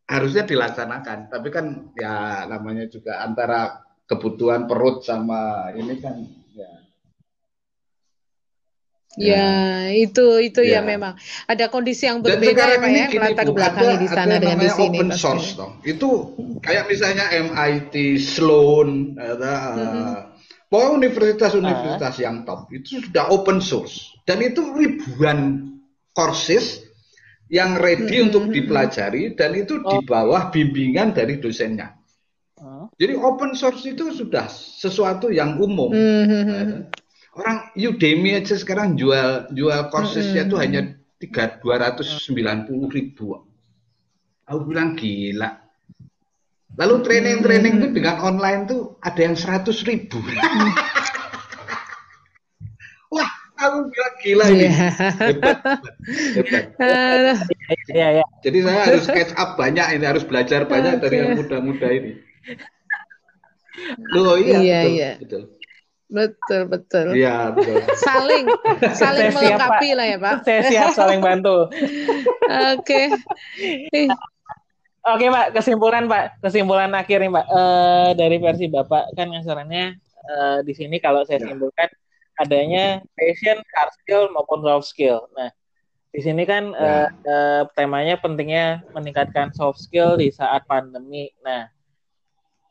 harusnya 0.05 0.43
dilaksanakan. 0.45 1.17
Tapi 1.25 1.47
kan 1.49 1.65
ya 1.97 2.13
namanya 2.45 2.85
juga 2.85 3.25
antara 3.25 3.81
kebutuhan 4.05 4.69
perut 4.69 5.01
sama 5.01 5.73
ini 5.73 5.97
kan 5.97 6.21
ya. 9.19 9.35
Ya, 9.35 9.51
itu 9.91 10.39
itu 10.39 10.61
ya. 10.63 10.79
Ya. 10.79 10.81
memang 10.83 11.19
ada 11.47 11.67
kondisi 11.67 12.07
yang 12.07 12.23
berbeda 12.23 12.63
ya 12.63 12.77
Pak 12.79 12.87
ini 12.87 12.99
ya, 12.99 13.07
melatar 13.11 13.45
belakangi 13.51 13.95
di 13.99 14.07
sana 14.07 14.33
ada 14.37 14.43
dengan 14.43 14.59
di 14.59 14.69
sini. 14.71 14.97
open 14.99 15.09
source 15.11 15.47
toh. 15.57 15.71
Itu 15.83 16.09
kayak 16.63 16.87
misalnya 16.87 17.25
MIT, 17.31 17.93
Sloan, 18.21 19.19
ada 19.19 19.53
Mm-mm. 19.75 20.13
pokoknya 20.71 20.89
universitas-universitas 20.95 22.13
yang 22.23 22.47
top 22.47 22.71
itu 22.71 23.03
sudah 23.03 23.27
open 23.33 23.59
source 23.59 24.15
dan 24.23 24.39
itu 24.39 24.63
ribuan 24.71 25.67
courses 26.15 26.79
yang 27.51 27.75
ready 27.75 28.23
Mm-mm. 28.23 28.27
untuk 28.31 28.43
dipelajari 28.47 29.35
dan 29.35 29.51
itu 29.59 29.83
di 29.83 29.97
bawah 30.07 30.47
bimbingan 30.53 31.11
dari 31.11 31.35
dosennya. 31.43 31.99
Hmm. 32.61 32.87
Jadi 32.93 33.17
open 33.17 33.57
source 33.57 33.89
itu 33.89 34.13
sudah 34.13 34.45
sesuatu 34.47 35.33
yang 35.33 35.57
umum. 35.57 35.89
Mhm. 35.89 36.93
Orang 37.31 37.71
Udemy 37.79 38.35
aja 38.35 38.59
sekarang 38.59 38.99
jual 38.99 39.47
jual 39.55 39.87
coursesnya 39.87 40.43
itu 40.43 40.59
Mm-mm. 40.59 40.63
hanya 40.67 40.81
tiga 41.15 41.55
dua 41.63 41.79
ratus 41.79 42.27
sembilan 42.27 42.67
puluh 42.67 42.91
ribu. 42.91 43.39
Aku 44.51 44.67
bilang 44.67 44.99
gila. 44.99 45.47
Lalu 46.75 46.95
training-training 47.03 47.73
itu 47.79 47.87
dengan 47.95 48.19
online 48.19 48.67
tuh 48.67 48.99
ada 48.99 49.19
yang 49.19 49.35
seratus 49.39 49.83
ribu. 49.87 50.19
Wah, 53.15 53.31
aku 53.59 53.77
bilang 53.91 54.15
gila 54.23 54.45
ini. 54.51 54.67
Iya. 54.67 54.87
Hebat, 55.31 55.57
hebat, 56.35 56.35
hebat. 56.35 56.65
Iya, 57.91 58.07
iya. 58.19 58.25
Jadi 58.43 58.57
saya 58.67 58.79
harus 58.83 59.07
catch 59.07 59.31
up 59.39 59.55
banyak 59.55 59.87
ini, 59.95 60.03
harus 60.03 60.27
belajar 60.27 60.67
banyak 60.67 60.99
dari 60.99 61.23
yang 61.23 61.39
muda-muda 61.39 61.87
ini. 61.87 62.19
Loh 64.11 64.35
iya, 64.35 64.59
Iya, 64.59 64.59
betul, 64.59 64.91
iya. 64.91 65.11
betul. 65.15 65.41
Betul, 66.11 66.67
betul. 66.67 67.15
Iya, 67.15 67.55
betul. 67.55 67.79
Saling 67.97 68.45
saling 68.91 69.31
Saya 69.31 69.31
siap, 69.31 69.37
melengkapi 69.39 69.87
Pak. 69.87 69.95
lah 69.95 70.05
ya, 70.05 70.17
Pak. 70.19 70.35
Saya 70.43 70.61
siap 70.67 70.89
saling 70.91 71.23
bantu. 71.23 71.71
Oke. 72.75 73.01
Ih, 73.95 74.11
Oke 75.01 75.25
Pak, 75.27 75.55
kesimpulan 75.55 76.05
Pak, 76.05 76.43
kesimpulan 76.45 76.93
akhir 76.93 77.25
nih 77.25 77.31
Pak 77.31 77.45
Eh, 77.49 78.09
dari 78.13 78.37
versi 78.37 78.69
Bapak 78.69 79.15
kan 79.15 79.33
asarannya 79.33 79.97
eh, 79.97 80.57
di 80.61 80.73
sini 80.75 81.01
kalau 81.01 81.25
saya 81.25 81.41
Ya. 81.41 81.49
simpulkan 81.49 81.89
adanya 82.37 83.01
passion, 83.17 83.57
hard 83.73 83.91
skill 83.97 84.29
maupun 84.29 84.61
soft 84.61 84.85
skill. 84.85 85.25
Nah 85.33 85.49
di 86.11 86.19
sini 86.21 86.43
kan 86.45 86.75
eh, 86.75 87.07
temanya 87.73 88.19
pentingnya 88.19 88.85
meningkatkan 88.91 89.49
soft 89.55 89.81
skill 89.81 90.19
di 90.19 90.29
saat 90.29 90.67
pandemi. 90.67 91.33
Nah 91.41 91.65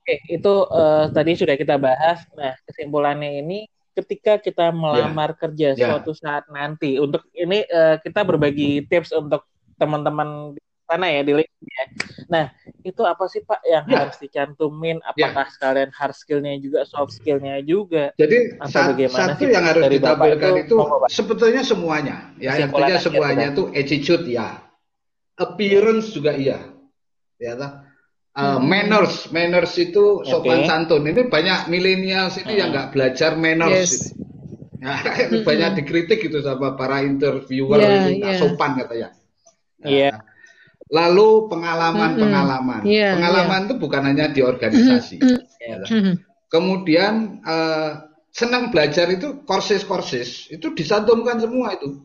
oke 0.00 0.14
itu 0.26 0.54
eh, 0.72 1.04
tadi 1.12 1.32
sudah 1.36 1.54
kita 1.54 1.76
bahas. 1.76 2.24
Nah 2.34 2.56
kesimpulannya 2.64 3.44
ini 3.44 3.68
ketika 3.92 4.40
kita 4.40 4.72
melamar 4.72 5.36
kerja 5.36 5.76
Ya. 5.76 5.92
suatu 5.92 6.16
saat 6.16 6.48
nanti 6.48 6.96
untuk 6.96 7.28
ini 7.36 7.62
eh, 7.62 8.00
kita 8.00 8.24
berbagi 8.24 8.88
tips 8.88 9.12
untuk 9.12 9.44
teman-teman 9.76 10.56
di 10.56 10.60
sana 10.88 11.06
ya 11.06 11.22
di 11.22 11.32
LinkedIn 11.38 11.68
ya. 11.70 11.84
Nah, 12.26 12.44
itu 12.82 13.02
apa 13.06 13.24
sih 13.30 13.46
Pak 13.46 13.62
yang 13.62 13.86
Ya. 13.86 14.04
harus 14.04 14.18
dicantumin? 14.18 14.98
Apakah 15.06 15.46
sekalian 15.48 15.94
hard 15.94 16.14
skill-nya 16.18 16.58
juga, 16.58 16.82
soft 16.82 17.14
skill-nya 17.14 17.62
juga? 17.62 18.10
Jadi 18.18 18.58
Atau 18.58 18.74
sa- 18.74 18.88
bagaimana 18.90 19.26
satu 19.32 19.38
sih 19.38 19.48
yang 19.54 19.64
harus 19.70 19.84
ditampilkan 19.86 20.50
itu, 20.66 20.74
itu, 20.74 20.76
sebetulnya 21.08 21.62
semuanya. 21.62 22.16
Ya, 22.42 22.58
artinya 22.66 22.98
semuanya 22.98 23.46
Pak. 23.48 23.54
itu 23.54 23.62
attitude 23.70 24.26
ya. 24.28 24.48
Appearance 25.38 26.10
juga 26.12 26.34
iya. 26.36 26.58
Ya? 27.40 27.56
Uh, 28.30 28.62
manners, 28.62 29.26
manners 29.34 29.74
itu 29.74 30.22
sopan 30.22 30.62
Oke. 30.62 30.70
santun. 30.70 31.02
Ini 31.02 31.26
banyak 31.26 31.66
milenial 31.66 32.30
ini 32.30 32.62
yang 32.62 32.70
nggak 32.70 32.94
belajar 32.94 33.34
manners. 33.34 33.74
Yes. 33.74 34.14
ini. 34.14 34.30
Nah, 34.80 35.02
itu 35.26 35.36
banyak 35.42 35.82
dikritik 35.82 36.22
itu 36.24 36.38
sama 36.40 36.78
para 36.78 37.02
interviewer 37.02 37.82
Ya, 37.82 38.06
itu 38.06 38.22
nggak 38.22 38.34
ya. 38.34 38.40
sopan 38.40 38.70
katanya. 38.78 39.08
Nah, 39.82 39.88
Iya. 39.90 40.12
Lalu 40.90 41.28
pengalaman-pengalaman. 41.50 42.82
Iya, 42.82 43.14
pengalaman 43.14 43.60
itu 43.70 43.74
bukan 43.78 44.02
hanya 44.10 44.26
di 44.30 44.42
organisasi. 44.42 45.22
Ya? 45.62 45.86
Mhm. 45.86 46.14
Kemudian 46.50 47.42
eh, 47.46 47.90
senang 48.30 48.70
belajar 48.74 49.06
itu 49.10 49.42
courses-courses 49.46 50.50
itu 50.50 50.70
disantumkan 50.74 51.38
semua 51.38 51.74
itu. 51.78 52.02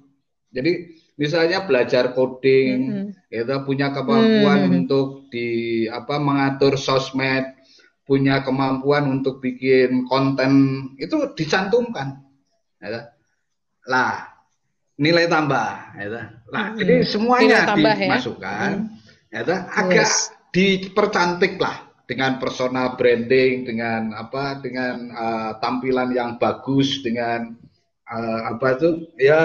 Jadi 0.53 0.94
misalnya 1.15 1.63
belajar 1.63 2.11
coding, 2.11 3.11
kita 3.31 3.63
punya 3.63 3.91
kemampuan 3.91 4.67
Hmm. 4.67 4.77
untuk 4.83 5.27
di 5.31 5.47
apa 5.87 6.19
mengatur 6.19 6.75
sosmed, 6.75 7.55
punya 8.05 8.43
kemampuan 8.43 9.09
untuk 9.09 9.39
bikin 9.41 10.05
konten 10.05 10.51
itu 10.99 11.33
dicantumkan. 11.33 12.21
Ya. 12.83 13.09
Lah 13.87 14.27
nilai 14.99 15.27
tambah, 15.27 15.69
ya. 15.99 16.07
Lah 16.51 16.65
Hmm. 16.71 16.81
ini 16.83 17.03
semuanya 17.03 17.63
Nilai 17.63 17.69
tambah 17.71 17.95
ya. 17.95 18.03
dimasukkan, 18.07 18.69
ya. 19.31 19.41
agak 19.75 20.07
Yes. 20.07 20.31
dipercantik 20.55 21.59
lah 21.59 21.83
dengan 22.05 22.37
personal 22.39 22.95
branding, 22.95 23.65
dengan 23.65 24.13
apa, 24.15 24.59
dengan 24.61 25.09
eh, 25.11 25.51
tampilan 25.59 26.11
yang 26.13 26.37
bagus, 26.39 27.01
dengan 27.01 27.55
eh, 28.05 28.39
apa 28.45 28.77
itu, 28.77 29.09
ya 29.17 29.41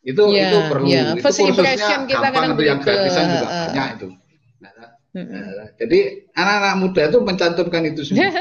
itu 0.00 0.22
Ya, 0.32 0.48
itu 0.48 0.58
perlu. 0.72 0.86
ya. 0.88 1.02
Itu 1.12 1.22
First 1.24 1.38
kursusnya 1.44 1.76
impression 1.76 2.00
kita 2.08 2.28
gampang 2.32 2.52
itu 2.56 2.62
yang 2.64 2.78
gratisan 2.80 3.24
juga 3.36 3.46
eh. 3.46 3.56
banyak 3.68 3.88
itu. 3.96 4.08
Nah, 4.60 4.72
nah, 5.12 5.68
jadi 5.76 5.98
anak-anak 6.32 6.74
muda 6.80 7.02
itu 7.08 7.18
mencantumkan 7.20 7.82
itu 7.88 8.00
semua. 8.06 8.28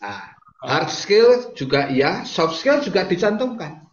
Nah, 0.00 0.32
hard 0.64 0.88
skill 0.88 1.52
juga 1.52 1.90
iya, 1.92 2.24
soft 2.24 2.56
skill 2.62 2.80
juga 2.80 3.04
dicantumkan. 3.04 3.84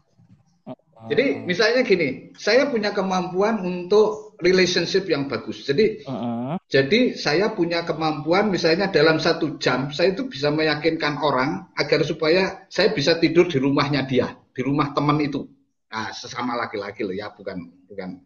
Jadi 1.07 1.41
misalnya 1.47 1.81
gini, 1.87 2.31
saya 2.35 2.67
punya 2.67 2.91
kemampuan 2.91 3.63
untuk 3.63 4.35
relationship 4.43 5.07
yang 5.07 5.25
bagus. 5.31 5.63
Jadi 5.65 6.03
Heeh. 6.03 6.53
jadi 6.67 6.99
saya 7.15 7.53
punya 7.55 7.81
kemampuan 7.87 8.51
misalnya 8.51 8.91
dalam 8.91 9.17
satu 9.17 9.57
jam 9.57 9.89
saya 9.89 10.13
itu 10.13 10.27
bisa 10.29 10.51
meyakinkan 10.51 11.17
orang 11.23 11.71
agar 11.79 12.03
supaya 12.03 12.65
saya 12.67 12.91
bisa 12.91 13.17
tidur 13.17 13.47
di 13.49 13.57
rumahnya 13.57 14.05
dia, 14.05 14.35
di 14.53 14.61
rumah 14.61 14.91
teman 14.93 15.17
itu. 15.23 15.47
Nah, 15.87 16.11
sesama 16.11 16.59
laki-laki 16.59 17.07
loh 17.07 17.15
ya, 17.15 17.31
bukan 17.31 17.57
bukan. 17.87 18.19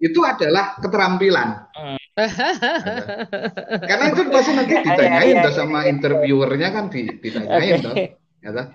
Itu 0.00 0.22
adalah 0.24 0.78
keterampilan. 0.80 1.68
Karena 3.90 4.04
itu 4.12 4.22
pasti 4.30 4.52
nanti 4.54 4.74
Ya, 4.76 4.82
ditanyain 4.84 5.34
ya, 5.34 5.40
ya, 5.40 5.46
tuh 5.48 5.54
sama 5.56 5.80
interviewernya 5.88 6.68
kan 6.72 6.84
di- 6.92 7.16
ditanyain 7.18 7.80
toh. 7.82 7.94
Ya 8.40 8.50
toh. 8.54 8.66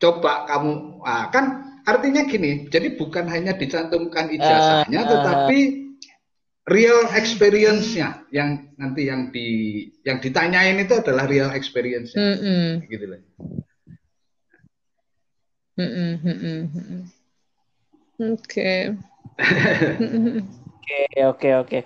Coba 0.00 0.48
kamu, 0.48 1.00
ah, 1.04 1.28
kan 1.28 1.44
artinya 1.84 2.24
gini, 2.24 2.70
jadi 2.72 2.96
bukan 2.96 3.28
hanya 3.28 3.52
dicantumkan 3.52 4.32
ijazahnya, 4.32 5.00
Eh, 5.00 5.04
eh. 5.04 5.10
tetapi 5.12 5.58
real 6.70 7.04
experience-nya 7.12 8.24
yang 8.32 8.72
nanti 8.80 9.10
yang 9.10 9.28
di 9.28 9.48
yang 10.00 10.22
ditanyain 10.22 10.80
itu 10.80 10.96
adalah 10.96 11.28
real 11.28 11.52
experience-nya, 11.52 12.16
Mhm. 12.16 12.88
gitu 12.88 13.04
loh. 13.12 13.20
Oke. 18.20 18.72
Oke, 20.90 21.22
oke, 21.22 21.48
oke. 21.62 21.78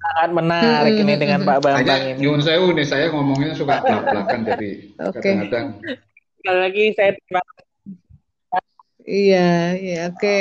Sangat 0.00 0.30
menarik 0.32 0.96
ini 1.04 1.14
dengan 1.20 1.44
Pak 1.44 1.58
Bambang 1.60 1.84
Hanya 1.84 2.16
ini. 2.16 2.24
nyun 2.24 2.40
sewu 2.40 2.72
nih, 2.72 2.88
saya 2.88 3.12
ngomongnya 3.12 3.52
suka 3.52 3.84
belak-belakan 3.84 4.40
jadi 4.40 4.70
Oke. 5.04 5.20
kadang-kadang 5.20 5.66
Sekali 6.40 6.58
lagi 6.64 6.84
saya 6.96 7.10
terima 7.12 7.42
Iya, 9.04 9.48
iya, 9.76 10.00
oke. 10.08 10.36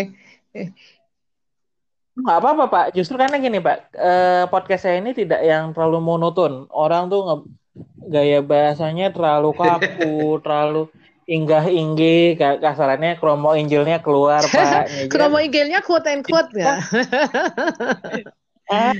Nggak 2.15 2.37
apa-apa 2.39 2.63
Pak, 2.71 2.85
justru 2.95 3.19
karena 3.19 3.35
gini 3.37 3.59
Pak, 3.59 3.77
eh, 3.91 4.43
podcast 4.47 4.87
saya 4.87 5.03
ini 5.03 5.11
tidak 5.11 5.43
yang 5.43 5.75
terlalu 5.75 5.99
monoton. 5.99 6.63
Orang 6.71 7.11
tuh 7.11 7.21
nge- 7.27 7.47
gaya 8.07 8.39
bahasanya 8.39 9.11
terlalu 9.11 9.51
kaku, 9.51 10.15
terlalu 10.47 10.87
inggah-inggih, 11.28 12.39
kayak 12.39 12.63
kasarannya 12.63 13.19
kromo 13.19 13.51
injilnya 13.53 13.99
keluar 13.99 14.41
Pak. 14.51 14.88
Ya? 14.88 15.05
Kromo 15.11 15.38
inggilnya 15.43 15.84
quote 15.84 16.07
and 16.07 16.23
quote 16.23 16.49
ya. 16.59 16.80
Ah, 18.67 18.91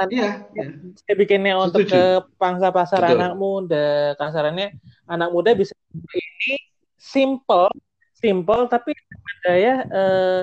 nanti 0.00 0.16
Iya, 0.16 0.48
iya. 0.56 0.64
saya 0.96 1.14
bikinnya 1.16 1.60
untuk 1.60 1.84
Setuju. 1.84 1.92
ke 1.92 2.04
pangsa 2.40 2.72
pasar 2.72 3.04
Betul. 3.04 3.20
anak 3.20 3.34
muda. 3.36 3.88
Kasarannya 4.16 4.68
anak 5.04 5.28
muda 5.28 5.52
bisa 5.52 5.76
ini 5.92 6.56
simple, 6.96 7.68
simple 8.16 8.64
tapi 8.72 8.96
gaya 9.44 9.84
eh, 9.84 10.40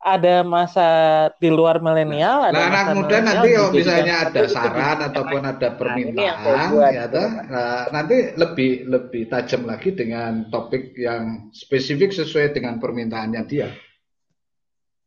ada 0.00 0.40
masa 0.40 0.88
di 1.36 1.52
luar 1.52 1.76
milenial, 1.84 2.48
ada 2.48 2.56
Nah, 2.56 2.66
anak 2.72 2.84
muda 2.96 3.16
nanti 3.20 3.48
kalau 3.52 3.68
dijadikan 3.68 3.76
misalnya 3.76 4.14
ada 4.24 4.42
saran 4.48 4.98
ataupun 5.12 5.42
ada 5.44 5.68
Nah, 5.68 5.76
permintaan, 5.76 6.68
buat, 6.72 6.92
ya 6.96 7.04
gitu, 7.04 7.14
toh, 7.20 7.28
nah, 7.52 7.82
nanti 7.92 8.16
lebih 8.32 8.70
lebih 8.88 9.22
tajam 9.28 9.62
lagi 9.68 9.92
dengan 9.92 10.48
topik 10.48 10.96
yang 10.96 11.52
spesifik 11.52 12.16
sesuai 12.16 12.56
dengan 12.56 12.80
permintaannya 12.80 13.42
dia. 13.44 13.68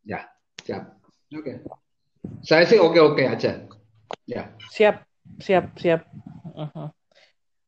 Ya, 0.06 0.30
siap. 0.62 1.02
Oke. 1.34 1.66
Saya 2.46 2.64
sih 2.70 2.78
oke-oke 2.78 3.26
aja. 3.26 3.66
Ya. 4.30 4.54
Siap, 4.70 5.10
siap, 5.42 5.74
siap. 5.82 6.06
Mhm. 6.54 6.94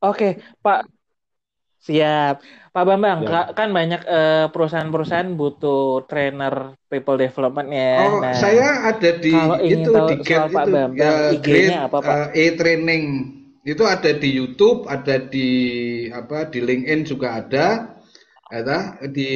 Oke, 0.05 0.45
Pak. 0.61 0.94
Siap. 1.85 2.35
Pak 2.75 2.83
Bambang, 2.83 3.23
Ya. 3.23 3.29
ka- 3.29 3.49
kan 3.55 3.69
banyak 3.71 4.01
eh, 4.03 4.45
perusahaan-perusahaan 4.51 5.37
butuh 5.37 6.03
trainer 6.09 6.75
people 6.89 7.15
development 7.15 7.69
ya. 7.71 7.93
Oh, 8.03 8.19
Nah, 8.19 8.35
saya 8.35 8.89
ada 8.89 9.11
di 9.15 9.31
kalau 9.31 9.57
ingin 9.61 9.79
itu 9.79 9.91
tahu 9.93 10.07
di 10.09 10.15
soal 10.25 10.47
Pak 10.49 10.63
itu 10.65 10.73
Bambang, 10.75 10.97
ya, 10.97 11.13
IG-nya 11.31 11.79
apa, 11.87 11.97
Pak? 12.01 12.11
eh, 12.11 12.27
e-training. 12.49 13.03
Itu 13.65 13.83
ada 13.85 14.11
di 14.13 14.29
YouTube, 14.33 14.85
ada 14.91 15.15
di 15.17 15.49
apa 16.09 16.49
di 16.49 16.59
LinkedIn 16.61 17.01
juga 17.05 17.39
ada. 17.39 17.67
Ada 18.45 19.01
di 19.09 19.31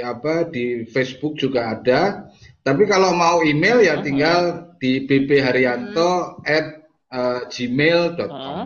apa 0.00 0.48
di 0.48 0.88
Facebook 0.88 1.36
juga 1.36 1.76
ada. 1.76 2.32
Tapi 2.64 2.88
kalau 2.88 3.12
mau 3.12 3.44
email 3.44 3.84
ya 3.84 4.00
tinggal 4.00 4.72
di 4.80 5.04
bbharyanto 5.04 6.40
at 6.46 6.80
eh. 7.12 7.44
Mhm. 7.44 8.64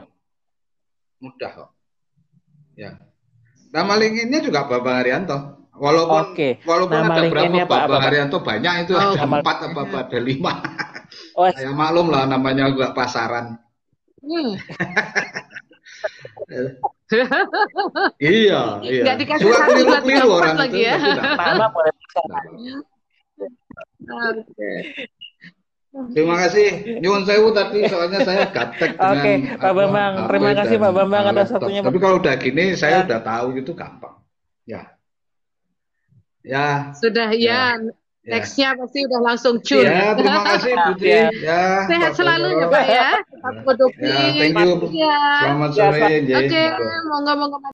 Mudah 1.18 1.50
kok. 1.50 1.75
Ya. 2.76 2.90
Nama 3.72 3.92
LinkedIn-nya 3.96 4.40
juga 4.44 4.68
Bambang 4.68 5.00
Haryanto. 5.00 5.36
Walaupun 5.76 6.32
Oke. 6.32 6.56
walaupun 6.64 6.96
Nama 6.96 7.04
ada 7.04 7.12
berapa 7.28 7.28
LinkedIn-nya 7.28 7.64
Pak 7.64 7.68
Bambang 7.68 7.88
apa, 7.88 7.96
Pak? 7.96 8.04
Haryanto 8.08 8.38
banyak 8.40 8.72
itu 8.84 8.92
Oh, 8.96 9.00
ada 9.00 9.16
nama- 9.20 9.36
empat 9.40 9.56
apa 9.64 9.80
ada 10.06 10.18
lima. 10.20 10.52
Oh, 11.36 11.44
Saya 11.52 11.70
maklum 11.72 12.08
lah 12.12 12.24
namanya 12.28 12.68
juga 12.72 12.92
pasaran. 12.96 13.56
Hmm. 14.24 14.52
iya, 18.18 18.60
iya. 18.82 19.02
Nggak 19.04 19.16
dikasih 19.22 19.46
satu, 19.46 19.62
keliru-keliru 19.70 20.26
empat 20.26 20.38
orang 20.42 20.56
lagi 20.58 20.80
itu. 20.82 20.88
ya. 20.88 20.96
Mama 21.36 21.66
boleh 21.70 21.92
Oke. 24.06 24.70
Terima 26.12 26.36
kasih. 26.36 26.68
Nyuwun 27.00 27.24
sewu 27.24 27.56
tadi 27.56 27.88
soalnya 27.88 28.20
saya 28.20 28.44
gaptek 28.52 29.00
dengan 29.00 29.16
Oke, 29.16 29.32
Pak 29.56 29.72
Bambang. 29.72 30.12
Terima 30.28 30.50
kasih, 30.52 30.76
Pak 30.76 30.92
Bambang, 30.92 31.24
atas 31.32 31.48
waktunya, 31.56 31.80
Tapi 31.80 31.98
kalau 31.98 32.16
udah 32.20 32.34
gini 32.36 32.64
saya 32.76 33.00
Ya. 33.00 33.04
udah 33.08 33.20
tahu 33.24 33.46
itu 33.56 33.72
gampang. 33.72 34.14
Ya. 34.68 34.82
Ya, 36.44 36.92
Sudah 36.94 37.32
ya. 37.32 37.80
ya. 37.80 37.90
Nextnya 38.26 38.74
pasti 38.74 39.06
udah 39.06 39.20
langsung 39.22 39.62
cun. 39.62 39.86
Ya, 39.86 40.10
terima 40.18 40.42
kasih 40.42 40.72
Putri. 40.90 41.10
Ya. 41.14 41.30
Ya, 41.30 41.62
Sehat 41.86 42.12
selalu 42.18 42.58
ya. 42.58 42.66
Pak 42.66 42.84
ya. 42.90 43.08
Tetap. 43.22 43.90
Ya, 44.02 44.18
thank 44.34 44.56
you. 44.58 44.70
Ya. 44.90 45.18
Selamat 45.46 45.70
Ya, 45.70 45.86
sore. 45.86 46.08
Oke, 46.34 46.62
monggo 47.06 47.32
monggo 47.38 47.58